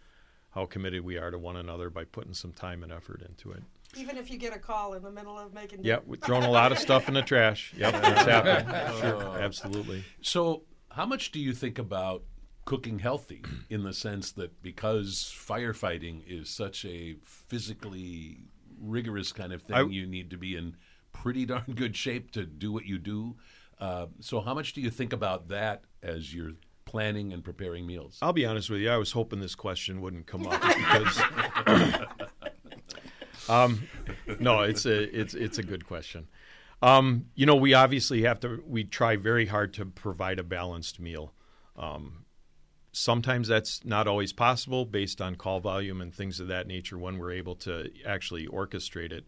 how 0.51 0.65
committed 0.65 1.03
we 1.03 1.17
are 1.17 1.31
to 1.31 1.37
one 1.37 1.55
another 1.55 1.89
by 1.89 2.03
putting 2.03 2.33
some 2.33 2.51
time 2.51 2.83
and 2.83 2.91
effort 2.91 3.21
into 3.27 3.51
it. 3.51 3.63
Even 3.97 4.17
if 4.17 4.29
you 4.29 4.37
get 4.37 4.53
a 4.55 4.59
call 4.59 4.93
in 4.93 5.03
the 5.03 5.11
middle 5.11 5.37
of 5.39 5.53
making 5.53 5.79
Yeah, 5.83 5.99
we're 6.05 6.17
throwing 6.17 6.43
a 6.43 6.51
lot 6.51 6.71
of 6.71 6.79
stuff 6.79 7.07
in 7.07 7.13
the 7.13 7.21
trash. 7.21 7.73
Yep, 7.77 7.93
that's 8.01 8.29
happening. 8.29 8.99
Sure, 9.01 9.39
absolutely. 9.39 10.03
So, 10.21 10.63
how 10.91 11.05
much 11.05 11.31
do 11.31 11.39
you 11.39 11.53
think 11.53 11.79
about 11.79 12.23
cooking 12.65 12.99
healthy 12.99 13.43
in 13.69 13.83
the 13.83 13.93
sense 13.93 14.31
that 14.33 14.61
because 14.63 15.33
firefighting 15.37 16.23
is 16.27 16.49
such 16.49 16.83
a 16.85 17.15
physically 17.23 18.39
rigorous 18.79 19.31
kind 19.31 19.53
of 19.53 19.61
thing, 19.61 19.75
I- 19.75 19.81
you 19.83 20.05
need 20.05 20.29
to 20.31 20.37
be 20.37 20.55
in 20.55 20.75
pretty 21.13 21.45
darn 21.45 21.63
good 21.75 21.95
shape 21.95 22.31
to 22.31 22.45
do 22.45 22.71
what 22.73 22.85
you 22.85 22.97
do. 22.97 23.35
Uh, 23.79 24.07
so, 24.19 24.41
how 24.41 24.53
much 24.53 24.73
do 24.73 24.81
you 24.81 24.89
think 24.89 25.13
about 25.13 25.47
that 25.49 25.83
as 26.01 26.33
you're 26.33 26.53
planning 26.85 27.33
and 27.33 27.43
preparing 27.43 27.85
meals? 27.85 28.17
I'll 28.21 28.33
be 28.33 28.45
honest 28.45 28.69
with 28.69 28.81
you. 28.81 28.89
I 28.89 28.97
was 28.97 29.11
hoping 29.11 29.39
this 29.39 29.55
question 29.55 30.01
wouldn't 30.01 30.27
come 30.27 30.47
up 30.47 30.61
because, 30.75 31.21
um, 33.49 33.87
no, 34.39 34.61
it's 34.61 34.85
a 34.85 35.03
it's 35.19 35.33
it's 35.33 35.57
a 35.57 35.63
good 35.63 35.85
question. 35.85 36.27
Um, 36.81 37.25
you 37.35 37.45
know, 37.45 37.55
we 37.55 37.73
obviously 37.73 38.23
have 38.23 38.39
to. 38.41 38.63
We 38.65 38.83
try 38.83 39.15
very 39.15 39.47
hard 39.47 39.73
to 39.75 39.85
provide 39.85 40.39
a 40.39 40.43
balanced 40.43 40.99
meal. 40.99 41.33
Um, 41.77 42.25
sometimes 42.91 43.47
that's 43.47 43.83
not 43.83 44.07
always 44.07 44.33
possible 44.33 44.85
based 44.85 45.21
on 45.21 45.35
call 45.35 45.59
volume 45.59 46.01
and 46.01 46.13
things 46.13 46.39
of 46.39 46.47
that 46.47 46.67
nature 46.67 46.97
when 46.97 47.17
we're 47.17 47.33
able 47.33 47.55
to 47.55 47.89
actually 48.05 48.47
orchestrate 48.47 49.11
it. 49.11 49.25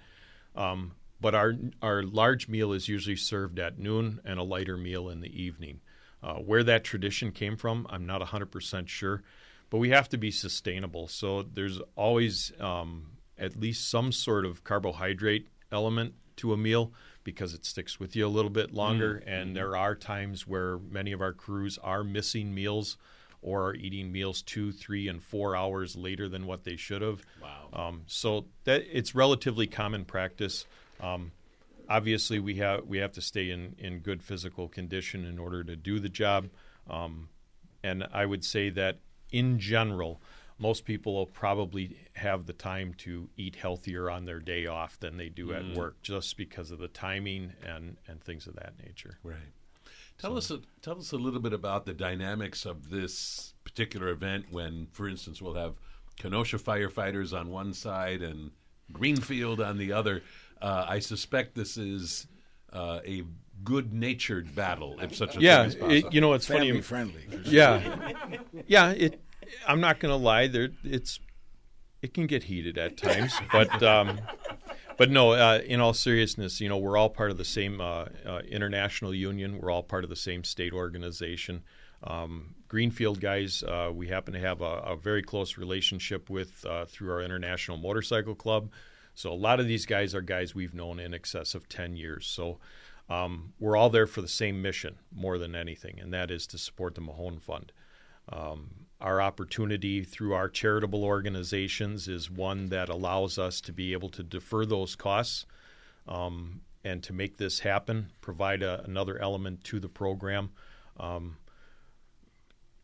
Um, 0.55 0.93
but 1.19 1.35
our 1.35 1.53
our 1.81 2.03
large 2.03 2.47
meal 2.47 2.73
is 2.73 2.87
usually 2.87 3.15
served 3.15 3.59
at 3.59 3.77
noon 3.77 4.19
and 4.23 4.39
a 4.39 4.43
lighter 4.43 4.77
meal 4.77 5.09
in 5.09 5.21
the 5.21 5.41
evening. 5.41 5.81
Uh, 6.27 6.33
where 6.33 6.61
that 6.61 6.83
tradition 6.83 7.31
came 7.31 7.55
from, 7.55 7.87
I'm 7.89 8.05
not 8.05 8.19
100% 8.19 8.89
sure, 8.89 9.23
but 9.69 9.77
we 9.77 9.91
have 9.91 10.09
to 10.09 10.17
be 10.17 10.29
sustainable. 10.29 11.07
So 11.07 11.41
there's 11.41 11.79
always 11.95 12.51
um, 12.59 13.11
at 13.37 13.57
least 13.57 13.89
some 13.89 14.11
sort 14.11 14.45
of 14.45 14.65
carbohydrate 14.65 15.47
element 15.71 16.15
to 16.37 16.51
a 16.51 16.57
meal 16.57 16.91
because 17.23 17.53
it 17.53 17.65
sticks 17.65 17.97
with 17.97 18.13
you 18.13 18.25
a 18.25 18.27
little 18.27 18.51
bit 18.51 18.73
longer. 18.73 19.21
Mm-hmm. 19.21 19.29
And 19.29 19.55
there 19.55 19.77
are 19.77 19.95
times 19.95 20.45
where 20.45 20.77
many 20.77 21.13
of 21.13 21.21
our 21.21 21.31
crews 21.31 21.77
are 21.81 22.03
missing 22.03 22.53
meals 22.53 22.97
or 23.41 23.69
are 23.69 23.75
eating 23.75 24.11
meals 24.11 24.41
two, 24.41 24.73
three, 24.73 25.07
and 25.07 25.23
four 25.23 25.55
hours 25.55 25.95
later 25.95 26.27
than 26.27 26.45
what 26.45 26.65
they 26.65 26.75
should 26.75 27.01
have. 27.01 27.21
Wow. 27.41 27.87
Um, 27.87 28.01
so 28.07 28.47
that 28.65 28.83
it's 28.91 29.15
relatively 29.15 29.65
common 29.65 30.03
practice. 30.03 30.65
Um, 30.99 31.31
obviously, 31.89 32.39
we 32.39 32.55
have 32.55 32.85
we 32.85 32.97
have 32.99 33.11
to 33.13 33.21
stay 33.21 33.49
in, 33.49 33.75
in 33.77 33.99
good 33.99 34.23
physical 34.23 34.67
condition 34.67 35.25
in 35.25 35.39
order 35.39 35.63
to 35.63 35.75
do 35.75 35.99
the 35.99 36.09
job. 36.09 36.49
Um, 36.89 37.29
and 37.83 38.07
I 38.11 38.25
would 38.25 38.43
say 38.43 38.69
that 38.71 38.99
in 39.31 39.59
general, 39.59 40.21
most 40.57 40.85
people 40.85 41.13
will 41.13 41.27
probably 41.27 41.97
have 42.13 42.45
the 42.45 42.53
time 42.53 42.93
to 42.99 43.29
eat 43.37 43.55
healthier 43.55 44.09
on 44.09 44.25
their 44.25 44.39
day 44.39 44.65
off 44.65 44.99
than 44.99 45.17
they 45.17 45.29
do 45.29 45.47
mm. 45.47 45.57
at 45.57 45.77
work, 45.77 46.01
just 46.01 46.37
because 46.37 46.71
of 46.71 46.79
the 46.79 46.87
timing 46.87 47.53
and 47.63 47.97
and 48.07 48.21
things 48.23 48.47
of 48.47 48.55
that 48.55 48.73
nature. 48.83 49.17
Right. 49.23 49.37
Tell 50.17 50.31
so. 50.31 50.37
us 50.37 50.51
a, 50.51 50.59
tell 50.81 50.97
us 50.97 51.11
a 51.11 51.17
little 51.17 51.39
bit 51.39 51.53
about 51.53 51.85
the 51.85 51.93
dynamics 51.93 52.65
of 52.65 52.89
this 52.89 53.53
particular 53.63 54.09
event. 54.09 54.45
When, 54.49 54.87
for 54.91 55.07
instance, 55.07 55.41
we'll 55.41 55.53
have 55.53 55.75
Kenosha 56.17 56.57
firefighters 56.57 57.39
on 57.39 57.49
one 57.49 57.73
side 57.73 58.21
and 58.21 58.51
Greenfield 58.91 59.61
on 59.61 59.77
the 59.77 59.91
other. 59.91 60.23
Uh, 60.61 60.85
I 60.87 60.99
suspect 60.99 61.55
this 61.55 61.77
is 61.77 62.27
uh, 62.73 62.99
a 63.05 63.23
good-natured 63.63 64.55
battle, 64.55 64.97
if 65.01 65.15
such 65.15 65.37
a 65.37 65.41
yeah, 65.41 65.61
thing 65.61 65.67
is 65.67 65.75
possible. 65.75 65.91
It, 65.95 66.13
you 66.13 66.21
know, 66.21 66.33
it's 66.33 66.47
Family 66.47 66.69
funny. 66.69 66.81
friendly. 66.81 67.25
Yeah, 67.43 68.11
yeah. 68.67 68.91
It. 68.91 69.21
I'm 69.67 69.79
not 69.79 69.99
going 69.99 70.11
to 70.11 70.17
lie. 70.17 70.47
There, 70.47 70.69
it's 70.83 71.19
it 72.01 72.13
can 72.13 72.27
get 72.27 72.43
heated 72.43 72.77
at 72.77 72.97
times, 72.97 73.33
but 73.51 73.81
um, 73.83 74.19
but 74.97 75.09
no. 75.09 75.31
Uh, 75.31 75.61
in 75.65 75.79
all 75.79 75.93
seriousness, 75.93 76.61
you 76.61 76.69
know, 76.69 76.77
we're 76.77 76.97
all 76.97 77.09
part 77.09 77.31
of 77.31 77.37
the 77.37 77.45
same 77.45 77.81
uh, 77.81 78.05
uh, 78.25 78.39
international 78.49 79.13
union. 79.13 79.59
We're 79.59 79.71
all 79.71 79.83
part 79.83 80.03
of 80.03 80.09
the 80.09 80.15
same 80.15 80.43
state 80.43 80.73
organization. 80.73 81.63
Um, 82.03 82.55
Greenfield 82.67 83.19
guys, 83.19 83.63
uh, 83.63 83.89
we 83.93 84.07
happen 84.07 84.33
to 84.33 84.39
have 84.39 84.61
a, 84.61 84.65
a, 84.65 84.95
very 84.95 85.23
close 85.23 85.57
relationship 85.57 86.29
with 86.29 86.63
uh, 86.65 86.85
through 86.85 87.11
our 87.11 87.21
international 87.21 87.77
motorcycle 87.77 88.35
club. 88.35 88.69
So 89.17 89.31
a 89.31 89.35
lot 89.47 89.59
of 89.59 89.67
these 89.67 89.85
guys 89.85 90.13
are 90.15 90.21
guys 90.21 90.55
we've 90.55 90.73
known 90.73 90.99
in 90.99 91.13
excess 91.13 91.55
of 91.55 91.67
ten 91.67 91.95
years. 91.95 92.25
So. 92.25 92.59
Um, 93.09 93.53
we're 93.57 93.77
all 93.77 93.89
there 93.89 94.05
for 94.05 94.21
the 94.21 94.27
same 94.27 94.61
mission 94.61 94.97
more 95.15 95.37
than 95.37 95.55
anything, 95.55 95.97
and 96.01 96.13
that 96.13 96.29
is 96.29 96.45
to 96.47 96.57
support 96.57 96.93
the 96.93 96.99
Mahone 96.99 97.39
Fund. 97.39 97.71
Um, 98.27 98.69
our 98.99 99.21
opportunity 99.21 100.03
through 100.03 100.33
our 100.33 100.49
charitable 100.49 101.05
organizations 101.05 102.09
is 102.09 102.29
one 102.29 102.65
that 102.65 102.89
allows 102.89 103.39
us 103.39 103.61
to 103.61 103.71
be 103.71 103.93
able 103.93 104.09
to 104.09 104.23
defer 104.23 104.65
those 104.65 104.97
costs 104.97 105.45
um, 106.05 106.59
and 106.83 107.01
to 107.03 107.13
make 107.13 107.37
this 107.37 107.59
happen, 107.59 108.11
provide 108.19 108.61
a, 108.61 108.83
another 108.83 109.17
element 109.19 109.63
to 109.63 109.79
the 109.79 109.87
program. 109.87 110.49
Um, 110.99 111.37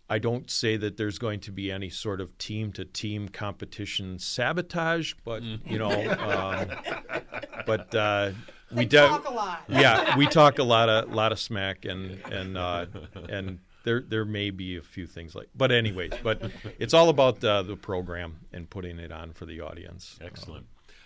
I 0.09 0.19
don't 0.19 0.49
say 0.49 0.77
that 0.77 0.97
there's 0.97 1.17
going 1.17 1.39
to 1.41 1.51
be 1.51 1.71
any 1.71 1.89
sort 1.89 2.21
of 2.21 2.37
team 2.37 2.71
to 2.73 2.85
team 2.85 3.29
competition 3.29 4.19
sabotage, 4.19 5.13
but 5.23 5.41
mm. 5.41 5.59
you 5.65 5.79
know, 5.79 5.89
um, 6.19 7.23
but 7.65 7.93
uh, 7.95 8.31
we 8.71 8.85
talk 8.85 9.27
a 9.27 9.33
lot. 9.33 9.63
Yeah, 9.67 10.17
we 10.17 10.27
talk 10.27 10.59
a 10.59 10.63
lot 10.63 10.89
of 10.89 11.13
lot 11.13 11.31
of 11.31 11.39
smack 11.39 11.85
and 11.85 12.19
and 12.31 12.57
uh, 12.57 12.85
and 13.29 13.59
there 13.83 14.01
there 14.01 14.25
may 14.25 14.49
be 14.49 14.77
a 14.77 14.81
few 14.81 15.05
things 15.07 15.35
like, 15.35 15.49
but 15.55 15.71
anyways, 15.71 16.11
but 16.23 16.41
it's 16.79 16.93
all 16.93 17.09
about 17.09 17.43
uh, 17.43 17.63
the 17.63 17.75
program 17.75 18.39
and 18.51 18.69
putting 18.69 18.99
it 18.99 19.11
on 19.11 19.33
for 19.33 19.45
the 19.45 19.61
audience. 19.61 20.17
Excellent. 20.21 20.65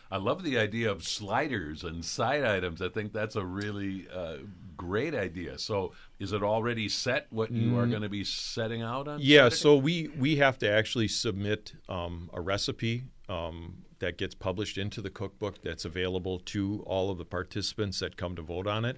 I 0.09 0.17
love 0.17 0.43
the 0.43 0.57
idea 0.57 0.89
of 0.89 1.03
sliders 1.03 1.83
and 1.83 2.03
side 2.03 2.43
items. 2.43 2.81
I 2.81 2.87
think 2.87 3.11
that's 3.11 3.35
a 3.35 3.43
really 3.43 4.07
uh, 4.13 4.37
great 4.77 5.13
idea. 5.13 5.57
So, 5.57 5.91
is 6.17 6.31
it 6.31 6.43
already 6.43 6.87
set 6.87 7.27
what 7.29 7.51
you 7.51 7.71
mm. 7.71 7.77
are 7.77 7.87
going 7.87 8.03
to 8.03 8.09
be 8.09 8.23
setting 8.23 8.81
out 8.81 9.07
on? 9.07 9.19
Yeah. 9.21 9.49
Saturday? 9.49 9.55
So 9.55 9.75
we 9.75 10.07
we 10.17 10.35
have 10.37 10.57
to 10.59 10.69
actually 10.69 11.09
submit 11.09 11.73
um, 11.89 12.29
a 12.33 12.39
recipe 12.39 13.03
um, 13.27 13.83
that 13.99 14.17
gets 14.17 14.35
published 14.35 14.77
into 14.77 15.01
the 15.01 15.09
cookbook 15.09 15.61
that's 15.61 15.83
available 15.83 16.39
to 16.39 16.83
all 16.85 17.11
of 17.11 17.17
the 17.17 17.25
participants 17.25 17.99
that 17.99 18.15
come 18.15 18.35
to 18.35 18.41
vote 18.41 18.67
on 18.67 18.85
it. 18.85 18.97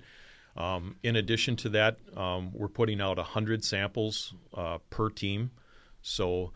Um, 0.60 0.98
in 1.04 1.15
addition 1.15 1.56
to 1.58 1.69
that, 1.69 1.98
um, 2.17 2.52
we're 2.54 2.67
putting 2.67 3.00
out 3.00 3.17
100 3.17 3.63
samples 3.63 4.34
uh, 4.54 4.80
per 4.89 5.10
team. 5.10 5.52
So 6.02 6.52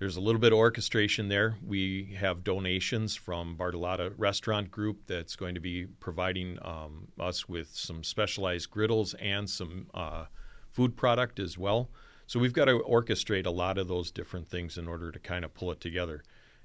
there's 0.00 0.16
a 0.16 0.20
little 0.20 0.40
bit 0.40 0.52
of 0.52 0.58
orchestration 0.58 1.28
there. 1.28 1.56
We 1.64 2.16
have 2.18 2.42
donations 2.42 3.14
from 3.14 3.56
Bartolotta 3.56 4.12
Restaurant 4.18 4.70
Group 4.72 5.06
that's 5.06 5.36
going 5.36 5.54
to 5.54 5.60
be 5.60 5.86
providing 5.86 6.58
um, 6.62 7.08
us 7.18 7.48
with 7.48 7.68
some 7.72 8.02
specialized 8.02 8.70
griddles 8.70 9.14
and 9.14 9.48
some 9.48 9.86
uh, 9.94 10.24
food 10.72 10.96
product 10.96 11.38
as 11.38 11.56
well. 11.56 11.90
So 12.26 12.40
we've 12.40 12.52
got 12.52 12.64
to 12.64 12.80
orchestrate 12.80 13.46
a 13.46 13.50
lot 13.50 13.78
of 13.78 13.86
those 13.86 14.10
different 14.10 14.48
things 14.48 14.78
in 14.78 14.88
order 14.88 15.12
to 15.12 15.18
kind 15.20 15.44
of 15.44 15.54
pull 15.54 15.70
it 15.70 15.80
together. 15.80 16.24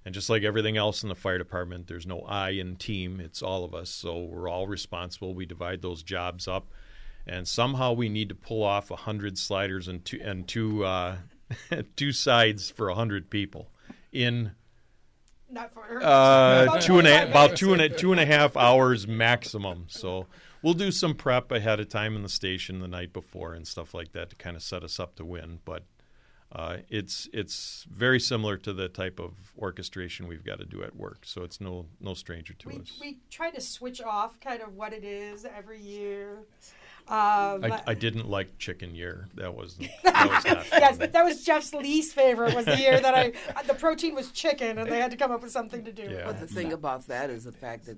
And 0.09 0.13
just 0.15 0.27
like 0.27 0.41
everything 0.41 0.75
else 0.75 1.03
in 1.03 1.09
the 1.09 1.13
fire 1.13 1.37
department, 1.37 1.85
there's 1.85 2.07
no 2.07 2.21
I 2.21 2.49
in 2.49 2.77
team, 2.77 3.19
it's 3.19 3.43
all 3.43 3.63
of 3.63 3.75
us. 3.75 3.91
So 3.91 4.23
we're 4.23 4.49
all 4.49 4.65
responsible. 4.65 5.35
We 5.35 5.45
divide 5.45 5.83
those 5.83 6.01
jobs 6.01 6.47
up. 6.47 6.71
And 7.27 7.47
somehow 7.47 7.93
we 7.93 8.09
need 8.09 8.29
to 8.29 8.33
pull 8.33 8.63
off 8.63 8.89
100 8.89 9.37
sliders 9.37 9.87
and 9.87 10.03
two, 10.03 10.19
and 10.23 10.47
two, 10.47 10.83
uh, 10.83 11.17
two 11.95 12.11
sides 12.11 12.71
for 12.71 12.87
100 12.87 13.29
people 13.29 13.69
in 14.11 14.53
Not 15.47 15.71
for, 15.71 15.99
uh, 16.01 16.81
two 16.81 16.97
and 16.97 17.07
a, 17.07 17.29
about 17.29 17.55
two 17.55 17.73
and 17.73 17.79
a, 17.83 17.87
two 17.87 18.11
and 18.11 18.19
a 18.19 18.25
half 18.25 18.57
hours 18.57 19.07
maximum. 19.07 19.85
So 19.89 20.25
we'll 20.63 20.73
do 20.73 20.91
some 20.91 21.13
prep 21.13 21.51
ahead 21.51 21.79
of 21.79 21.87
time 21.87 22.15
in 22.15 22.23
the 22.23 22.29
station 22.29 22.79
the 22.79 22.87
night 22.87 23.13
before 23.13 23.53
and 23.53 23.67
stuff 23.67 23.93
like 23.93 24.13
that 24.13 24.31
to 24.31 24.35
kind 24.35 24.55
of 24.55 24.63
set 24.63 24.83
us 24.83 24.99
up 24.99 25.17
to 25.17 25.23
win. 25.23 25.59
But 25.65 25.83
uh, 26.51 26.77
it's 26.89 27.29
it's 27.31 27.85
very 27.91 28.19
similar 28.19 28.57
to 28.57 28.73
the 28.73 28.89
type 28.89 29.19
of 29.19 29.33
orchestration 29.57 30.27
we've 30.27 30.43
got 30.43 30.59
to 30.59 30.65
do 30.65 30.83
at 30.83 30.95
work, 30.95 31.19
so 31.23 31.43
it's 31.43 31.61
no 31.61 31.85
no 31.99 32.15
stranger 32.15 32.53
to 32.53 32.69
we, 32.69 32.75
us. 32.75 32.97
We 32.99 33.17
try 33.29 33.51
to 33.51 33.61
switch 33.61 34.01
off 34.01 34.39
kind 34.39 34.61
of 34.61 34.75
what 34.75 34.91
it 34.91 35.03
is 35.03 35.45
every 35.45 35.79
year. 35.79 36.39
Um, 37.07 37.63
I, 37.63 37.81
I, 37.87 37.93
didn't 37.95 38.29
like 38.29 38.59
chicken 38.59 38.93
year. 38.93 39.27
That 39.33 39.55
was 39.55 39.77
that 40.03 40.29
was 40.29 40.45
not 40.45 40.65
yes, 40.71 40.97
that 40.97 41.23
was 41.23 41.43
Jeff's 41.43 41.73
least 41.73 42.13
favorite. 42.13 42.55
Was 42.55 42.65
the 42.65 42.77
year 42.77 42.99
that 42.99 43.13
I 43.15 43.33
the 43.67 43.75
protein 43.75 44.15
was 44.15 44.31
chicken, 44.31 44.79
and 44.79 44.91
they 44.91 44.99
had 44.99 45.11
to 45.11 45.17
come 45.17 45.31
up 45.31 45.41
with 45.41 45.51
something 45.51 45.83
to 45.85 45.91
do. 45.91 46.03
Yeah. 46.03 46.23
But 46.25 46.39
the 46.39 46.47
thing 46.47 46.73
about 46.73 47.07
that 47.07 47.29
is 47.29 47.43
the 47.43 47.51
fact 47.51 47.85
that 47.85 47.97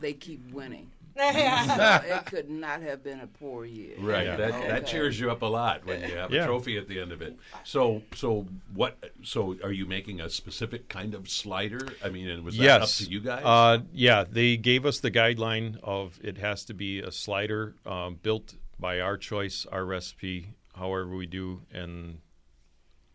they 0.00 0.14
keep 0.14 0.52
winning. 0.52 0.90
Yeah. 1.20 2.00
so 2.02 2.14
it 2.14 2.26
could 2.26 2.50
not 2.50 2.82
have 2.82 3.02
been 3.02 3.20
a 3.20 3.26
poor 3.26 3.64
year. 3.64 3.94
Right. 3.98 4.26
Yeah. 4.26 4.36
That, 4.36 4.54
okay. 4.54 4.68
that 4.68 4.86
cheers 4.86 5.18
you 5.18 5.30
up 5.30 5.42
a 5.42 5.46
lot 5.46 5.84
when 5.86 6.00
you 6.00 6.16
have 6.16 6.30
yeah. 6.30 6.42
a 6.42 6.46
trophy 6.46 6.78
at 6.78 6.88
the 6.88 7.00
end 7.00 7.12
of 7.12 7.22
it. 7.22 7.38
So 7.64 8.02
so 8.14 8.46
what 8.74 8.96
so 9.22 9.56
are 9.62 9.72
you 9.72 9.86
making 9.86 10.20
a 10.20 10.28
specific 10.30 10.88
kind 10.88 11.14
of 11.14 11.28
slider? 11.28 11.88
I 12.04 12.08
mean, 12.08 12.28
and 12.28 12.44
was 12.44 12.56
that 12.56 12.62
yes. 12.62 13.00
up 13.00 13.06
to 13.06 13.12
you 13.12 13.20
guys? 13.20 13.42
Uh, 13.44 13.78
yeah, 13.92 14.24
they 14.28 14.56
gave 14.56 14.86
us 14.86 15.00
the 15.00 15.10
guideline 15.10 15.78
of 15.82 16.18
it 16.22 16.38
has 16.38 16.64
to 16.66 16.74
be 16.74 17.00
a 17.00 17.12
slider 17.12 17.74
um, 17.86 18.18
built 18.22 18.54
by 18.78 19.00
our 19.00 19.16
choice, 19.16 19.66
our 19.70 19.84
recipe, 19.84 20.54
however 20.74 21.08
we 21.08 21.26
do, 21.26 21.62
and 21.72 22.18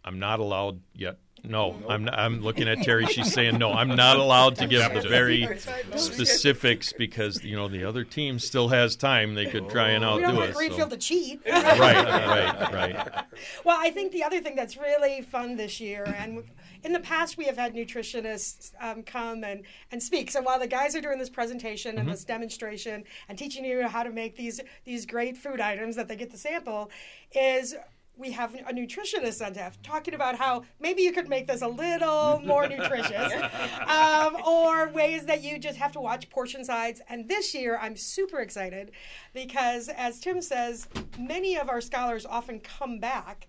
I'm 0.04 0.20
not 0.20 0.39
allowed 0.39 0.82
yet 0.94 1.18
no, 1.43 1.76
I'm 1.88 2.06
not, 2.06 2.17
I'm 2.17 2.41
looking 2.41 2.67
at 2.67 2.82
Terry. 2.82 3.06
She's 3.06 3.32
saying 3.32 3.58
no. 3.58 3.71
I'm 3.71 3.95
not 3.95 4.17
allowed 4.17 4.56
to 4.58 4.67
give 4.67 4.93
the 4.93 5.02
very 5.02 5.48
specifics 5.95 6.93
because 6.93 7.43
you 7.43 7.56
know 7.56 7.67
the 7.67 7.84
other 7.84 8.04
team 8.04 8.39
still 8.39 8.69
has 8.69 8.95
time. 8.95 9.36
They 9.36 9.45
could 9.45 9.69
try 9.69 9.89
and 9.89 10.04
outdo 10.04 10.17
we 10.17 10.21
don't 10.24 10.36
want 10.36 10.50
us. 10.52 10.56
Greenfield 10.56 10.91
so. 10.91 10.95
to 10.95 11.02
cheat. 11.02 11.41
right, 11.45 11.80
right, 11.80 12.74
right. 12.74 13.26
Well, 13.63 13.78
I 13.80 13.91
think 13.91 14.12
the 14.12 14.24
other 14.24 14.41
thing 14.41 14.56
that's 14.56 14.78
really 14.78 15.21
fun 15.21 15.56
this 15.56 15.80
year, 15.80 16.04
and 16.17 16.43
in 16.84 16.93
the 16.93 17.00
past 17.00 17.38
we 17.38 17.45
have 17.45 17.58
had 17.58 17.74
nutritionists 17.74 18.71
um, 18.80 19.04
come 19.04 19.43
and, 19.43 19.63
and 19.91 20.02
speak. 20.02 20.32
So 20.32 20.41
while 20.41 20.60
the 20.60 20.67
guys 20.67 20.95
are 20.95 21.02
doing 21.02 21.19
this 21.19 21.30
presentation 21.30 21.91
and 21.91 22.02
mm-hmm. 22.02 22.12
this 22.12 22.24
demonstration 22.24 23.04
and 23.28 23.38
teaching 23.38 23.65
you 23.65 23.88
how 23.88 24.04
to 24.04 24.12
make 24.12 24.36
these 24.36 24.62
these 24.84 25.06
great 25.06 25.36
food 25.36 25.60
items 25.60 25.95
that 25.95 26.08
they 26.08 26.15
get 26.15 26.32
to 26.32 26.38
sample, 26.38 26.89
is 27.34 27.76
we 28.17 28.32
have 28.32 28.56
a 28.56 28.73
nutritionist 28.73 29.45
on 29.45 29.54
staff 29.54 29.82
talking 29.82 30.13
about 30.13 30.36
how 30.36 30.63
maybe 30.80 31.01
you 31.01 31.12
could 31.12 31.28
make 31.28 31.47
this 31.47 31.62
a 31.62 31.67
little 31.67 32.41
more 32.45 32.67
nutritious, 32.67 33.34
um, 33.88 34.38
or 34.45 34.89
ways 34.89 35.25
that 35.25 35.43
you 35.43 35.60
just 35.60 35.78
have 35.78 35.91
to 35.93 35.99
watch 35.99 36.30
portion 36.30 36.63
size. 36.63 37.01
And 37.10 37.28
this 37.28 37.54
year, 37.54 37.78
I'm 37.82 37.95
super 37.95 38.39
excited 38.39 38.91
because, 39.34 39.89
as 39.89 40.19
Tim 40.19 40.41
says, 40.41 40.88
many 41.19 41.58
of 41.58 41.69
our 41.69 41.82
scholars 41.82 42.25
often 42.25 42.60
come 42.60 42.99
back. 42.99 43.47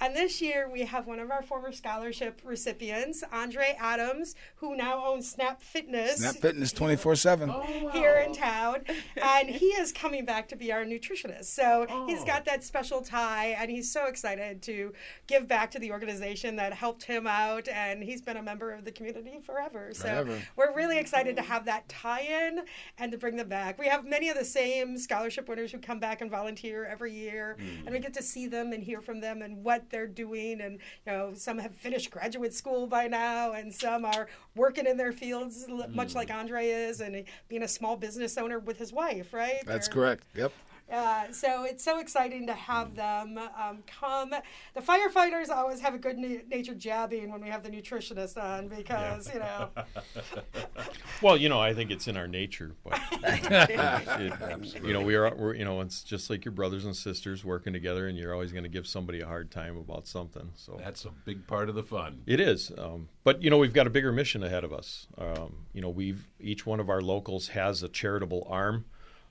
And 0.00 0.14
this 0.14 0.40
year 0.40 0.70
we 0.70 0.82
have 0.82 1.08
one 1.08 1.18
of 1.18 1.30
our 1.30 1.42
former 1.42 1.72
scholarship 1.72 2.40
recipients, 2.44 3.24
Andre 3.32 3.76
Adams, 3.80 4.36
who 4.56 4.76
now 4.76 5.04
owns 5.04 5.28
Snap 5.28 5.60
Fitness. 5.60 6.18
Snap 6.18 6.36
Fitness 6.36 6.72
24 6.72 7.16
7. 7.16 7.52
Here 7.92 8.24
in 8.24 8.32
town, 8.32 8.84
and 9.20 9.48
he 9.48 9.66
is 9.66 9.90
coming 9.90 10.24
back 10.24 10.48
to 10.48 10.56
be 10.56 10.72
our 10.72 10.84
nutritionist. 10.84 11.46
So 11.46 11.86
he's 12.06 12.22
oh. 12.22 12.26
got 12.26 12.44
that 12.44 12.62
special 12.62 13.02
tie, 13.02 13.56
and 13.58 13.70
he's 13.70 13.90
so 13.90 14.06
excited 14.06 14.62
to 14.62 14.92
give 15.26 15.48
back 15.48 15.72
to 15.72 15.80
the 15.80 15.90
organization 15.90 16.54
that 16.56 16.72
helped 16.72 17.02
him 17.02 17.26
out, 17.26 17.66
and 17.66 18.02
he's 18.02 18.22
been 18.22 18.36
a 18.36 18.42
member 18.42 18.70
of 18.70 18.84
the 18.84 18.92
community 18.92 19.40
forever. 19.44 19.90
So 19.94 20.02
Forever. 20.02 20.38
we're 20.54 20.74
really 20.76 20.98
excited 20.98 21.34
to 21.36 21.42
have 21.42 21.64
that 21.64 21.88
tie-in 21.88 22.60
and 22.98 23.10
to 23.10 23.18
bring 23.18 23.36
them 23.36 23.48
back. 23.48 23.78
We 23.80 23.88
have 23.88 24.04
many 24.04 24.28
of 24.28 24.38
the 24.38 24.44
same 24.44 24.96
scholarship 24.96 25.48
winners 25.48 25.72
who 25.72 25.78
come 25.78 25.98
back 25.98 26.20
and 26.20 26.30
volunteer 26.30 26.84
every 26.84 27.12
year, 27.12 27.56
mm. 27.58 27.84
and 27.84 27.90
we 27.90 27.98
get 27.98 28.14
to 28.14 28.22
see 28.22 28.46
them 28.46 28.72
and 28.72 28.82
hear 28.82 29.00
from 29.00 29.20
them 29.20 29.42
and 29.42 29.64
what 29.64 29.87
they're 29.90 30.06
doing. 30.06 30.60
And 30.60 30.78
you 31.06 31.12
know, 31.12 31.32
some 31.34 31.58
have 31.58 31.74
finished 31.74 32.10
graduate 32.10 32.54
school 32.54 32.86
by 32.86 33.08
now, 33.08 33.52
and 33.52 33.72
some 33.72 34.04
are 34.04 34.28
working 34.54 34.86
in 34.86 34.96
their 34.96 35.12
fields, 35.12 35.66
l- 35.68 35.88
much 35.90 36.14
like 36.14 36.28
mm. 36.28 36.36
Andre 36.36 36.68
is, 36.68 37.00
and 37.00 37.24
being 37.48 37.62
a 37.62 37.68
small 37.68 37.96
business 37.96 38.36
owner 38.38 38.58
with 38.58 38.78
his 38.78 38.92
wife. 38.92 39.32
Right? 39.32 39.62
That's 39.66 39.88
correct. 39.88 40.24
Yep. 40.34 40.52
Uh, 40.92 41.30
so 41.32 41.64
it's 41.64 41.84
so 41.84 41.98
exciting 41.98 42.46
to 42.46 42.54
have 42.54 42.94
them 42.94 43.38
um, 43.38 43.82
come. 43.86 44.30
The 44.74 44.80
firefighters 44.80 45.48
always 45.50 45.80
have 45.80 45.94
a 45.94 45.98
good 45.98 46.18
na- 46.18 46.42
natured 46.48 46.78
jabbing 46.78 47.30
when 47.30 47.40
we 47.42 47.48
have 47.50 47.62
the 47.62 47.70
nutritionist 47.70 48.42
on 48.42 48.68
because 48.68 49.32
you 49.32 49.40
know 49.40 49.70
Well, 51.22 51.36
you 51.36 51.48
know, 51.48 51.60
I 51.60 51.74
think 51.74 51.90
it's 51.90 52.06
in 52.06 52.16
our 52.16 52.28
nature, 52.28 52.74
but 52.84 53.00
it- 53.22 54.84
you 54.84 54.92
know, 54.92 55.00
we 55.00 55.14
are, 55.16 55.34
we're, 55.34 55.54
you 55.54 55.64
know, 55.64 55.80
it's 55.80 56.02
just 56.02 56.30
like 56.30 56.44
your 56.44 56.52
brothers 56.52 56.84
and 56.84 56.94
sisters 56.94 57.44
working 57.44 57.72
together, 57.72 58.06
and 58.06 58.16
you're 58.16 58.32
always 58.32 58.52
going 58.52 58.62
to 58.62 58.68
give 58.68 58.86
somebody 58.86 59.20
a 59.20 59.26
hard 59.26 59.50
time 59.50 59.76
about 59.76 60.06
something. 60.06 60.50
So 60.54 60.76
That's 60.82 61.04
a 61.04 61.10
big 61.24 61.46
part 61.46 61.68
of 61.68 61.74
the 61.74 61.82
fun. 61.82 62.22
it 62.26 62.38
is, 62.40 62.70
um, 62.78 63.08
but 63.24 63.42
you 63.42 63.50
know, 63.50 63.58
we've 63.58 63.72
got 63.74 63.86
a 63.86 63.90
bigger 63.90 64.12
mission 64.12 64.42
ahead 64.44 64.62
of 64.64 64.72
us. 64.72 65.06
Um, 65.18 65.66
you 65.72 65.80
know, 65.80 65.90
we've 65.90 66.28
each 66.40 66.64
one 66.66 66.78
of 66.80 66.88
our 66.88 67.00
locals 67.00 67.48
has 67.48 67.82
a 67.82 67.88
charitable 67.88 68.46
arm, 68.48 68.84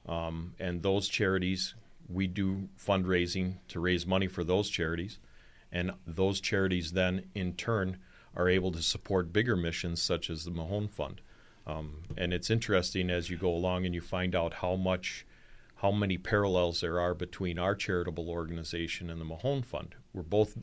um, 0.08 0.54
and 0.60 0.82
those 0.82 1.08
charities 1.08 1.76
we 2.10 2.28
do 2.28 2.70
fundraising 2.80 3.56
to 3.68 3.80
raise 3.80 4.06
money 4.06 4.28
for 4.28 4.44
those 4.44 4.70
charities, 4.70 5.20
and 5.72 5.92
those 6.06 6.40
charities 6.40 6.94
then 6.94 7.26
in 7.36 7.54
turn 7.54 7.98
are 8.36 8.48
able 8.48 8.72
to 8.72 8.82
support 8.82 9.34
bigger 9.34 9.56
missions 9.56 10.02
such 10.02 10.30
as 10.30 10.46
the 10.46 10.52
Mahone 10.52 10.88
Fund. 10.88 11.22
Um, 11.66 12.04
and 12.16 12.34
it's 12.34 12.50
interesting 12.50 13.10
as 13.10 13.30
you 13.30 13.38
go 13.38 13.50
along 13.50 13.86
and 13.86 13.94
you 13.94 14.00
find 14.00 14.36
out 14.36 14.54
how 14.56 14.76
much, 14.76 15.26
how 15.78 15.92
many 15.92 16.18
parallels 16.18 16.80
there 16.80 17.00
are 17.00 17.14
between 17.14 17.60
our 17.60 17.76
charitable 17.76 18.30
organization 18.30 19.10
and 19.10 19.20
the 19.20 19.26
Mahone 19.26 19.64
Fund. 19.64 19.96
We're 20.14 20.22
both 20.22 20.58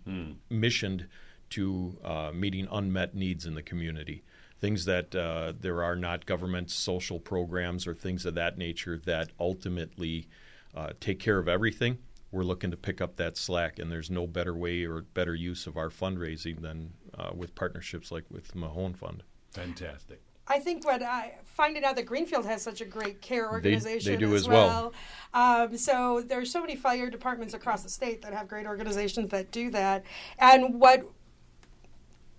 missioned 0.48 1.06
to 1.50 1.98
uh, 2.02 2.30
meeting 2.32 2.66
unmet 2.72 3.14
needs 3.14 3.44
in 3.44 3.54
the 3.54 3.62
community. 3.62 4.22
Things 4.64 4.86
that 4.86 5.14
uh, 5.14 5.52
there 5.60 5.82
are 5.82 5.94
not 5.94 6.24
government 6.24 6.70
social 6.70 7.20
programs 7.20 7.86
or 7.86 7.94
things 7.94 8.24
of 8.24 8.34
that 8.36 8.56
nature 8.56 8.98
that 9.04 9.28
ultimately 9.38 10.26
uh, 10.74 10.94
take 11.00 11.20
care 11.20 11.38
of 11.38 11.48
everything. 11.48 11.98
We're 12.32 12.44
looking 12.44 12.70
to 12.70 12.76
pick 12.78 13.02
up 13.02 13.16
that 13.16 13.36
slack, 13.36 13.78
and 13.78 13.92
there's 13.92 14.10
no 14.10 14.26
better 14.26 14.56
way 14.56 14.84
or 14.84 15.02
better 15.02 15.34
use 15.34 15.66
of 15.66 15.76
our 15.76 15.90
fundraising 15.90 16.62
than 16.62 16.94
uh, 17.12 17.32
with 17.34 17.54
partnerships 17.54 18.10
like 18.10 18.24
with 18.30 18.48
the 18.48 18.58
Mahone 18.58 18.94
Fund. 18.94 19.22
Fantastic. 19.50 20.22
I 20.48 20.60
think 20.60 20.86
what 20.86 21.02
I 21.02 21.34
finding 21.44 21.84
out 21.84 21.96
that 21.96 22.06
Greenfield 22.06 22.46
has 22.46 22.62
such 22.62 22.80
a 22.80 22.86
great 22.86 23.20
care 23.20 23.50
organization 23.50 24.12
they 24.12 24.18
do 24.18 24.34
as, 24.34 24.44
as 24.44 24.48
well. 24.48 24.94
Um, 25.34 25.76
so 25.76 26.22
there's 26.26 26.50
so 26.50 26.62
many 26.62 26.74
fire 26.74 27.10
departments 27.10 27.52
across 27.52 27.82
the 27.82 27.90
state 27.90 28.22
that 28.22 28.32
have 28.32 28.48
great 28.48 28.66
organizations 28.66 29.28
that 29.28 29.50
do 29.50 29.70
that. 29.72 30.04
And 30.38 30.80
what 30.80 31.06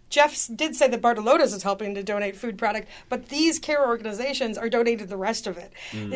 Jeff 0.10 0.48
did 0.56 0.76
say 0.76 0.88
that 0.88 1.02
Bartolotta's 1.02 1.52
is 1.54 1.64
helping 1.64 1.96
to 1.96 2.04
donate 2.04 2.36
food 2.38 2.58
product, 2.58 2.88
but 3.10 3.30
these 3.30 3.60
care 3.60 3.86
organizations 3.86 4.58
are 4.58 4.70
donating 4.70 5.08
the 5.08 5.18
rest 5.18 5.48
of 5.48 5.58
it. 5.58 5.74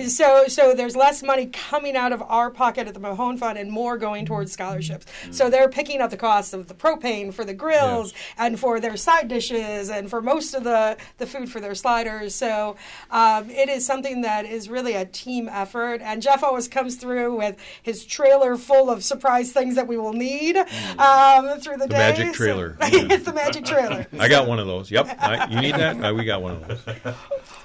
So, 0.10 0.45
so 0.47 0.73
there's 0.75 0.95
less 0.95 1.23
money 1.23 1.47
coming 1.47 1.95
out 1.97 2.13
of 2.13 2.21
our 2.21 2.49
pocket 2.52 2.88
at 2.88 2.93
the 2.93 2.99
Mahone 2.99 3.38
Fund 3.38 3.58
and 3.58 3.71
more 3.71 3.97
going 3.97 4.25
towards 4.25 4.52
scholarships. 4.52 5.06
So 5.32 5.49
they're 5.49 5.67
picking 5.69 6.02
up 6.02 6.12
the 6.12 6.17
cost 6.17 6.54
of 6.54 6.67
the 6.67 6.73
propane 6.75 7.34
for 7.34 7.43
the 7.43 7.54
grills 7.54 8.13
and 8.38 8.60
for 8.60 8.80
their 8.80 8.95
side 8.95 9.28
dishes 9.28 9.89
and 9.89 10.10
for 10.10 10.21
most 10.21 10.54
of 10.54 10.63
the, 10.63 10.95
the 11.17 11.25
food 11.25 11.52
for 11.52 11.60
their 11.60 11.75
sliders. 11.75 12.36
So 12.36 12.75
um, 13.12 13.49
it 13.49 13.69
is 13.69 13.86
something 13.86 14.21
that 14.21 14.45
is 14.45 14.69
really 14.69 14.93
a 14.93 15.06
team 15.06 15.49
effort. 15.49 16.02
And 16.02 16.21
Jeff 16.21 16.43
always 16.43 16.67
comes 16.67 16.95
through 16.95 17.38
with 17.38 17.58
his 17.82 18.06
trailer 18.06 18.56
full 18.56 18.89
of 18.89 19.04
surprise 19.04 19.52
things 19.52 19.75
that 19.75 19.88
we 19.88 19.97
will 19.97 20.13
need 20.13 20.56
um, 20.58 21.60
through 21.60 21.78
the, 21.78 21.88
The 21.88 21.88
day. 21.88 21.97
magic 21.97 22.28
So- 22.28 22.34
trailer. 22.34 22.78
it's 22.82 23.25
the 23.25 23.34
magic 23.34 23.65
trailer. 23.65 23.79
I 24.20 24.28
got 24.28 24.48
one 24.48 24.60
of 24.60 24.68
those. 24.68 24.92
Yep. 24.92 25.18
I, 25.20 25.48
you 25.50 25.62
need 25.62 25.76
that? 25.76 26.04
Uh, 26.04 26.13
we 26.13 26.26
got 26.26 26.42
one 26.42 26.56
of 26.58 26.68
those. 26.68 27.15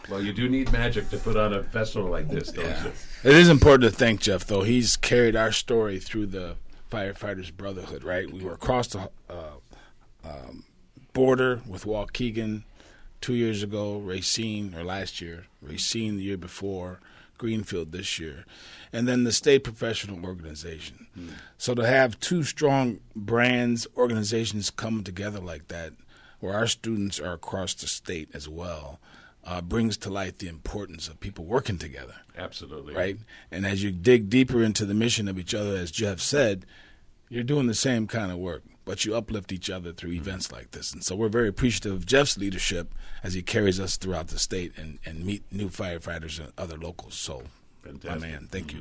Well, 0.08 0.22
you 0.22 0.32
do 0.32 0.48
need 0.48 0.70
magic 0.72 1.08
to 1.10 1.16
put 1.16 1.36
on 1.36 1.54
a 1.54 1.62
festival 1.62 2.10
like 2.10 2.28
this, 2.28 2.52
don't 2.52 2.66
you? 2.66 2.92
It 3.22 3.34
is 3.36 3.48
important 3.48 3.90
to 3.90 3.96
thank 3.96 4.20
Jeff, 4.20 4.44
though. 4.44 4.62
He's 4.62 4.96
carried 4.96 5.34
our 5.34 5.50
story 5.52 5.98
through 5.98 6.26
the 6.26 6.56
Firefighters 6.90 7.54
Brotherhood, 7.54 8.04
right? 8.04 8.30
We 8.30 8.42
were 8.44 8.52
across 8.52 8.88
the 8.88 9.10
uh, 9.30 9.58
um, 10.24 10.64
border 11.12 11.62
with 11.66 11.84
Waukegan 11.84 12.64
two 13.20 13.34
years 13.34 13.62
ago, 13.62 13.96
Racine, 13.98 14.74
or 14.74 14.84
last 14.84 15.20
year, 15.20 15.46
Racine 15.62 16.18
the 16.18 16.22
year 16.22 16.36
before, 16.36 17.00
Greenfield 17.38 17.90
this 17.92 18.18
year, 18.18 18.44
and 18.92 19.08
then 19.08 19.24
the 19.24 19.32
state 19.32 19.64
professional 19.64 20.24
organization. 20.24 21.06
So 21.58 21.74
to 21.74 21.86
have 21.86 22.20
two 22.20 22.42
strong 22.42 23.00
brands, 23.16 23.86
organizations 23.96 24.70
come 24.70 25.02
together 25.02 25.40
like 25.40 25.68
that, 25.68 25.94
where 26.44 26.54
our 26.54 26.66
students 26.66 27.18
are 27.18 27.32
across 27.32 27.72
the 27.74 27.86
state 27.86 28.28
as 28.34 28.48
well, 28.48 29.00
uh, 29.44 29.60
brings 29.60 29.96
to 29.96 30.10
light 30.10 30.38
the 30.38 30.48
importance 30.48 31.08
of 31.08 31.20
people 31.20 31.44
working 31.44 31.78
together 31.78 32.16
Absolutely. 32.36 32.94
right? 32.94 33.16
And 33.50 33.66
as 33.66 33.82
you 33.82 33.90
dig 33.90 34.28
deeper 34.28 34.62
into 34.62 34.84
the 34.84 34.94
mission 34.94 35.26
of 35.26 35.38
each 35.38 35.54
other, 35.54 35.76
as 35.76 35.90
Jeff 35.90 36.20
said, 36.20 36.66
you're 37.28 37.42
doing 37.42 37.66
the 37.66 37.74
same 37.74 38.06
kind 38.06 38.30
of 38.30 38.38
work, 38.38 38.62
but 38.84 39.04
you 39.04 39.14
uplift 39.14 39.52
each 39.52 39.70
other 39.70 39.92
through 39.92 40.12
events 40.12 40.52
like 40.52 40.72
this. 40.72 40.92
And 40.92 41.02
so 41.02 41.16
we're 41.16 41.28
very 41.28 41.48
appreciative 41.48 41.92
of 41.92 42.06
Jeff's 42.06 42.36
leadership 42.36 42.94
as 43.22 43.34
he 43.34 43.42
carries 43.42 43.80
us 43.80 43.96
throughout 43.96 44.28
the 44.28 44.38
state 44.38 44.72
and, 44.76 44.98
and 45.04 45.24
meet 45.24 45.42
new 45.50 45.68
firefighters 45.68 46.38
and 46.38 46.52
other 46.58 46.76
locals. 46.76 47.14
So, 47.14 47.44
my 48.04 48.18
man, 48.18 48.48
thank 48.50 48.72
you. 48.72 48.80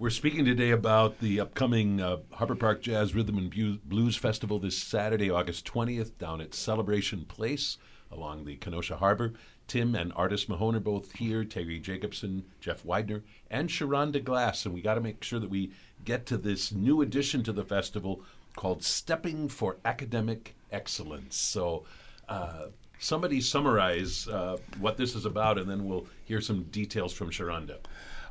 We're 0.00 0.08
speaking 0.08 0.46
today 0.46 0.70
about 0.70 1.20
the 1.20 1.40
upcoming 1.40 2.00
uh, 2.00 2.20
Harbor 2.32 2.54
Park 2.54 2.80
Jazz 2.80 3.14
Rhythm 3.14 3.36
and 3.36 3.80
Blues 3.84 4.16
Festival 4.16 4.58
this 4.58 4.78
Saturday, 4.78 5.30
August 5.30 5.70
20th, 5.70 6.16
down 6.16 6.40
at 6.40 6.54
Celebration 6.54 7.26
Place 7.26 7.76
along 8.10 8.46
the 8.46 8.56
Kenosha 8.56 8.96
Harbor. 8.96 9.34
Tim 9.68 9.94
and 9.94 10.10
Artis 10.16 10.48
Mahone 10.48 10.74
are 10.76 10.80
both 10.80 11.12
here, 11.12 11.44
Terry 11.44 11.78
Jacobson, 11.78 12.46
Jeff 12.62 12.82
Widener, 12.82 13.24
and 13.50 13.68
Sharonda 13.68 14.24
Glass. 14.24 14.64
And 14.64 14.74
we 14.74 14.80
got 14.80 14.94
to 14.94 15.02
make 15.02 15.22
sure 15.22 15.38
that 15.38 15.50
we 15.50 15.72
get 16.02 16.24
to 16.24 16.38
this 16.38 16.72
new 16.72 17.02
addition 17.02 17.42
to 17.42 17.52
the 17.52 17.62
festival 17.62 18.22
called 18.56 18.82
Stepping 18.82 19.50
for 19.50 19.76
Academic 19.84 20.54
Excellence. 20.72 21.36
So, 21.36 21.84
uh, 22.26 22.68
somebody 22.98 23.42
summarize 23.42 24.26
uh, 24.28 24.56
what 24.78 24.96
this 24.96 25.14
is 25.14 25.26
about, 25.26 25.58
and 25.58 25.68
then 25.68 25.84
we'll 25.84 26.06
hear 26.24 26.40
some 26.40 26.62
details 26.62 27.12
from 27.12 27.28
Sharonda. 27.30 27.76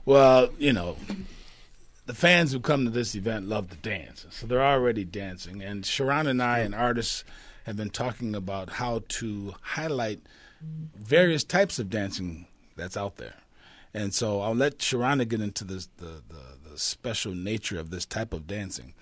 Well, 0.04 0.50
you 0.58 0.74
know, 0.74 0.98
the 2.10 2.16
fans 2.16 2.52
who 2.52 2.60
come 2.60 2.86
to 2.86 2.90
this 2.90 3.14
event 3.14 3.48
love 3.48 3.70
to 3.70 3.78
dance, 3.78 4.26
so 4.32 4.48
they're 4.48 4.66
already 4.66 5.06
dancing. 5.06 5.62
And 5.62 5.86
Sharon 5.86 6.26
and 6.26 6.42
I 6.42 6.58
and 6.60 6.74
artists 6.74 7.24
have 7.68 7.78
been 7.78 7.92
talking 7.92 8.34
about 8.34 8.72
how 8.72 9.04
to 9.10 9.54
highlight 9.62 10.22
various 10.60 11.44
types 11.44 11.78
of 11.78 11.92
dancing 11.92 12.48
that's 12.76 12.98
out 12.98 13.18
there. 13.18 13.36
And 13.94 14.12
so 14.12 14.42
I'll 14.42 14.56
let 14.56 14.80
Sharonda 14.80 15.28
get 15.28 15.40
into 15.40 15.64
this, 15.64 15.88
the, 15.98 16.24
the, 16.28 16.72
the 16.72 16.80
special 16.80 17.36
nature 17.36 17.80
of 17.80 17.92
this 17.92 18.08
type 18.08 18.34
of 18.34 18.48
dancing. 18.48 18.96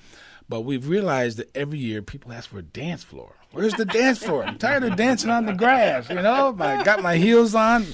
But 0.50 0.62
we've 0.62 0.88
realized 0.88 1.38
that 1.38 1.56
every 1.56 1.78
year 1.78 2.02
people 2.02 2.32
ask 2.32 2.50
for 2.50 2.60
a 2.60 2.64
dance 2.64 3.04
floor. 3.04 3.36
Where's 3.52 3.74
the 3.74 3.86
dance 3.86 4.20
floor? 4.20 4.44
I'm 4.44 4.58
tired 4.58 4.84
of 4.84 4.96
dancing 4.96 5.30
on 5.30 5.46
the 5.46 5.54
grass. 5.54 6.10
You 6.10 6.22
know, 6.22 6.56
I 6.60 6.84
got 6.84 7.02
my 7.02 7.16
heels 7.18 7.56
on. 7.56 7.86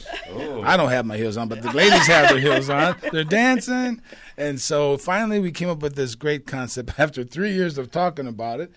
I 0.63 0.75
don't 0.75 0.89
have 0.89 1.05
my 1.05 1.15
heels 1.17 1.37
on, 1.37 1.47
but 1.47 1.61
the 1.61 1.71
ladies 1.71 2.05
have 2.07 2.29
their 2.29 2.39
heels 2.39 2.69
on. 2.69 2.95
They're 3.11 3.23
dancing. 3.23 4.01
And 4.35 4.59
so 4.59 4.97
finally 4.97 5.39
we 5.39 5.51
came 5.51 5.69
up 5.69 5.81
with 5.81 5.95
this 5.95 6.15
great 6.15 6.45
concept 6.45 6.93
after 6.99 7.23
three 7.23 7.53
years 7.53 7.77
of 7.77 7.91
talking 7.91 8.27
about 8.27 8.59
it. 8.59 8.71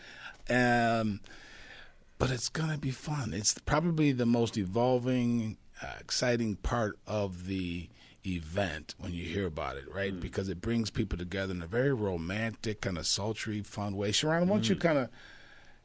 Um, 0.49 1.21
but 2.19 2.31
it's 2.31 2.49
going 2.49 2.71
to 2.71 2.79
be 2.79 2.93
fun. 2.93 3.33
It's 3.35 3.55
probably 3.59 4.13
the 4.13 4.27
most 4.27 4.57
evolving, 4.57 5.59
uh, 5.83 5.95
exciting 6.01 6.57
part 6.57 6.99
of 7.07 7.47
the 7.47 7.89
event 8.27 8.95
when 8.99 9.13
you 9.13 9.25
hear 9.25 9.47
about 9.47 9.77
it, 9.77 9.85
right? 9.93 10.15
Mm. 10.15 10.21
Because 10.21 10.49
it 10.49 10.61
brings 10.61 10.91
people 10.91 11.17
together 11.19 11.53
in 11.55 11.63
a 11.63 11.67
very 11.67 11.93
romantic, 11.93 12.81
kind 12.83 12.99
of 12.99 13.07
sultry, 13.07 13.63
fun 13.63 13.97
way. 13.97 14.13
Sharon, 14.13 14.49
why 14.49 14.57
don't 14.57 14.69
you 14.69 14.77
kind 14.77 14.99
of 14.99 15.09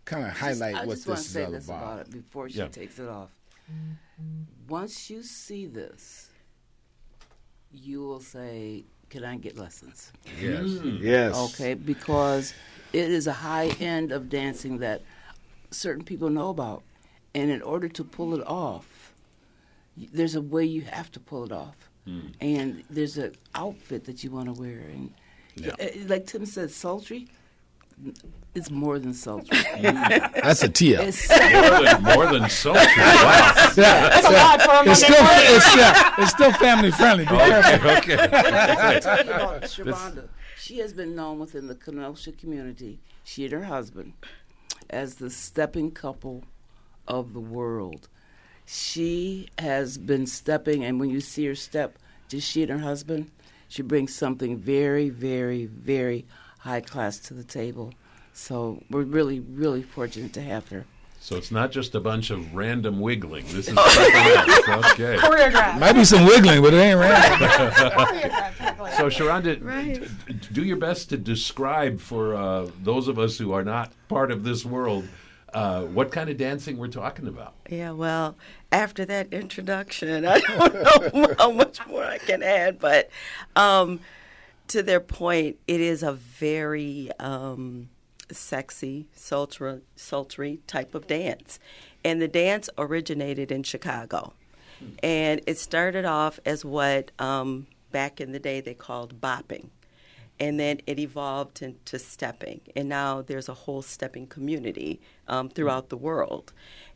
kind 0.05 0.25
of 0.25 0.31
highlight 0.37 0.75
I 0.75 0.85
what 0.85 0.95
just 0.95 1.07
want 1.07 1.17
this 1.19 1.25
to 1.25 1.29
is 1.29 1.33
say 1.33 1.43
all 1.45 1.51
this 1.51 1.65
about? 1.65 1.83
about 1.83 1.99
it 1.99 2.11
before 2.11 2.49
she 2.49 2.57
Yeah. 2.57 2.67
takes 2.67 2.97
it 2.99 3.07
off. 3.07 3.29
Mm-hmm. 3.71 4.67
Once 4.67 5.09
you 5.09 5.21
see 5.23 5.65
this, 5.67 6.29
you 7.71 8.01
will 8.01 8.19
say, 8.19 8.83
"Can 9.09 9.23
I 9.23 9.37
get 9.37 9.57
lessons?" 9.57 10.11
Yes, 10.41 10.61
mm. 10.63 10.81
Mm. 10.81 10.99
yes. 11.01 11.35
Okay, 11.53 11.73
because 11.75 12.53
it 12.93 13.09
is 13.09 13.27
a 13.27 13.33
high 13.33 13.67
end 13.79 14.11
of 14.11 14.29
dancing 14.29 14.79
that 14.79 15.01
certain 15.69 16.03
people 16.03 16.29
know 16.29 16.49
about, 16.49 16.83
and 17.33 17.49
in 17.51 17.61
order 17.61 17.87
to 17.87 18.03
pull 18.03 18.33
it 18.33 18.45
off, 18.45 19.13
there's 19.95 20.35
a 20.35 20.41
way 20.41 20.65
you 20.65 20.81
have 20.81 21.11
to 21.11 21.19
pull 21.19 21.45
it 21.45 21.51
off, 21.51 21.89
Mm. 22.07 22.33
and 22.41 22.83
there's 22.89 23.17
an 23.17 23.33
outfit 23.53 24.05
that 24.05 24.23
you 24.23 24.31
want 24.31 24.47
to 24.53 24.59
wear, 24.59 24.79
and 24.79 25.13
Yeah. 25.55 25.73
uh, 25.79 25.87
like 26.07 26.25
Tim 26.25 26.45
said, 26.45 26.71
sultry. 26.71 27.27
It's 28.55 28.71
more 28.71 28.97
than 28.97 29.13
sultry. 29.13 29.55
Mm. 29.57 30.41
That's 30.41 30.63
a 30.63 30.69
tee 30.69 30.95
it's 30.95 31.29
more 31.29 31.83
than 31.83 32.03
more 32.03 32.25
than 32.25 32.49
sultry. 32.61 32.81
Wow. 32.97 33.53
That's 33.75 34.27
a 34.27 34.31
lot 34.31 34.61
for 34.61 34.71
a 34.71 34.91
It's 34.91 35.03
still, 35.03 35.15
it's, 35.19 35.75
yeah, 35.75 36.15
it's 36.17 36.31
still 36.31 36.51
family 36.53 36.89
friendly. 36.91 37.25
Be 37.25 37.29
careful. 37.37 37.89
Okay. 37.91 38.13
okay. 38.23 38.97
about 38.97 39.61
Shavonda. 39.63 40.27
She 40.57 40.79
has 40.79 40.93
been 40.93 41.15
known 41.15 41.39
within 41.39 41.67
the 41.67 41.75
Kenosha 41.75 42.31
community, 42.31 42.99
she 43.23 43.45
and 43.45 43.53
her 43.53 43.63
husband, 43.65 44.13
as 44.89 45.15
the 45.15 45.29
stepping 45.29 45.91
couple 45.91 46.43
of 47.07 47.33
the 47.33 47.39
world. 47.39 48.09
She 48.73 49.49
has 49.59 49.97
been 49.97 50.25
stepping, 50.25 50.85
and 50.85 50.97
when 50.97 51.09
you 51.09 51.19
see 51.19 51.45
her 51.47 51.55
step, 51.55 51.99
just 52.29 52.49
she 52.49 52.61
and 52.63 52.71
her 52.71 52.77
husband, 52.79 53.29
she 53.67 53.81
brings 53.81 54.15
something 54.15 54.57
very, 54.57 55.09
very, 55.09 55.65
very 55.65 56.25
high 56.59 56.79
class 56.79 57.17
to 57.19 57.33
the 57.33 57.43
table. 57.43 57.93
So 58.31 58.81
we're 58.89 59.01
really, 59.01 59.41
really 59.41 59.81
fortunate 59.83 60.31
to 60.33 60.41
have 60.41 60.69
her. 60.69 60.85
So 61.19 61.35
it's 61.35 61.51
not 61.51 61.71
just 61.71 61.95
a 61.95 61.99
bunch 61.99 62.29
of 62.29 62.55
random 62.55 63.01
wiggling. 63.01 63.43
This 63.47 63.67
is 63.67 63.75
something 63.75 64.15
else. 64.15 64.93
Okay. 64.93 65.17
Choreographed. 65.17 65.77
Might 65.79 65.93
be 65.93 66.05
some 66.05 66.23
wiggling, 66.25 66.61
but 66.61 66.73
it 66.73 66.77
ain't 66.77 66.97
random. 66.99 68.47
So, 68.97 69.07
Sharonda, 69.09 69.63
Right. 69.63 70.01
d- 70.27 70.33
d- 70.33 70.47
do 70.53 70.63
your 70.63 70.77
best 70.77 71.09
to 71.09 71.17
describe 71.17 71.99
for 71.99 72.35
uh, 72.35 72.69
those 72.83 73.07
of 73.07 73.19
us 73.19 73.37
who 73.37 73.51
are 73.51 73.63
not 73.63 73.91
part 74.09 74.31
of 74.31 74.43
this 74.43 74.65
world 74.65 75.07
uh, 75.53 75.83
what 75.83 76.11
kind 76.11 76.29
of 76.29 76.37
dancing 76.37 76.77
we're 76.77 76.87
talking 76.87 77.27
about. 77.27 77.53
Yeah, 77.69 77.91
well, 77.91 78.35
after 78.71 79.05
that 79.05 79.33
introduction, 79.33 80.25
I 80.25 80.39
don't 80.39 80.73
know 80.73 81.35
how 81.39 81.51
much 81.51 81.85
more 81.87 82.03
I 82.03 82.17
can 82.17 82.41
add, 82.41 82.79
but 82.79 83.09
um, 83.55 83.99
to 84.69 84.81
their 84.81 84.99
point, 84.99 85.57
it 85.67 85.81
is 85.81 86.03
a 86.03 86.13
very 86.13 87.09
um, 87.19 87.89
sexy, 88.31 89.07
sultry, 89.13 89.81
sultry 89.95 90.59
type 90.67 90.95
of 90.95 91.07
dance. 91.07 91.59
And 92.03 92.21
the 92.21 92.27
dance 92.27 92.69
originated 92.77 93.51
in 93.51 93.63
Chicago. 93.63 94.33
And 95.03 95.41
it 95.45 95.59
started 95.59 96.05
off 96.05 96.39
as 96.43 96.65
what 96.65 97.11
um, 97.19 97.67
back 97.91 98.19
in 98.19 98.31
the 98.31 98.39
day 98.39 98.61
they 98.61 98.73
called 98.73 99.21
bopping 99.21 99.69
and 100.41 100.59
then 100.59 100.81
it 100.87 100.97
evolved 100.97 101.61
into 101.61 101.99
stepping. 101.99 102.61
And 102.75 102.89
now 102.89 103.21
there's 103.21 103.47
a 103.47 103.53
whole 103.53 103.83
stepping 103.83 104.25
community 104.25 104.99
um, 105.27 105.49
throughout 105.49 105.89
the 105.89 105.97
world. 105.97 106.51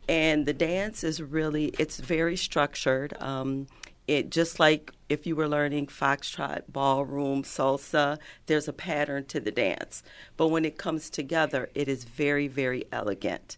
And 0.10 0.48
the 0.48 0.54
dance 0.54 1.04
is 1.04 1.22
really 1.22 1.66
it's 1.78 2.00
very 2.00 2.36
structured. 2.36 3.16
Um, 3.22 3.68
it 4.08 4.32
just 4.32 4.60
like 4.60 4.92
if 5.10 5.26
you 5.28 5.36
were 5.36 5.48
learning 5.48 5.88
foxtrot 5.88 6.64
ballroom 6.68 7.44
salsa 7.44 8.18
there's 8.48 8.68
a 8.68 8.74
pattern 8.74 9.26
to 9.26 9.40
the 9.40 9.52
dance. 9.52 10.04
But 10.38 10.48
when 10.48 10.66
it 10.66 10.78
comes 10.78 11.10
together 11.10 11.70
it 11.76 11.88
is 11.88 12.04
very 12.04 12.48
very 12.48 12.86
elegant. 12.92 13.58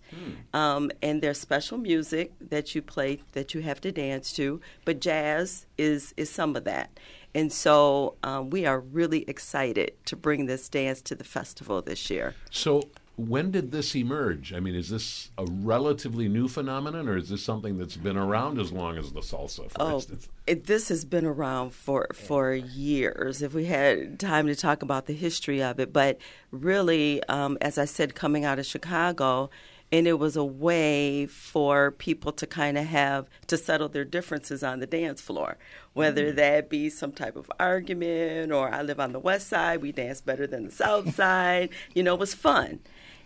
Um, 0.53 0.91
and 1.01 1.21
there's 1.21 1.39
special 1.39 1.77
music 1.77 2.31
that 2.39 2.75
you 2.75 2.81
play 2.81 3.21
that 3.33 3.53
you 3.53 3.61
have 3.61 3.81
to 3.81 3.91
dance 3.91 4.33
to 4.33 4.61
but 4.85 4.99
jazz 4.99 5.65
is 5.77 6.13
is 6.17 6.29
some 6.29 6.55
of 6.55 6.63
that. 6.65 6.89
And 7.37 7.51
so 7.53 8.15
um, 8.23 8.49
we 8.49 8.65
are 8.65 8.79
really 8.79 9.23
excited 9.29 9.91
to 10.05 10.15
bring 10.15 10.47
this 10.47 10.67
dance 10.69 11.01
to 11.03 11.15
the 11.15 11.23
festival 11.23 11.81
this 11.83 12.09
year. 12.09 12.33
So, 12.49 12.81
when 13.17 13.51
did 13.51 13.71
this 13.71 13.95
emerge? 13.95 14.53
I 14.53 14.59
mean, 14.59 14.75
is 14.75 14.89
this 14.89 15.31
a 15.37 15.45
relatively 15.45 16.29
new 16.29 16.47
phenomenon, 16.47 17.09
or 17.09 17.17
is 17.17 17.29
this 17.29 17.43
something 17.43 17.77
that's 17.77 17.97
been 17.97 18.15
around 18.15 18.59
as 18.59 18.71
long 18.71 18.97
as 18.97 19.11
the 19.11 19.21
salsa, 19.21 19.69
for 19.71 19.81
Oh, 19.81 19.95
instance? 19.95 20.29
it, 20.45 20.65
this 20.67 20.87
has 20.89 21.03
been 21.03 21.25
around 21.25 21.71
for 21.73 22.07
for 22.13 22.53
years. 22.53 23.41
If 23.41 23.53
we 23.53 23.65
had 23.65 24.19
time 24.19 24.47
to 24.47 24.55
talk 24.55 24.81
about 24.83 25.07
the 25.07 25.13
history 25.13 25.61
of 25.63 25.79
it, 25.79 25.91
but 25.91 26.19
really, 26.51 27.23
um, 27.23 27.57
as 27.59 27.77
I 27.77 27.85
said, 27.85 28.15
coming 28.15 28.45
out 28.45 28.59
of 28.59 28.65
Chicago, 28.65 29.49
and 29.91 30.05
it 30.05 30.19
was 30.19 30.35
a 30.35 30.43
way 30.43 31.25
for 31.27 31.91
people 31.91 32.31
to 32.33 32.45
kind 32.45 32.77
of 32.77 32.85
have 32.85 33.27
to 33.47 33.57
settle 33.57 33.87
their 33.89 34.03
differences 34.05 34.61
on 34.61 34.79
the 34.79 34.85
dance 34.85 35.21
floor, 35.21 35.57
whether 35.93 36.31
that 36.33 36.69
be 36.69 36.89
some 36.89 37.13
type 37.13 37.35
of 37.37 37.49
argument 37.59 38.51
or 38.51 38.69
I 38.69 38.81
live 38.81 38.99
on 38.99 39.13
the 39.13 39.19
west 39.19 39.47
side, 39.47 39.81
we 39.81 39.91
dance 39.93 40.19
better 40.21 40.45
than 40.45 40.65
the 40.65 40.71
south 40.71 41.15
side. 41.21 41.69
You 41.95 42.03
know, 42.03 42.15
it 42.15 42.19
was 42.19 42.33
fun, 42.33 42.79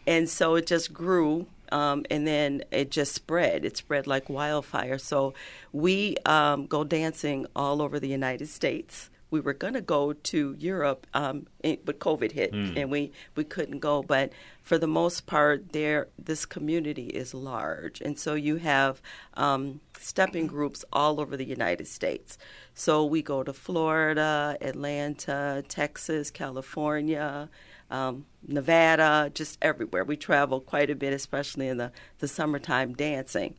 and 0.06 0.30
so 0.30 0.56
it 0.56 0.68
just 0.68 0.94
grew 0.94 1.48
um, 1.72 2.06
and 2.10 2.28
then 2.28 2.64
it 2.72 2.92
just 2.92 3.14
spread. 3.14 3.66
It 3.66 3.78
spread 3.78 4.06
like 4.06 4.30
wildfire. 4.30 4.98
So 4.98 5.34
we 5.72 6.18
um, 6.26 6.68
go 6.68 6.84
dancing 6.84 7.46
all 7.56 7.82
over 7.82 8.00
the 8.00 8.10
United 8.10 8.48
States. 8.48 9.10
We 9.30 9.40
were 9.40 9.54
going 9.54 9.76
to 9.76 9.82
go 9.82 10.12
to 10.12 10.56
Europe, 10.60 11.08
um, 11.14 11.48
but 11.64 12.00
COVID 12.00 12.34
hit, 12.34 12.52
and 12.76 12.92
we, 12.92 13.14
we 13.34 13.46
couldn't 13.46 13.80
go. 13.80 14.04
But 14.04 14.34
for 14.62 14.78
the 14.78 14.88
most 14.88 15.26
part, 15.26 15.72
there 15.72 16.10
this 16.20 16.46
community 16.46 17.06
is 17.06 17.34
large, 17.34 18.02
and 18.02 18.20
so 18.20 18.34
you 18.34 18.58
have 18.58 19.02
um, 19.36 19.80
stepping 19.98 20.48
groups 20.48 20.84
all 20.92 21.22
over 21.22 21.38
the 21.38 21.46
United 21.46 21.88
States. 21.88 22.38
So 22.74 23.06
we 23.06 23.22
go 23.22 23.42
to 23.42 23.54
Florida, 23.54 24.58
Atlanta, 24.60 25.64
Texas, 25.66 26.30
California 26.30 27.48
um, 27.92 28.26
Nevada, 28.48 29.32
just 29.34 29.58
everywhere. 29.62 30.04
We 30.04 30.18
travel 30.18 30.60
quite 30.60 30.90
a 30.90 30.96
bit, 30.96 31.14
especially 31.14 31.68
in 31.68 31.78
the, 31.78 31.92
the 32.20 32.28
summertime 32.28 32.94
dancing. 32.94 33.56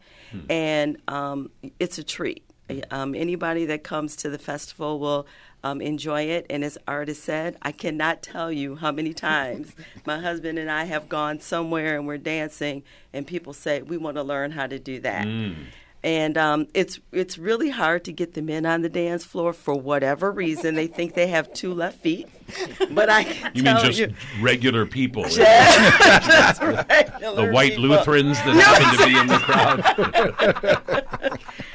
And 0.51 0.97
um, 1.09 1.51
it's 1.79 1.99
a 1.99 2.05
treat. 2.05 2.45
Um, 2.91 3.15
anybody 3.15 3.67
that 3.67 3.85
comes 3.85 4.17
to 4.17 4.31
the 4.31 4.39
festival 4.39 4.99
will 4.99 5.27
um, 5.63 5.81
enjoy 5.81 6.23
it. 6.23 6.47
And 6.49 6.65
as 6.65 6.79
Artis 6.89 7.23
said, 7.23 7.57
I 7.63 7.71
cannot 7.73 8.23
tell 8.23 8.51
you 8.51 8.77
how 8.77 8.91
many 8.93 9.13
times 9.31 9.75
my 10.07 10.19
husband 10.19 10.59
and 10.59 10.71
I 10.71 10.85
have 10.85 11.09
gone 11.09 11.39
somewhere 11.41 11.97
and 11.97 12.07
we're 12.07 12.19
dancing, 12.19 12.83
and 13.13 13.27
people 13.27 13.53
say, 13.53 13.83
We 13.83 13.97
want 13.99 14.17
to 14.17 14.23
learn 14.23 14.53
how 14.53 14.67
to 14.67 14.79
do 14.79 15.01
that. 15.01 15.27
And 16.05 16.37
um, 16.37 16.67
it's 16.75 16.99
it's 17.13 17.39
really 17.39 17.71
hard 17.71 18.03
to 18.07 18.13
get 18.13 18.35
them 18.35 18.49
in 18.49 18.67
on 18.67 18.83
the 18.83 18.89
dance 18.89 19.25
floor 19.25 19.53
for 19.53 19.73
whatever 19.75 20.33
reason. 20.33 20.75
They 20.75 20.89
think 20.89 21.15
they 21.15 21.29
have 21.29 21.53
two 21.53 21.73
left 21.73 22.01
feet, 22.01 22.27
but 22.91 23.09
I 23.09 23.23
can 23.23 23.53
You 23.55 23.63
mean 23.63 23.77
tell 23.77 23.85
just 23.85 24.01
you, 24.01 24.13
regular 24.41 24.85
people? 24.85 25.23
Just 25.29 26.61
regular 26.61 27.47
the 27.47 27.53
white 27.53 27.77
people. 27.77 27.91
Lutherans 27.91 28.37
that 28.39 28.57
happen 28.57 28.99
to 28.99 29.07
be 29.07 29.17
in 29.17 29.29
the 29.29 29.39
crowd? 29.39 29.85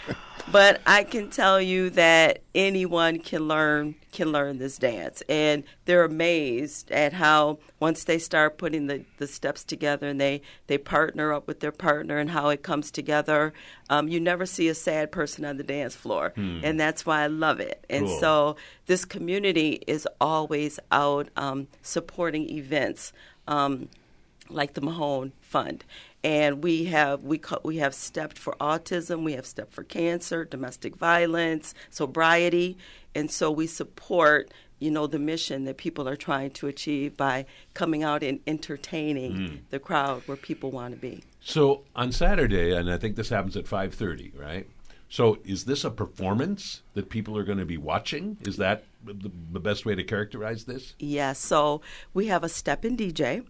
But 0.50 0.82
I 0.86 1.04
can 1.04 1.30
tell 1.30 1.62
you 1.62 1.90
that 1.92 2.40
anyone 2.56 3.20
can 3.20 3.48
learn 3.48 3.96
can 4.14 4.32
learn 4.32 4.58
this 4.58 4.78
dance, 4.80 5.22
and 5.30 5.64
they're 5.86 6.04
amazed 6.06 6.90
at 6.90 7.14
how 7.14 7.60
once 7.80 8.06
they 8.06 8.18
start 8.18 8.58
putting 8.58 8.88
the, 8.88 9.04
the 9.18 9.28
steps 9.28 9.64
together 9.64 10.08
and 10.08 10.20
they 10.20 10.42
they 10.68 10.78
partner 10.78 11.34
up 11.34 11.48
with 11.48 11.60
their 11.60 11.72
partner 11.74 12.18
and 12.18 12.32
how 12.32 12.50
it 12.50 12.64
comes 12.64 12.92
together. 12.92 13.54
Um, 13.90 14.08
you 14.08 14.20
never 14.20 14.46
see 14.46 14.70
a 14.70 14.74
sad 14.74 15.12
person 15.12 15.44
on 15.44 15.58
the 15.58 15.64
dance 15.64 15.96
floor, 15.96 16.34
and 16.38 16.80
that's 16.80 17.06
why 17.06 17.24
I 17.24 17.28
love 17.28 17.60
it. 17.60 17.84
And 17.90 18.06
Cool. 18.08 18.20
so 18.20 18.56
this 18.86 19.04
community 19.06 19.84
is 19.86 20.08
always 20.22 20.80
out 20.92 21.28
um, 21.36 21.68
supporting 21.82 22.50
events. 22.50 23.12
Um, 23.48 23.90
like 24.50 24.76
the 24.76 24.82
Mahone 24.82 25.34
Fund, 25.42 25.84
and 26.28 26.62
we 26.62 26.84
have 26.84 27.24
we 27.24 27.38
ca- 27.38 27.62
we 27.64 27.78
have 27.78 27.96
stepped 27.96 28.38
for 28.38 28.54
autism, 28.60 29.24
we 29.24 29.32
have 29.32 29.46
stepped 29.46 29.72
for 29.72 29.84
cancer, 29.84 30.44
domestic 30.44 30.98
violence, 30.98 31.74
sobriety, 31.90 32.78
and 33.16 33.32
so 33.32 33.50
we 33.50 33.66
support 33.66 34.52
you 34.78 34.92
know 34.92 35.08
the 35.08 35.20
mission 35.20 35.64
that 35.64 35.78
people 35.78 36.08
are 36.08 36.18
trying 36.18 36.52
to 36.52 36.68
achieve 36.68 37.16
by 37.16 37.46
coming 37.74 38.04
out 38.04 38.24
and 38.24 38.42
entertaining 38.46 39.36
hmm. 39.36 39.56
the 39.70 39.80
crowd 39.80 40.22
where 40.26 40.36
people 40.36 40.70
want 40.70 40.94
to 40.94 41.00
be. 41.00 41.24
So 41.40 41.84
on 41.96 42.12
Saturday, 42.12 42.76
and 42.76 42.92
I 42.92 42.98
think 42.98 43.16
this 43.16 43.30
happens 43.30 43.56
at 43.56 43.66
five 43.66 43.94
thirty, 43.94 44.34
right? 44.38 44.68
So 45.08 45.38
is 45.46 45.64
this 45.64 45.86
a 45.86 45.90
performance 45.90 46.82
that 46.94 47.10
people 47.10 47.38
are 47.38 47.46
going 47.46 47.60
to 47.60 47.66
be 47.66 47.78
watching? 47.78 48.36
Is 48.42 48.58
that 48.58 48.84
the, 49.06 49.32
the 49.54 49.62
best 49.62 49.86
way 49.86 49.96
to 49.96 50.04
characterize 50.04 50.66
this? 50.66 50.94
Yeah, 51.00 51.32
so 51.32 51.80
we 52.14 52.28
have 52.28 52.44
a 52.44 52.50
step 52.50 52.84
and 52.84 52.98
DJ. 52.98 53.46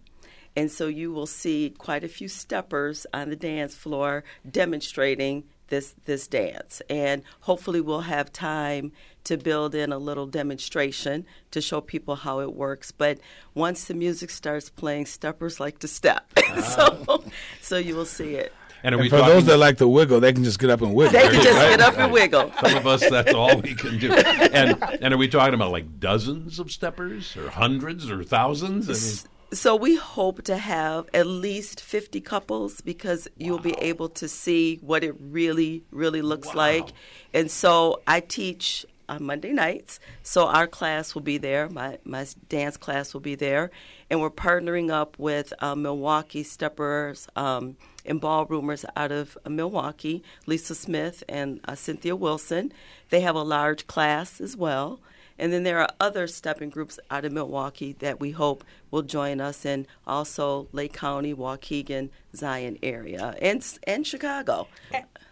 And 0.58 0.72
so 0.72 0.88
you 0.88 1.12
will 1.12 1.28
see 1.28 1.72
quite 1.78 2.02
a 2.02 2.08
few 2.08 2.26
steppers 2.26 3.06
on 3.14 3.30
the 3.30 3.36
dance 3.36 3.76
floor 3.76 4.24
demonstrating 4.50 5.44
this 5.68 5.94
this 6.04 6.26
dance, 6.26 6.82
and 6.90 7.22
hopefully 7.42 7.80
we'll 7.80 8.00
have 8.00 8.32
time 8.32 8.90
to 9.22 9.36
build 9.36 9.76
in 9.76 9.92
a 9.92 9.98
little 9.98 10.26
demonstration 10.26 11.26
to 11.52 11.60
show 11.60 11.80
people 11.80 12.16
how 12.16 12.40
it 12.40 12.56
works. 12.56 12.90
But 12.90 13.20
once 13.54 13.84
the 13.84 13.94
music 13.94 14.30
starts 14.30 14.68
playing, 14.68 15.06
steppers 15.06 15.60
like 15.60 15.78
to 15.78 15.86
step, 15.86 16.26
ah. 16.36 16.60
so 16.60 17.22
so 17.62 17.78
you 17.78 17.94
will 17.94 18.04
see 18.04 18.34
it. 18.34 18.52
And 18.82 18.96
And 18.96 19.08
for 19.08 19.18
those 19.18 19.44
that 19.44 19.58
like 19.58 19.76
to 19.76 19.86
wiggle, 19.86 20.18
they 20.18 20.32
can 20.32 20.42
just 20.42 20.58
get 20.58 20.70
up 20.70 20.82
and 20.82 20.92
wiggle. 20.92 21.12
They 21.12 21.28
can 21.28 21.40
just 21.40 21.56
right? 21.56 21.70
get 21.70 21.80
up 21.80 21.96
and 21.96 22.10
wiggle. 22.10 22.52
some 22.60 22.78
of 22.78 22.86
us, 22.88 23.08
that's 23.08 23.32
all 23.32 23.56
we 23.60 23.76
can 23.76 23.96
do. 24.00 24.10
And 24.58 24.82
and 25.00 25.14
are 25.14 25.18
we 25.18 25.28
talking 25.28 25.54
about 25.54 25.70
like 25.70 26.00
dozens 26.00 26.58
of 26.58 26.72
steppers, 26.72 27.36
or 27.36 27.48
hundreds, 27.48 28.10
or 28.10 28.24
thousands? 28.24 28.88
I 28.88 28.92
mean, 28.94 29.37
So 29.50 29.74
we 29.74 29.96
hope 29.96 30.42
to 30.42 30.58
have 30.58 31.08
at 31.14 31.26
least 31.26 31.80
50 31.80 32.20
couples 32.20 32.82
because 32.82 33.28
you'll 33.38 33.58
be 33.58 33.72
able 33.78 34.10
to 34.10 34.28
see 34.28 34.76
what 34.82 35.02
it 35.02 35.14
really, 35.18 35.84
really 35.90 36.20
looks 36.20 36.54
like. 36.54 36.90
And 37.32 37.50
so 37.50 38.02
I 38.06 38.20
teach 38.20 38.84
on 39.08 39.24
Monday 39.24 39.52
nights. 39.52 40.00
So 40.22 40.48
our 40.48 40.66
class 40.66 41.14
will 41.14 41.22
be 41.22 41.38
there. 41.38 41.70
My, 41.70 41.98
my 42.04 42.26
dance 42.50 42.76
class 42.76 43.14
will 43.14 43.22
be 43.22 43.36
there. 43.36 43.70
And 44.10 44.20
we're 44.20 44.28
partnering 44.28 44.90
up 44.90 45.18
with 45.18 45.54
uh, 45.60 45.74
Milwaukee 45.74 46.42
Steppers 46.42 47.26
um, 47.34 47.78
and 48.04 48.20
Ballroomers 48.20 48.84
out 48.96 49.12
of 49.12 49.38
uh, 49.46 49.50
Milwaukee, 49.50 50.22
Lisa 50.44 50.74
Smith 50.74 51.24
and 51.26 51.60
uh, 51.64 51.74
Cynthia 51.74 52.14
Wilson. 52.14 52.70
They 53.08 53.20
have 53.22 53.34
a 53.34 53.42
large 53.42 53.86
class 53.86 54.42
as 54.42 54.56
well. 54.58 55.00
And 55.38 55.52
then 55.52 55.62
there 55.62 55.78
are 55.78 55.88
other 56.00 56.26
stepping 56.26 56.70
groups 56.70 56.98
out 57.10 57.24
of 57.24 57.32
Milwaukee 57.32 57.94
that 58.00 58.20
we 58.20 58.32
hope 58.32 58.64
will 58.90 59.02
join 59.02 59.40
us, 59.40 59.64
and 59.64 59.86
also 60.06 60.68
Lake 60.72 60.92
County, 60.92 61.32
Waukegan, 61.34 62.10
Zion 62.34 62.78
area, 62.82 63.36
and 63.40 63.64
and 63.84 64.06
Chicago. 64.06 64.68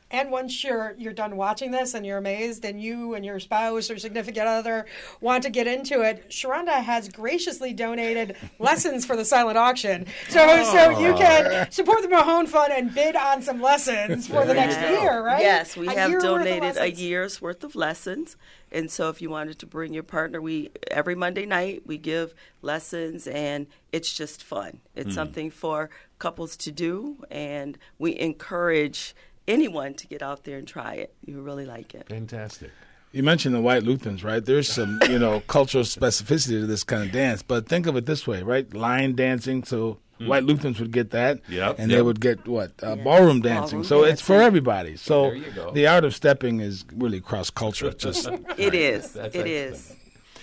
And 0.09 0.31
once 0.31 0.63
you're 0.63 0.95
you're 0.97 1.13
done 1.13 1.37
watching 1.37 1.73
this 1.73 1.93
and 1.95 2.07
you're 2.07 2.19
amazed, 2.19 2.65
and 2.65 2.81
you 2.81 3.15
and 3.15 3.25
your 3.25 3.41
spouse 3.41 3.91
or 3.91 3.99
significant 3.99 4.47
other 4.47 4.87
want 5.21 5.43
to 5.43 5.51
get 5.51 5.67
into 5.67 6.03
it, 6.03 6.31
Sharonda 6.31 6.81
has 6.81 7.09
graciously 7.09 7.73
donated 7.73 8.37
lessons 8.61 9.05
for 9.05 9.17
the 9.17 9.25
silent 9.25 9.59
auction, 9.59 10.07
so 10.29 10.63
so 10.63 11.01
you 11.01 11.13
can 11.15 11.71
support 11.73 12.03
the 12.03 12.09
Mahone 12.09 12.47
Fund 12.47 12.73
and 12.73 12.95
bid 12.95 13.17
on 13.17 13.43
some 13.43 13.61
lessons 13.61 14.29
for 14.29 14.45
the 14.45 14.55
next 14.55 14.77
Yeah. 14.77 14.91
year, 15.03 15.25
right? 15.25 15.41
Yes, 15.41 15.77
we 15.77 15.89
A 15.89 15.95
have 15.95 16.11
year 16.11 16.19
worth 16.19 16.25
of 16.25 16.45
donated 16.45 16.77
a 16.77 16.91
year's 16.93 17.43
worth 17.43 17.65
of 17.65 17.75
lessons, 17.75 18.37
and 18.71 18.89
so 18.89 19.09
if 19.09 19.21
you 19.21 19.29
wanted 19.29 19.59
to 19.59 19.67
bring 19.67 19.93
your 19.93 20.05
partner, 20.05 20.41
we 20.41 20.71
every 20.89 21.17
Monday 21.17 21.47
night 21.47 21.83
we 21.85 21.99
give 21.99 22.33
lessons, 22.63 23.27
and 23.27 23.67
it's 23.91 24.13
just 24.13 24.41
fun. 24.45 24.79
It's 24.95 25.15
something 25.15 25.51
for 25.51 25.91
couples 26.21 26.57
to 26.59 26.71
do, 26.71 27.25
and 27.29 27.77
we 27.99 28.17
encourage 28.19 29.17
anyone 29.49 29.94
to 29.94 30.07
get 30.07 30.22
out 30.22 30.44
there 30.44 30.59
and 30.59 30.66
try 30.66 30.94
it. 30.94 31.14
You 31.24 31.40
really 31.40 31.66
like 31.66 31.94
it. 31.94 32.09
fantastic. 32.09 32.70
You 33.12 33.22
mentioned 33.22 33.55
the 33.55 33.61
white 33.61 33.82
Lutherans, 33.82 34.22
right? 34.22 34.44
There's 34.44 34.68
some, 34.68 34.99
you 35.09 35.18
know, 35.18 35.40
cultural 35.40 35.84
specificity 35.84 36.61
to 36.61 36.66
this 36.66 36.84
kind 36.84 37.03
of 37.03 37.12
dance. 37.12 37.42
But 37.42 37.66
think 37.68 37.86
of 37.86 37.97
it 37.97 38.05
this 38.05 38.26
way, 38.26 38.42
right? 38.42 38.72
Line 38.74 39.14
dancing, 39.14 39.64
so 39.64 39.99
white 40.18 40.44
Lutherans 40.44 40.80
would 40.80 40.90
get 40.92 41.11
that, 41.12 41.40
Yep, 41.49 41.78
and 41.78 41.90
yep. 41.90 41.97
they 41.99 42.03
would 42.03 42.20
get 42.20 42.47
what 42.47 42.72
uh, 42.82 42.97
ballroom 42.97 43.40
dancing. 43.40 43.82
Ballroom 43.82 43.84
so 43.84 44.05
it's 44.05 44.20
for 44.20 44.42
everybody. 44.42 44.97
So 44.97 45.22
There 45.30 45.34
you 45.36 45.51
go. 45.53 45.70
the 45.72 45.86
art 45.86 46.05
of 46.05 46.14
stepping 46.14 46.61
is 46.61 46.84
really 46.94 47.20
cross 47.20 47.49
cultural. 47.49 47.92
Just 47.97 48.28
It 48.59 48.74
is. 48.74 49.12
That's 49.12 49.34
It 49.34 49.38
excellent. 49.47 49.49
is. 49.49 49.97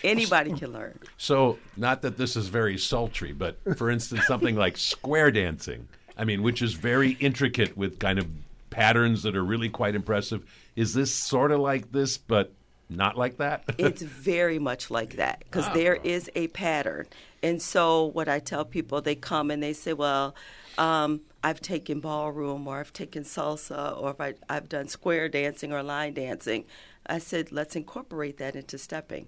Anybody 0.03 0.53
can 0.53 0.73
learn. 0.73 0.99
So, 1.17 1.59
not 1.77 2.01
that 2.01 2.17
this 2.17 2.35
is 2.35 2.49
very 2.49 2.77
sultry, 2.77 3.31
but 3.31 3.57
for 3.77 3.89
instance, 3.89 4.25
something 4.27 4.55
like 4.57 4.75
square 4.77 5.31
dancing, 5.31 5.87
I 6.17 6.25
mean, 6.25 6.43
which 6.43 6.61
is 6.61 6.73
very 6.73 7.11
intricate 7.21 7.77
with 7.77 7.99
kind 7.99 8.19
of 8.19 8.27
patterns 8.73 9.23
that 9.23 9.35
are 9.35 9.43
really 9.43 9.69
quite 9.69 9.95
impressive. 9.95 10.43
Is 10.75 10.93
this 10.93 11.13
sort 11.13 11.51
of 11.51 11.59
like 11.59 11.91
this, 11.91 12.17
but 12.17 12.51
not 12.89 13.17
like 13.17 13.37
that? 13.37 13.63
it's 13.77 14.01
very 14.01 14.59
much 14.59 14.91
like 14.91 15.15
that 15.17 15.39
because 15.39 15.71
there 15.73 15.95
is 16.03 16.29
a 16.35 16.47
pattern. 16.49 17.07
And 17.41 17.61
so, 17.61 18.05
what 18.05 18.27
I 18.29 18.39
tell 18.39 18.65
people, 18.65 19.01
they 19.01 19.15
come 19.15 19.51
and 19.51 19.61
they 19.61 19.73
say, 19.73 19.93
Well, 19.93 20.35
um, 20.77 21.21
I've 21.43 21.61
taken 21.61 21.99
ballroom 21.99 22.67
or 22.67 22.79
I've 22.79 22.93
taken 22.93 23.23
salsa 23.23 24.01
or 24.01 24.11
if 24.11 24.21
I, 24.21 24.33
I've 24.49 24.69
done 24.69 24.87
square 24.87 25.27
dancing 25.29 25.73
or 25.73 25.83
line 25.83 26.13
dancing. 26.13 26.65
I 27.05 27.19
said, 27.19 27.51
Let's 27.51 27.75
incorporate 27.75 28.37
that 28.37 28.55
into 28.55 28.77
stepping. 28.77 29.27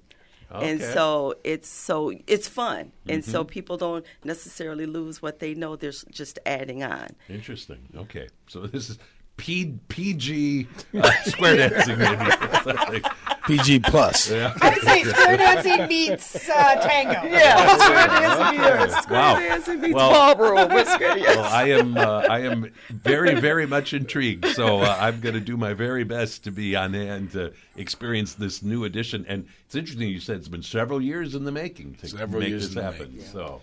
And 0.52 0.82
so 0.82 1.36
it's 1.44 1.68
so 1.68 2.14
it's 2.28 2.48
fun, 2.48 2.92
and 3.08 3.26
so 3.26 3.44
people 3.44 3.78
don't 3.78 4.06
necessarily 4.24 4.86
lose 4.86 5.22
what 5.22 5.40
they 5.40 5.54
know. 5.54 5.76
They're 5.76 5.92
just 5.92 6.40
adding 6.46 6.84
on. 6.84 7.16
Interesting. 7.28 7.90
Okay. 7.96 8.28
So, 8.48 8.62
this 8.68 8.90
is 8.92 9.00
P- 9.38 9.78
PG 9.90 10.68
uh, 10.98 11.12
square 11.26 11.70
dancing, 11.70 11.98
maybe. 12.00 12.32
Something. 12.64 13.02
PG 13.46 13.80
plus. 13.82 14.32
I 14.32 14.52
would 14.64 14.82
say 14.82 15.04
square 15.04 15.38
dancing 15.38 15.88
meets 15.88 16.50
uh, 16.50 16.76
tango. 16.82 17.28
Yeah, 17.30 17.78
square 17.78 18.08
dancing 18.08 18.82
meets 18.82 18.98
square 19.04 19.20
Wow. 19.20 19.40
dancing 19.40 19.82
meets 19.82 19.94
Well- 19.94 20.36
ballroom. 20.36 20.74
with 20.74 20.88
square- 20.88 21.18
yes. 21.18 21.36
Well, 21.36 21.46
I 21.46 21.64
am 21.70 21.98
uh, 21.98 22.22
I 22.30 22.40
am 22.40 22.72
very 22.90 23.40
very 23.40 23.68
much 23.68 23.94
intrigued. 23.94 24.46
So 24.48 24.80
uh, 24.80 24.98
I'm 25.00 25.20
going 25.20 25.36
to 25.36 25.42
do 25.42 25.58
my 25.58 25.74
very 25.74 26.06
best 26.06 26.44
to 26.46 26.52
be 26.52 26.76
on 26.76 26.94
hand 26.94 27.34
to 27.34 27.54
experience 27.76 28.34
this 28.36 28.64
new 28.64 28.84
edition. 28.86 29.26
And 29.28 29.46
it's 29.66 29.76
interesting 29.76 30.10
you 30.10 30.20
said 30.22 30.38
it's 30.38 30.48
been 30.48 30.64
several 30.64 31.02
years 31.02 31.36
in 31.36 31.44
the 31.44 31.52
making 31.52 31.96
to 31.96 32.08
Several 32.08 32.40
make 32.40 32.50
years 32.50 32.64
this 32.70 32.70
in 32.72 32.76
the 32.78 32.84
happen. 32.84 33.12
making. 33.12 33.26
So 33.32 33.62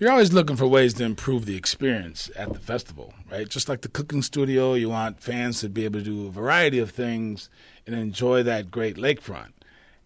You're 0.00 0.12
always 0.12 0.32
looking 0.32 0.54
for 0.56 0.66
ways 0.68 0.94
to 0.94 1.04
improve 1.04 1.44
the 1.44 1.56
experience 1.56 2.30
at 2.36 2.52
the 2.52 2.60
festival, 2.60 3.14
right? 3.30 3.48
Just 3.48 3.68
like 3.68 3.80
the 3.80 3.88
cooking 3.88 4.22
studio, 4.22 4.74
you 4.74 4.88
want 4.88 5.20
fans 5.20 5.60
to 5.60 5.68
be 5.68 5.84
able 5.84 5.98
to 5.98 6.04
do 6.04 6.26
a 6.28 6.30
variety 6.30 6.78
of 6.78 6.90
things 6.90 7.50
and 7.84 7.96
enjoy 7.96 8.44
that 8.44 8.70
great 8.70 8.96
lakefront. 8.96 9.52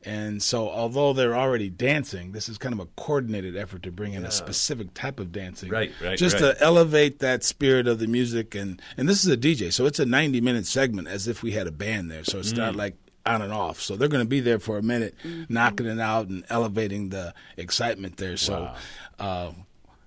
And 0.05 0.43
so, 0.43 0.69
although 0.69 1.13
they're 1.13 1.37
already 1.37 1.69
dancing, 1.71 2.33
this 2.33 2.49
is 2.49 2.59
kind 2.59 2.73
of 2.73 2.81
a 2.81 2.87
coordinated 2.97 3.55
effort 3.57 3.83
to 3.85 3.93
bring 3.93 4.15
in 4.15 4.25
a 4.25 4.31
specific 4.33 4.95
type 4.95 5.21
of 5.21 5.31
dancing, 5.31 5.71
Right, 5.71 5.93
right, 6.03 6.19
Just 6.19 6.41
right. 6.41 6.55
to 6.57 6.63
elevate 6.65 7.21
that 7.21 7.45
spirit 7.45 7.87
of 7.87 7.99
the 8.01 8.09
music, 8.09 8.55
and 8.57 8.81
and 8.97 9.09
this 9.09 9.25
is 9.25 9.31
a 9.31 9.37
DJ, 9.37 9.73
so 9.73 9.87
it's 9.87 10.01
a 10.01 10.07
ninety 10.07 10.41
minute 10.41 10.67
segment, 10.67 11.07
as 11.07 11.29
if 11.29 11.43
we 11.45 11.53
had 11.53 11.69
a 11.69 11.71
band 11.71 12.11
there. 12.11 12.25
So 12.25 12.39
it's 12.41 12.53
Mm. 12.53 12.57
not 12.57 12.75
like 12.77 12.97
on 13.25 13.43
and 13.43 13.53
off. 13.53 13.81
So 13.81 13.95
they're 13.95 14.09
going 14.09 14.25
to 14.25 14.29
be 14.29 14.41
there 14.41 14.59
for 14.59 14.77
a 14.77 14.83
minute, 14.83 15.15
Mm-hmm. 15.23 15.53
knocking 15.55 15.87
it 15.87 16.01
out 16.01 16.27
and 16.29 16.45
elevating 16.49 17.11
the 17.11 17.33
excitement 17.57 18.17
there. 18.17 18.37
So. 18.39 18.71
Uh, 19.21 19.53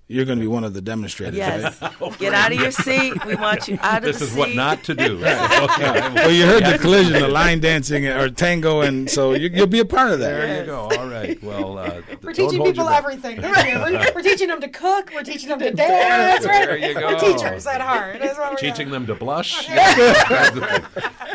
you're 0.08 0.24
going 0.24 0.38
to 0.38 0.42
be 0.42 0.46
one 0.46 0.62
of 0.62 0.72
the 0.72 0.80
demonstrators, 0.80 1.36
Yes. 1.36 1.80
right? 1.82 2.18
Get 2.18 2.32
out 2.32 2.52
of 2.52 2.60
your 2.60 2.70
seat. 2.70 3.24
We 3.26 3.34
want 3.34 3.66
you 3.66 3.76
out 3.82 3.98
of 3.98 4.04
this 4.04 4.20
the 4.20 4.26
seat. 4.26 4.28
This 4.28 4.30
is 4.32 4.36
what 4.36 4.54
not 4.54 4.84
to 4.84 4.94
do. 4.94 5.16
okay. 5.24 6.00
Well, 6.14 6.30
you 6.30 6.46
heard 6.46 6.64
the 6.64 6.78
collision, 6.78 7.14
the 7.14 7.26
line 7.28 7.58
dancing 7.60 8.06
or 8.06 8.30
tango, 8.30 8.82
and 8.82 9.10
so 9.10 9.32
you, 9.34 9.48
you'll 9.52 9.66
be 9.66 9.80
a 9.80 9.84
part 9.84 10.12
of 10.12 10.20
that. 10.20 10.30
There 10.30 10.60
you 10.60 10.66
go. 10.66 10.88
All 10.96 11.08
right. 11.08 11.42
Well, 11.42 11.78
uh, 11.78 12.02
We're 12.22 12.32
teaching 12.32 12.62
people 12.62 12.88
everything. 12.88 13.40
We're, 13.40 14.12
we're 14.14 14.22
teaching 14.22 14.48
them 14.48 14.60
to 14.60 14.68
cook. 14.68 15.10
We're 15.14 15.22
teaching 15.22 15.48
them 15.48 15.58
to 15.60 15.70
dance. 15.72 16.44
Right? 16.44 16.66
There 16.66 16.76
you 16.78 16.94
go. 16.94 17.08
We're 17.08 17.18
teachers 17.18 17.66
at 17.66 17.80
heart. 17.80 18.18
That's 18.20 18.38
what 18.38 18.50
we're 18.52 18.56
Teaching 18.56 18.88
doing. 18.88 19.04
them 19.04 19.06
to 19.06 19.14
blush. 19.14 19.68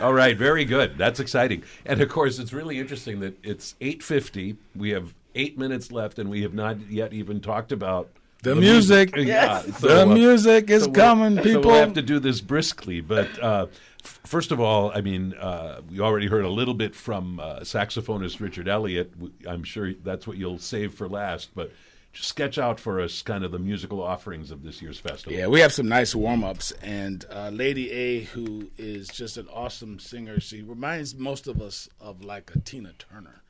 All 0.01 0.13
right, 0.13 0.37
very 0.37 0.65
good. 0.65 0.97
That's 0.97 1.19
exciting. 1.19 1.63
And 1.85 2.01
of 2.01 2.09
course, 2.09 2.39
it's 2.39 2.53
really 2.53 2.79
interesting 2.79 3.19
that 3.21 3.37
it's 3.43 3.75
8:50. 3.81 4.55
We 4.75 4.89
have 4.91 5.13
8 5.35 5.57
minutes 5.57 5.91
left 5.91 6.19
and 6.19 6.29
we 6.29 6.41
have 6.41 6.53
not 6.53 6.89
yet 6.89 7.13
even 7.13 7.39
talked 7.41 7.71
about 7.71 8.09
The 8.41 8.55
music. 8.55 9.15
Yeah. 9.17 9.61
The 9.61 10.05
music 10.05 10.69
is 10.69 10.83
we'll- 10.83 10.93
coming, 10.93 11.37
So 11.37 11.43
people. 11.43 11.61
we'll 11.71 11.79
have 11.79 11.93
to 11.93 12.01
do 12.01 12.19
this 12.19 12.41
briskly. 12.41 13.01
But 13.01 13.27
uh, 13.41 13.67
f- 14.03 14.19
first 14.25 14.51
of 14.51 14.59
all, 14.59 14.91
I 14.93 15.01
mean, 15.01 15.33
uh, 15.35 15.81
we 15.89 15.99
already 15.99 16.27
heard 16.27 16.43
a 16.45 16.49
little 16.49 16.73
bit 16.73 16.95
from 16.95 17.39
uh, 17.39 17.59
saxophonist 17.59 18.39
Richard 18.39 18.67
Elliott. 18.67 19.13
I'm 19.47 19.63
sure 19.63 19.93
that's 19.93 20.25
what 20.27 20.37
you'll 20.37 20.57
save 20.59 20.93
for 20.93 21.07
last. 21.07 21.49
But 21.53 21.71
just 22.13 22.27
sketch 22.27 22.57
out 22.57 22.77
for 22.79 22.99
us 22.99 23.21
kind 23.21 23.43
of 23.45 23.51
the 23.51 23.59
musical 23.59 24.01
offerings 24.03 24.51
of 24.51 24.63
this 24.63 24.81
year's 24.81 24.99
festival. 24.99 25.31
Yeah, 25.37 25.47
we 25.47 25.61
have 25.61 25.71
some 25.71 25.87
nice 25.87 26.13
warm 26.13 26.43
ups, 26.43 26.71
and 26.81 27.23
uh, 27.31 27.49
Lady 27.53 27.89
A, 27.91 28.23
who 28.23 28.69
is 28.77 29.07
just 29.07 29.37
an 29.37 29.47
awesome 29.53 29.97
singer, 29.97 30.39
she 30.41 30.61
reminds 30.61 31.15
most 31.15 31.47
of 31.47 31.61
us 31.61 31.87
of 32.01 32.21
like 32.25 32.51
a 32.53 32.59
Tina 32.59 32.91
Turner. 32.99 33.40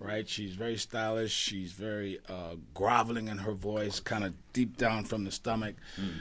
Right, 0.00 0.28
she's 0.28 0.54
very 0.54 0.76
stylish. 0.76 1.32
She's 1.32 1.72
very 1.72 2.18
uh, 2.28 2.56
groveling 2.74 3.28
in 3.28 3.38
her 3.38 3.52
voice, 3.52 4.00
kind 4.00 4.24
of 4.24 4.34
deep 4.52 4.76
down 4.76 5.04
from 5.04 5.24
the 5.24 5.30
stomach. 5.30 5.76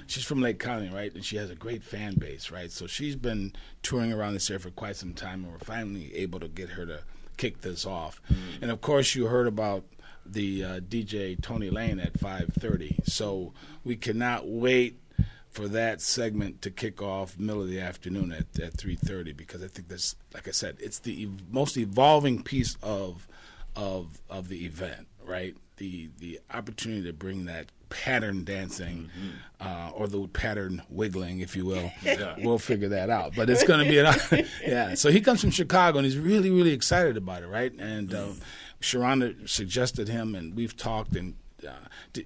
She's 0.07 0.23
from 0.23 0.41
Lake 0.41 0.59
County, 0.59 0.89
right, 0.89 1.13
and 1.13 1.25
she 1.25 1.37
has 1.37 1.49
a 1.49 1.55
great 1.55 1.83
fan 1.83 2.15
base, 2.15 2.51
right. 2.51 2.71
So 2.71 2.85
she's 2.87 3.15
been 3.15 3.53
touring 3.81 4.13
around 4.13 4.33
this 4.33 4.49
area 4.49 4.59
for 4.59 4.69
quite 4.71 4.95
some 4.95 5.13
time, 5.13 5.43
and 5.43 5.51
we're 5.51 5.59
finally 5.59 6.15
able 6.15 6.39
to 6.41 6.47
get 6.47 6.69
her 6.69 6.85
to 6.85 7.03
kick 7.37 7.61
this 7.61 7.85
off. 7.85 8.21
And 8.61 8.69
of 8.69 8.81
course, 8.81 9.15
you 9.15 9.25
heard 9.25 9.47
about 9.47 9.83
the 10.25 10.63
uh, 10.63 10.79
DJ 10.79 11.41
Tony 11.41 11.69
Lane 11.69 11.99
at 11.99 12.13
5:30. 12.13 13.05
So 13.09 13.53
we 13.83 13.95
cannot 13.95 14.47
wait 14.47 14.97
for 15.53 15.67
that 15.69 16.01
segment 16.01 16.61
to 16.63 16.71
kick 16.71 17.01
off 17.01 17.37
middle 17.39 17.61
of 17.61 17.69
the 17.69 17.79
afternoon 17.79 18.31
at, 18.31 18.59
at 18.59 18.73
3:30 18.73 19.35
because 19.37 19.63
I 19.63 19.67
think 19.67 19.87
that's 19.87 20.15
like 20.33 20.47
I 20.47 20.51
said, 20.51 20.77
it's 20.79 20.99
the 20.99 21.23
ev- 21.23 21.51
most 21.53 21.77
evolving 21.77 22.43
piece 22.43 22.75
of 22.83 23.27
of 23.75 24.19
of 24.29 24.49
the 24.49 24.65
event, 24.65 25.07
right? 25.25 25.55
The 25.77 26.09
the 26.19 26.39
opportunity 26.53 27.03
to 27.03 27.13
bring 27.13 27.45
that 27.45 27.67
pattern 27.89 28.43
dancing 28.43 29.09
Mm-hmm. 29.15 29.67
uh, 29.67 29.91
or 29.91 30.07
the 30.07 30.27
pattern 30.27 30.81
wiggling, 30.89 31.39
if 31.41 31.55
you 31.55 31.65
will. 31.65 31.91
We'll 32.39 32.57
figure 32.57 32.89
that 32.89 33.09
out. 33.11 33.35
But 33.35 33.49
it's 33.51 33.63
going 33.63 33.83
to 33.85 33.89
be 33.89 33.99
an 33.99 34.47
yeah. 34.67 34.95
So 34.95 35.11
he 35.11 35.21
comes 35.21 35.41
from 35.41 35.51
Chicago 35.51 35.99
and 35.99 36.05
he's 36.05 36.17
really 36.17 36.49
really 36.49 36.73
excited 36.73 37.15
about 37.17 37.43
it, 37.43 37.47
right? 37.47 37.71
And 37.77 38.11
uh, 38.13 38.27
Sharonda 38.81 39.47
suggested 39.47 40.07
him, 40.09 40.35
and 40.35 40.55
we've 40.55 40.75
talked 40.75 41.15
and 41.15 41.35
uh, 41.67 41.71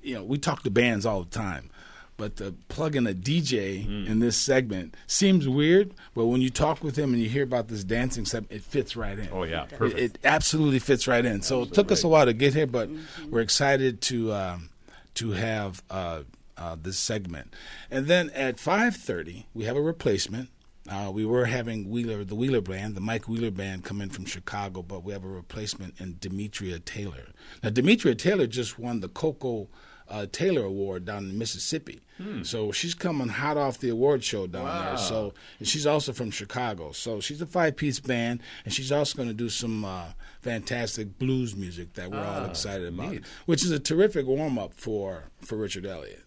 you 0.01 0.15
know 0.15 0.23
we 0.23 0.37
talk 0.37 0.63
to 0.63 0.71
bands 0.71 1.05
all 1.05 1.23
the 1.23 1.29
time. 1.29 1.69
But 2.17 2.35
to 2.37 2.55
plug 2.67 2.95
in 2.95 3.05
a 3.05 3.13
DJ 3.13 3.85
Mm. 3.85 4.07
in 4.07 4.19
this 4.19 4.35
segment 4.35 4.95
seems 5.05 5.47
weird, 5.47 5.93
but 6.15 6.25
when 6.25 6.41
you 6.41 6.49
talk 6.49 6.83
with 6.83 6.97
him 6.97 7.13
and 7.13 7.21
you 7.21 7.29
hear 7.29 7.43
about 7.43 7.67
this 7.67 7.83
dancing 7.83 8.25
segment, 8.25 8.51
it 8.51 8.63
fits 8.63 8.95
right 8.95 9.19
in. 9.19 9.29
Oh 9.31 9.43
yeah, 9.43 9.63
It, 9.65 9.69
perfect. 9.69 9.99
it 10.01 10.17
absolutely 10.23 10.79
fits 10.79 11.07
right 11.07 11.23
in. 11.23 11.43
So 11.43 11.61
it 11.61 11.73
took 11.73 11.91
us 11.91 12.03
a 12.03 12.07
while 12.07 12.25
to 12.25 12.33
get 12.33 12.55
here, 12.55 12.65
but 12.67 12.89
we're 13.29 13.41
excited 13.41 14.01
to 14.01 14.33
um, 14.33 14.69
to 15.15 15.31
have 15.31 15.83
uh, 15.91 16.23
uh, 16.57 16.75
this 16.81 16.97
segment. 16.97 17.53
And 17.91 18.07
then 18.07 18.31
at 18.31 18.59
five 18.59 18.95
thirty, 18.95 19.45
we 19.53 19.65
have 19.65 19.75
a 19.77 19.81
replacement. 19.81 20.49
Uh, 20.89 21.11
we 21.13 21.25
were 21.25 21.45
having 21.45 21.89
Wheeler, 21.89 22.23
the 22.23 22.33
Wheeler 22.33 22.61
band, 22.61 22.95
the 22.95 23.01
Mike 23.01 23.27
Wheeler 23.27 23.51
band, 23.51 23.83
come 23.83 24.01
in 24.01 24.09
from 24.09 24.23
Chicago, 24.25 24.81
but 24.81 25.03
we 25.03 25.11
have 25.13 25.23
a 25.25 25.27
replacement 25.27 25.99
in 25.99 26.15
Demetria 26.19 26.79
Taylor. 26.79 27.27
Now, 27.61 27.71
Demetria 27.71 28.15
Taylor 28.15 28.47
just 28.47 28.79
won 28.79 29.01
the 29.01 29.09
Koko 29.09 29.67
uh, 30.09 30.25
Taylor 30.31 30.63
Award 30.63 31.05
down 31.05 31.29
in 31.29 31.37
Mississippi, 31.37 32.01
so 32.41 32.71
she's 32.71 32.95
coming 32.95 33.27
hot 33.27 33.57
off 33.57 33.77
the 33.77 33.89
award 33.89 34.23
show 34.23 34.47
down 34.47 34.65
there. 34.65 34.97
So, 34.97 35.33
and 35.59 35.67
she's 35.67 35.85
also 35.85 36.13
from 36.13 36.31
Chicago. 36.31 36.91
So 36.91 37.19
she's 37.19 37.41
a 37.41 37.45
five-piece 37.45 37.99
band, 37.99 38.41
and 38.65 38.73
she's 38.73 38.91
also 38.91 39.15
going 39.15 39.27
to 39.29 39.35
do 39.35 39.49
some 39.49 39.85
uh, 39.85 40.13
fantastic 40.41 41.19
blues 41.19 41.55
music 41.55 41.93
that 41.93 42.09
we're 42.09 42.23
all 42.25 42.45
excited 42.45 42.87
about, 42.87 43.11
neat. 43.11 43.23
which 43.45 43.63
is 43.63 43.69
a 43.71 43.79
terrific 43.79 44.25
warm-up 44.25 44.73
for 44.73 45.25
for 45.41 45.57
Richard 45.57 45.85
Elliott 45.85 46.23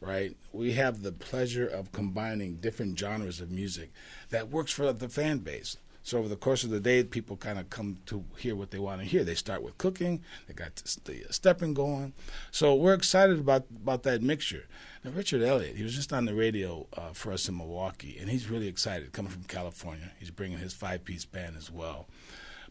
right? 0.00 0.36
We 0.52 0.72
have 0.72 1.02
the 1.02 1.12
pleasure 1.12 1.66
of 1.66 1.92
combining 1.92 2.56
different 2.56 2.98
genres 2.98 3.40
of 3.40 3.50
music 3.50 3.90
that 4.30 4.50
works 4.50 4.70
for 4.72 4.92
the 4.92 5.08
fan 5.08 5.38
base. 5.38 5.76
So 6.04 6.18
over 6.18 6.28
the 6.28 6.36
course 6.36 6.64
of 6.64 6.70
the 6.70 6.80
day, 6.80 7.02
people 7.02 7.38
kind 7.38 7.58
of 7.58 7.70
come 7.70 7.96
to 8.06 8.24
hear 8.36 8.54
what 8.54 8.70
they 8.70 8.78
want 8.78 9.00
to 9.00 9.06
hear. 9.06 9.24
They 9.24 9.34
start 9.34 9.62
with 9.62 9.78
cooking. 9.78 10.22
They 10.46 10.52
got 10.52 10.76
the 11.04 11.24
uh, 11.24 11.32
stepping 11.32 11.72
going. 11.72 12.12
So 12.50 12.74
we're 12.74 12.92
excited 12.92 13.38
about 13.38 13.64
about 13.74 14.02
that 14.02 14.20
mixture. 14.20 14.66
Now 15.02 15.12
Richard 15.12 15.42
Elliott, 15.42 15.76
he 15.76 15.82
was 15.82 15.94
just 15.94 16.12
on 16.12 16.26
the 16.26 16.34
radio 16.34 16.86
uh, 16.94 17.12
for 17.14 17.32
us 17.32 17.48
in 17.48 17.56
Milwaukee, 17.56 18.18
and 18.20 18.28
he's 18.28 18.50
really 18.50 18.68
excited 18.68 19.12
coming 19.12 19.32
from 19.32 19.44
California. 19.44 20.12
He's 20.18 20.30
bringing 20.30 20.58
his 20.58 20.74
five 20.74 21.04
piece 21.04 21.24
band 21.24 21.56
as 21.56 21.70
well, 21.70 22.06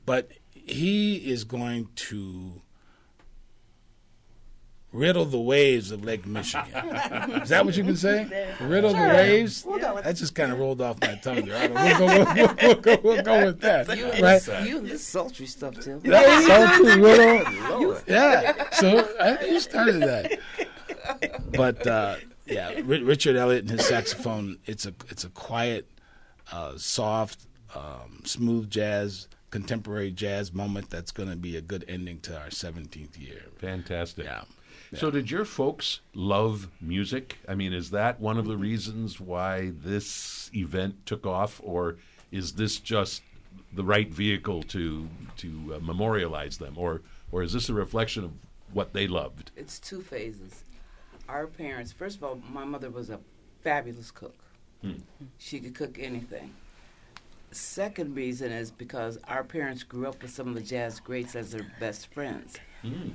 but 0.05 0.31
he 0.53 1.15
is 1.15 1.43
going 1.43 1.89
to 1.95 2.61
riddle 4.93 5.25
the 5.25 5.39
waves 5.39 5.91
of 5.91 6.05
Lake 6.05 6.25
Michigan. 6.25 6.67
Is 7.41 7.49
that 7.49 7.65
what 7.65 7.75
you 7.75 7.83
can 7.83 7.95
say? 7.97 8.53
Riddle 8.61 8.91
the 8.93 8.99
waves? 8.99 9.65
We'll 9.65 9.79
go 9.79 9.95
with 9.95 10.03
that 10.05 10.15
just 10.15 10.35
kind 10.35 10.51
of 10.51 10.59
rolled 10.59 10.79
off 10.81 11.01
my 11.01 11.15
tongue. 11.15 11.45
there. 11.45 11.57
I 11.57 11.67
don't- 11.67 11.73
We'll 11.83 11.97
go, 11.99 12.05
we'll, 12.05 12.55
we'll 12.61 12.75
go, 12.81 12.97
we'll 13.03 13.23
go 13.23 13.45
with 13.45 13.59
that. 13.61 13.97
You 13.97 14.05
and, 14.05 14.21
Right? 14.23 14.41
this, 14.41 14.67
you 14.67 14.77
and 14.77 14.87
this 14.87 15.05
sultry 15.05 15.45
stuff, 15.47 15.79
Tim. 15.79 15.99
That's 16.01 16.45
so 16.45 16.77
cool, 16.77 17.03
riddle. 17.03 18.01
Yeah. 18.07 18.69
So 18.71 19.09
I, 19.19 19.43
you 19.45 19.59
started 19.59 20.01
that. 20.01 20.39
But 21.55 21.85
uh, 21.87 22.15
yeah, 22.45 22.71
Ri- 22.83 23.03
Richard 23.03 23.35
Elliott 23.35 23.63
and 23.63 23.71
his 23.71 23.85
saxophone. 23.87 24.57
It's 24.65 24.85
a 24.85 24.93
it's 25.09 25.23
a 25.23 25.29
quiet, 25.29 25.87
uh, 26.51 26.73
soft, 26.77 27.45
um, 27.75 28.21
smooth 28.25 28.69
jazz, 28.69 29.27
contemporary 29.51 30.11
jazz 30.11 30.53
moment 30.53 30.89
that's 30.89 31.11
going 31.11 31.29
to 31.29 31.35
be 31.35 31.57
a 31.57 31.61
good 31.61 31.85
ending 31.87 32.19
to 32.21 32.37
our 32.39 32.47
17th 32.47 33.19
year. 33.19 33.43
Fantastic. 33.57 34.25
Yeah. 34.25 34.43
So, 34.95 35.09
did 35.09 35.31
your 35.31 35.45
folks 35.45 36.01
love 36.13 36.69
music? 36.79 37.39
I 37.47 37.55
mean, 37.55 37.73
is 37.73 37.89
that 37.91 38.19
one 38.19 38.37
of 38.37 38.45
the 38.45 38.57
reasons 38.57 39.19
why 39.19 39.71
this 39.83 40.51
event 40.53 41.05
took 41.05 41.25
off, 41.25 41.59
or 41.63 41.97
is 42.31 42.53
this 42.53 42.79
just 42.79 43.23
the 43.73 43.83
right 43.83 44.09
vehicle 44.09 44.63
to 44.63 45.07
to 45.37 45.75
uh, 45.75 45.79
memorialize 45.79 46.57
them, 46.57 46.77
or 46.77 47.01
or 47.31 47.43
is 47.43 47.53
this 47.53 47.69
a 47.69 47.73
reflection 47.73 48.23
of 48.23 48.31
what 48.73 48.93
they 48.93 49.07
loved? 49.07 49.51
It's 49.55 49.79
two 49.79 50.01
phases. 50.01 50.63
Our 51.27 51.47
parents, 51.47 51.91
first 51.91 52.17
of 52.17 52.23
all, 52.23 52.39
my 52.51 52.65
mother 52.65 52.89
was 52.89 53.09
a 53.09 53.19
fabulous 53.61 54.11
cook. 54.11 54.35
She 55.37 55.61
could 55.61 55.75
cook 55.75 55.97
anything. 55.97 56.53
Second 57.51 58.15
reason 58.15 58.51
is 58.51 58.69
because 58.69 59.17
our 59.29 59.43
parents 59.43 59.83
grew 59.83 60.07
up 60.07 60.21
with 60.21 60.31
some 60.31 60.49
of 60.49 60.55
the 60.55 60.61
jazz 60.61 60.99
greats 60.99 61.35
as 61.35 61.51
their 61.51 61.65
best 61.79 62.13
friends. 62.13 62.57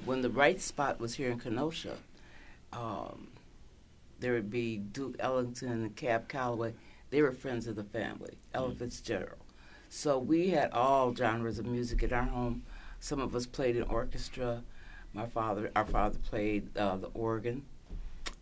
When 0.05 0.23
the 0.23 0.31
right 0.31 0.61
spot 0.61 0.99
was 0.99 1.15
here 1.15 1.31
in 1.31 1.39
Kenosha, 1.39 1.97
um, 2.73 3.29
there 4.21 4.33
would 4.33 4.51
be 4.51 4.79
Duke 4.79 5.17
Ellington 5.19 5.69
and 5.71 5.95
Cab 5.95 6.29
Calloway. 6.29 6.73
They 7.11 7.23
were 7.23 7.33
friends 7.33 7.67
of 7.67 7.77
the 7.77 7.85
family, 7.85 8.39
Ella 8.55 8.75
Fitzgerald. 8.75 9.39
So 9.91 10.19
we 10.19 10.51
had 10.51 10.73
all 10.73 11.15
genres 11.15 11.59
of 11.59 11.67
music 11.67 12.03
in 12.03 12.13
our 12.13 12.25
home. 12.25 12.63
Some 13.01 13.21
of 13.21 13.35
us 13.35 13.47
played 13.47 13.77
in 13.77 13.83
orchestra. 13.85 14.63
My 15.15 15.27
father, 15.27 15.71
our 15.77 15.87
father 15.87 16.19
played 16.19 16.77
uh, 16.77 16.97
the 16.97 17.09
organ, 17.15 17.63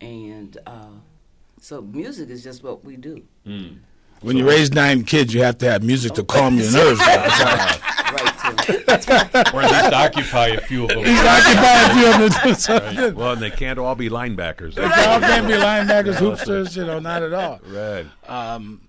and 0.01 0.59
uh, 0.67 0.87
so 1.61 1.81
music 1.81 2.29
is 2.31 2.43
just 2.43 2.63
what 2.63 2.85
we 2.85 2.97
do. 2.97 3.23
When 4.21 4.37
you 4.37 4.49
raise 4.49 4.73
nine 4.73 5.05
kids, 5.05 5.33
you 5.33 5.43
have 5.43 5.59
to 5.59 5.71
have 5.71 5.83
music 5.85 6.15
to 6.15 6.25
calm 6.25 6.57
your 6.59 6.73
nerves 6.73 6.99
down. 7.07 7.79
Right, 8.13 8.39
Tim? 8.41 9.55
or 9.55 9.63
at 9.63 9.71
least 9.73 9.93
occupy 9.93 10.47
a 10.49 10.61
few 10.61 10.85
of 10.85 10.89
them. 10.91 10.99
Occupy 11.01 11.81
a 11.81 11.95
few 11.95 12.25
of 12.27 12.35
them. 12.43 12.55
So 12.55 13.13
Well, 13.15 13.33
and 13.33 13.43
they 13.43 13.51
can't 13.51 13.79
all 13.79 13.95
be 13.95 14.09
linebackers. 14.09 14.75
They 14.75 14.85
all 14.85 15.21
can't 15.21 15.47
be 15.47 15.55
linebackers, 15.55 16.15
hoopsters, 16.17 16.77
you 16.77 16.85
know, 16.85 16.99
not 16.99 17.23
at 17.23 17.33
all. 17.33 17.61
right. 17.67 18.07
Um, 18.29 18.83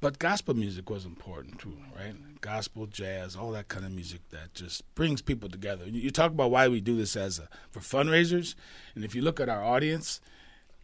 but 0.00 0.18
gospel 0.18 0.54
music 0.54 0.88
was 0.90 1.04
important 1.04 1.58
too, 1.58 1.76
right? 1.96 2.14
Gospel, 2.40 2.86
jazz, 2.86 3.34
all 3.34 3.50
that 3.52 3.66
kind 3.68 3.84
of 3.84 3.90
music 3.90 4.20
that 4.30 4.54
just 4.54 4.82
brings 4.94 5.20
people 5.22 5.48
together. 5.48 5.86
You, 5.86 6.00
you 6.00 6.10
talk 6.10 6.30
about 6.30 6.52
why 6.52 6.68
we 6.68 6.80
do 6.80 6.96
this 6.96 7.16
as 7.16 7.40
a, 7.40 7.48
for 7.70 7.80
fundraisers, 7.80 8.54
and 8.94 9.04
if 9.04 9.14
you 9.16 9.22
look 9.22 9.40
at 9.40 9.48
our 9.48 9.62
audience, 9.64 10.20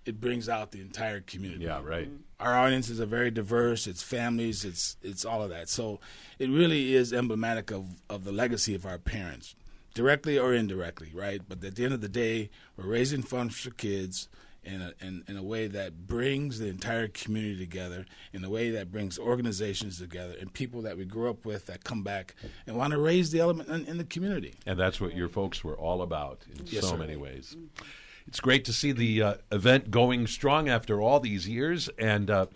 it 0.04 0.20
brings 0.20 0.48
out 0.48 0.72
the 0.72 0.80
entire 0.80 1.20
community. 1.20 1.64
Yeah. 1.64 1.80
Right. 1.82 2.06
Mm-hmm. 2.08 2.16
Our 2.40 2.54
audiences 2.58 3.00
are 3.00 3.06
very 3.06 3.30
diverse. 3.30 3.86
It's 3.86 4.02
families. 4.02 4.64
It's 4.64 4.96
it's 5.02 5.24
all 5.24 5.42
of 5.42 5.50
that. 5.50 5.68
So 5.68 6.00
it 6.38 6.50
really 6.50 6.94
is 6.94 7.12
emblematic 7.12 7.70
of 7.70 8.02
of 8.10 8.24
the 8.24 8.32
legacy 8.32 8.74
of 8.74 8.84
our 8.84 8.98
parents, 8.98 9.54
directly 9.94 10.38
or 10.38 10.52
indirectly, 10.52 11.10
right? 11.14 11.40
But 11.48 11.64
at 11.64 11.76
the 11.76 11.84
end 11.84 11.94
of 11.94 12.00
the 12.00 12.08
day, 12.08 12.50
we're 12.76 12.86
raising 12.86 13.22
funds 13.22 13.58
for 13.58 13.70
kids 13.70 14.28
in 14.66 14.80
a, 14.80 14.92
in, 15.06 15.22
in 15.28 15.36
a 15.36 15.42
way 15.42 15.66
that 15.66 16.06
brings 16.06 16.58
the 16.58 16.68
entire 16.68 17.06
community 17.06 17.58
together, 17.58 18.06
in 18.32 18.42
a 18.44 18.48
way 18.48 18.70
that 18.70 18.90
brings 18.90 19.18
organizations 19.18 19.98
together, 19.98 20.34
and 20.40 20.52
people 20.54 20.80
that 20.80 20.96
we 20.96 21.04
grew 21.04 21.28
up 21.28 21.44
with 21.44 21.66
that 21.66 21.84
come 21.84 22.02
back 22.02 22.34
and 22.66 22.74
want 22.74 22.90
to 22.92 22.98
raise 22.98 23.30
the 23.30 23.40
element 23.40 23.68
in, 23.68 23.84
in 23.84 23.98
the 23.98 24.04
community. 24.04 24.54
And 24.64 24.78
that's 24.80 25.02
what 25.02 25.14
your 25.14 25.28
folks 25.28 25.62
were 25.62 25.76
all 25.76 26.00
about 26.00 26.40
in 26.50 26.64
Yes, 26.66 26.82
so 26.82 26.92
sir. 26.92 26.96
many 26.96 27.14
ways. 27.14 27.54
Mm-hmm. 27.58 27.84
It's 28.26 28.40
great 28.40 28.64
to 28.64 28.72
see 28.72 28.92
the 28.92 29.22
uh, 29.22 29.34
event 29.52 29.90
going 29.90 30.26
strong 30.26 30.68
after 30.68 31.00
all 31.00 31.20
these 31.20 31.48
years. 31.48 31.88
And 31.98 32.30
uh, 32.30 32.46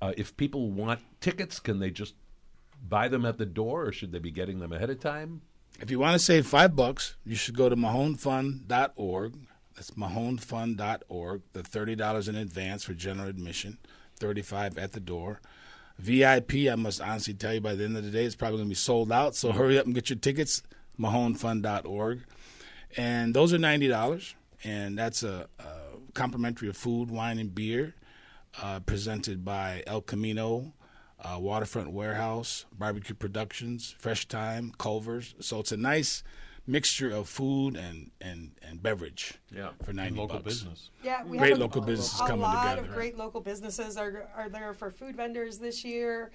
uh, 0.00 0.12
if 0.16 0.36
people 0.36 0.70
want 0.70 1.00
tickets, 1.20 1.60
can 1.60 1.78
they 1.78 1.90
just 1.90 2.14
buy 2.86 3.08
them 3.08 3.24
at 3.24 3.38
the 3.38 3.46
door, 3.46 3.86
or 3.86 3.92
should 3.92 4.12
they 4.12 4.18
be 4.18 4.30
getting 4.30 4.58
them 4.58 4.72
ahead 4.72 4.90
of 4.90 5.00
time? 5.00 5.42
If 5.80 5.90
you 5.90 5.98
want 5.98 6.14
to 6.14 6.18
save 6.18 6.46
five 6.46 6.76
bucks, 6.76 7.16
you 7.24 7.34
should 7.34 7.56
go 7.56 7.68
to 7.68 7.76
mahonefund.org. 7.76 9.34
That's 9.74 9.90
mahonefund.org. 9.92 11.42
The 11.52 11.62
thirty 11.62 11.94
dollars 11.94 12.28
in 12.28 12.36
advance 12.36 12.84
for 12.84 12.94
general 12.94 13.28
admission, 13.28 13.78
thirty-five 14.16 14.76
at 14.76 14.92
the 14.92 15.00
door. 15.00 15.40
VIP, 15.98 16.68
I 16.70 16.74
must 16.76 17.00
honestly 17.00 17.34
tell 17.34 17.54
you, 17.54 17.60
by 17.60 17.74
the 17.74 17.84
end 17.84 17.96
of 17.96 18.04
the 18.04 18.10
day, 18.10 18.24
it's 18.24 18.34
probably 18.34 18.58
going 18.58 18.68
to 18.68 18.70
be 18.70 18.74
sold 18.74 19.10
out. 19.10 19.34
So 19.34 19.52
hurry 19.52 19.78
up 19.78 19.86
and 19.86 19.94
get 19.94 20.10
your 20.10 20.18
tickets. 20.18 20.62
Mahonefund.org, 21.00 22.20
and 22.96 23.34
those 23.34 23.52
are 23.54 23.58
ninety 23.58 23.88
dollars, 23.88 24.34
and 24.64 24.98
that's 24.98 25.22
a, 25.22 25.46
a 25.58 25.64
complimentary 26.14 26.68
of 26.68 26.76
food, 26.76 27.10
wine, 27.10 27.38
and 27.38 27.54
beer, 27.54 27.94
uh, 28.62 28.80
presented 28.80 29.44
by 29.44 29.82
El 29.86 30.02
Camino 30.02 30.72
uh, 31.22 31.38
Waterfront 31.38 31.92
Warehouse, 31.92 32.66
Barbecue 32.76 33.14
Productions, 33.14 33.94
Fresh 33.98 34.26
Time, 34.26 34.72
Culver's. 34.78 35.34
So 35.40 35.60
it's 35.60 35.72
a 35.72 35.76
nice 35.76 36.22
mixture 36.66 37.10
of 37.10 37.28
food 37.28 37.76
and 37.76 38.10
and, 38.20 38.52
and 38.62 38.82
beverage. 38.82 39.34
Yeah. 39.54 39.70
for 39.84 39.92
ninety 39.92 40.18
local 40.18 40.38
bucks. 40.38 40.44
business. 40.44 40.90
Yeah, 41.02 41.24
we 41.24 41.38
Great 41.38 41.50
have 41.50 41.58
a, 41.58 41.60
local 41.60 41.82
businesses 41.82 42.20
a 42.20 42.26
coming 42.26 42.42
lot 42.42 42.78
of 42.78 42.90
great 42.92 43.16
local 43.16 43.40
businesses 43.40 43.96
are 43.96 44.28
are 44.36 44.48
there 44.48 44.72
for 44.74 44.90
food 44.90 45.16
vendors 45.16 45.58
this 45.58 45.84
year, 45.84 46.30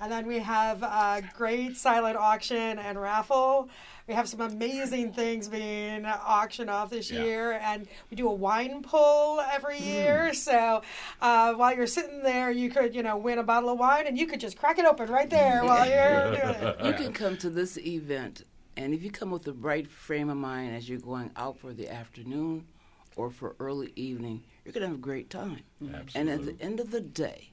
and 0.00 0.10
then 0.10 0.26
we 0.26 0.38
have 0.40 0.82
a 0.82 1.22
great 1.36 1.76
silent 1.76 2.16
auction 2.16 2.78
and 2.78 3.00
raffle. 3.00 3.68
We 4.08 4.14
have 4.14 4.28
some 4.28 4.40
amazing 4.40 5.12
things 5.12 5.48
being 5.48 6.04
auctioned 6.06 6.68
off 6.70 6.90
this 6.90 7.10
Yeah. 7.10 7.20
year, 7.20 7.52
and 7.52 7.86
we 8.10 8.16
do 8.16 8.28
a 8.28 8.32
wine 8.34 8.82
pull 8.82 9.40
every 9.40 9.78
Hmm. 9.78 9.84
year. 9.84 10.34
So 10.34 10.82
uh, 11.20 11.54
while 11.54 11.74
you're 11.76 11.86
sitting 11.86 12.22
there, 12.22 12.50
you 12.50 12.68
could 12.70 12.94
you 12.94 13.02
know 13.02 13.16
win 13.16 13.38
a 13.38 13.42
bottle 13.44 13.70
of 13.70 13.78
wine, 13.78 14.06
and 14.06 14.18
you 14.18 14.26
could 14.26 14.40
just 14.40 14.56
crack 14.58 14.78
it 14.78 14.84
open 14.84 15.08
right 15.10 15.30
there 15.30 15.64
while 15.64 15.88
you're 15.88 16.20
doing 16.20 16.34
it. 16.34 16.76
You 16.82 16.94
can 16.94 17.12
come 17.12 17.36
to 17.38 17.50
this 17.50 17.78
event, 17.78 18.42
and 18.76 18.92
if 18.92 19.02
you 19.02 19.10
come 19.10 19.30
with 19.30 19.44
the 19.44 19.52
right 19.52 19.88
frame 19.88 20.28
of 20.30 20.36
mind 20.36 20.74
as 20.74 20.88
you're 20.88 20.98
going 20.98 21.30
out 21.36 21.58
for 21.58 21.72
the 21.72 21.88
afternoon 21.88 22.66
or 23.14 23.30
for 23.30 23.54
early 23.60 23.92
evening, 23.94 24.42
you're 24.64 24.72
going 24.72 24.82
to 24.82 24.88
have 24.88 24.96
a 24.96 25.00
great 25.00 25.30
time. 25.30 25.60
Absolutely. 25.82 26.14
And 26.14 26.28
at 26.30 26.44
the 26.58 26.64
end 26.64 26.80
of 26.80 26.90
the 26.90 27.00
day, 27.00 27.51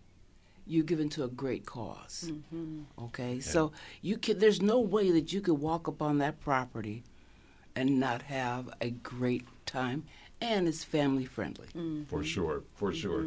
you're 0.69 0.83
given 0.83 1.09
to 1.09 1.23
a 1.23 1.27
great 1.27 1.65
because 1.65 2.31
Okay, 2.99 3.39
so 3.39 3.71
you 4.01 4.17
can. 4.17 4.39
There's 4.39 4.61
no 4.61 4.79
way 4.79 5.11
that 5.11 5.33
you 5.33 5.41
could 5.41 5.59
walk 5.59 5.87
up 5.87 6.01
on 6.01 6.19
that 6.19 6.39
property 6.39 7.03
and 7.75 7.99
not 7.99 8.23
have 8.23 8.69
a 8.79 8.91
great 8.91 9.45
time, 9.65 10.03
and 10.39 10.67
it's 10.67 10.83
family 10.83 11.25
friendly. 11.25 11.67
For 12.07 12.23
sure, 12.23 12.63
for 12.75 12.93
sure. 12.93 13.25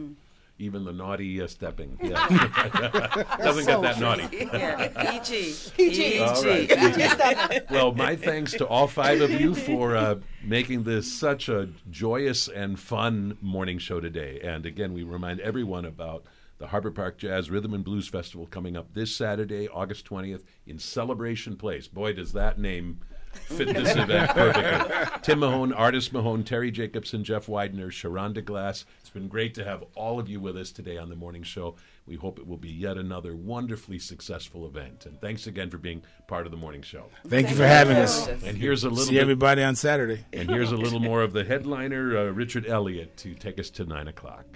Even 0.59 0.85
the 0.85 0.93
naughty 0.93 1.43
uh, 1.43 1.49
stepping. 1.49 1.99
Yeah. 2.03 2.27
Doesn't 3.39 3.65
so 3.65 3.81
get 3.81 3.99
that 3.99 4.01
naughty. 4.01 4.29
Yeah, 4.53 5.19
PG. 5.19 5.55
PG. 5.77 6.19
All 6.21 6.43
right. 6.45 7.71
well, 7.71 7.93
my 7.93 8.15
thanks 8.15 8.53
to 8.53 8.67
all 8.67 8.87
five 8.87 9.21
of 9.23 9.31
you 9.31 9.55
for 9.55 9.97
uh, 9.97 10.17
making 10.45 10.85
this 10.85 11.11
such 11.13 11.49
a 11.49 11.71
joyous 11.91 12.47
and 12.49 12.79
fun 12.79 13.39
morning 13.41 13.79
show 13.79 13.99
today. 13.99 14.41
And 14.45 14.65
again, 14.65 14.93
we 14.93 15.03
remind 15.03 15.41
everyone 15.41 15.85
about 15.85 16.25
the 16.63 16.69
Harbor 16.69 16.93
Park 16.93 17.19
Jazz 17.19 17.51
Rhythm 17.51 17.75
and 17.75 17.83
Blues 17.83 18.07
Festival 18.07 18.47
coming 18.47 18.77
up 18.77 18.95
this 18.95 19.13
Saturday, 19.17 19.67
August 19.69 20.09
20th, 20.09 20.45
in 20.65 20.79
Celebration 20.79 21.57
Place. 21.57 21.89
Boy, 21.89 22.13
does 22.13 22.35
that 22.35 22.57
name 22.57 23.01
fit 23.33 23.75
this 23.75 23.97
event 23.97 24.31
perfectly. 24.31 25.19
Tim 25.23 25.41
Mahone, 25.41 25.73
Artis 25.73 26.13
Mahone, 26.13 26.45
Terry 26.45 26.71
Jacobson, 26.71 27.25
Jeff 27.25 27.49
Widener, 27.49 27.91
Sharonda 27.91 28.45
Glass. 28.45 28.85
It's 29.01 29.11
been 29.11 29.27
great 29.27 29.55
to 29.55 29.65
have 29.65 29.83
all 29.97 30.21
of 30.21 30.29
you 30.29 30.39
with 30.39 30.57
us 30.57 30.71
today 30.71 30.99
on 30.99 31.09
the 31.09 31.17
morning 31.17 31.43
show. 31.43 31.75
We 32.07 32.15
hope 32.15 32.39
it 32.39 32.47
will 32.47 32.57
be 32.59 32.71
yet 32.71 32.97
another 32.97 33.35
wonderfully 33.35 33.99
successful 33.99 34.65
event. 34.65 35.05
And 35.07 35.21
thanks 35.21 35.49
again 35.49 35.69
for 35.69 35.79
being 35.79 36.05
part 36.29 36.47
of 36.47 36.53
the 36.53 36.59
morning 36.59 36.83
show. 36.83 37.07
Thank 37.27 37.51
you 37.51 37.57
for 37.57 37.67
having 37.67 37.97
us. 37.97 38.29
And 38.29 38.57
here's 38.57 38.85
a 38.85 38.89
little 38.89 39.07
See 39.07 39.15
bit, 39.15 39.23
everybody 39.23 39.65
on 39.65 39.75
Saturday. 39.75 40.25
and 40.33 40.49
here's 40.49 40.71
a 40.71 40.77
little 40.77 41.01
more 41.01 41.23
of 41.23 41.33
the 41.33 41.43
headliner, 41.43 42.17
uh, 42.17 42.25
Richard 42.31 42.67
Elliott, 42.69 43.17
to 43.17 43.35
take 43.35 43.59
us 43.59 43.69
to 43.71 43.85
nine 43.85 44.07
o'clock. 44.07 44.47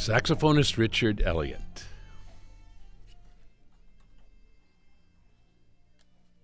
Saxophonist 0.00 0.78
Richard 0.78 1.20
Elliott. 1.26 1.69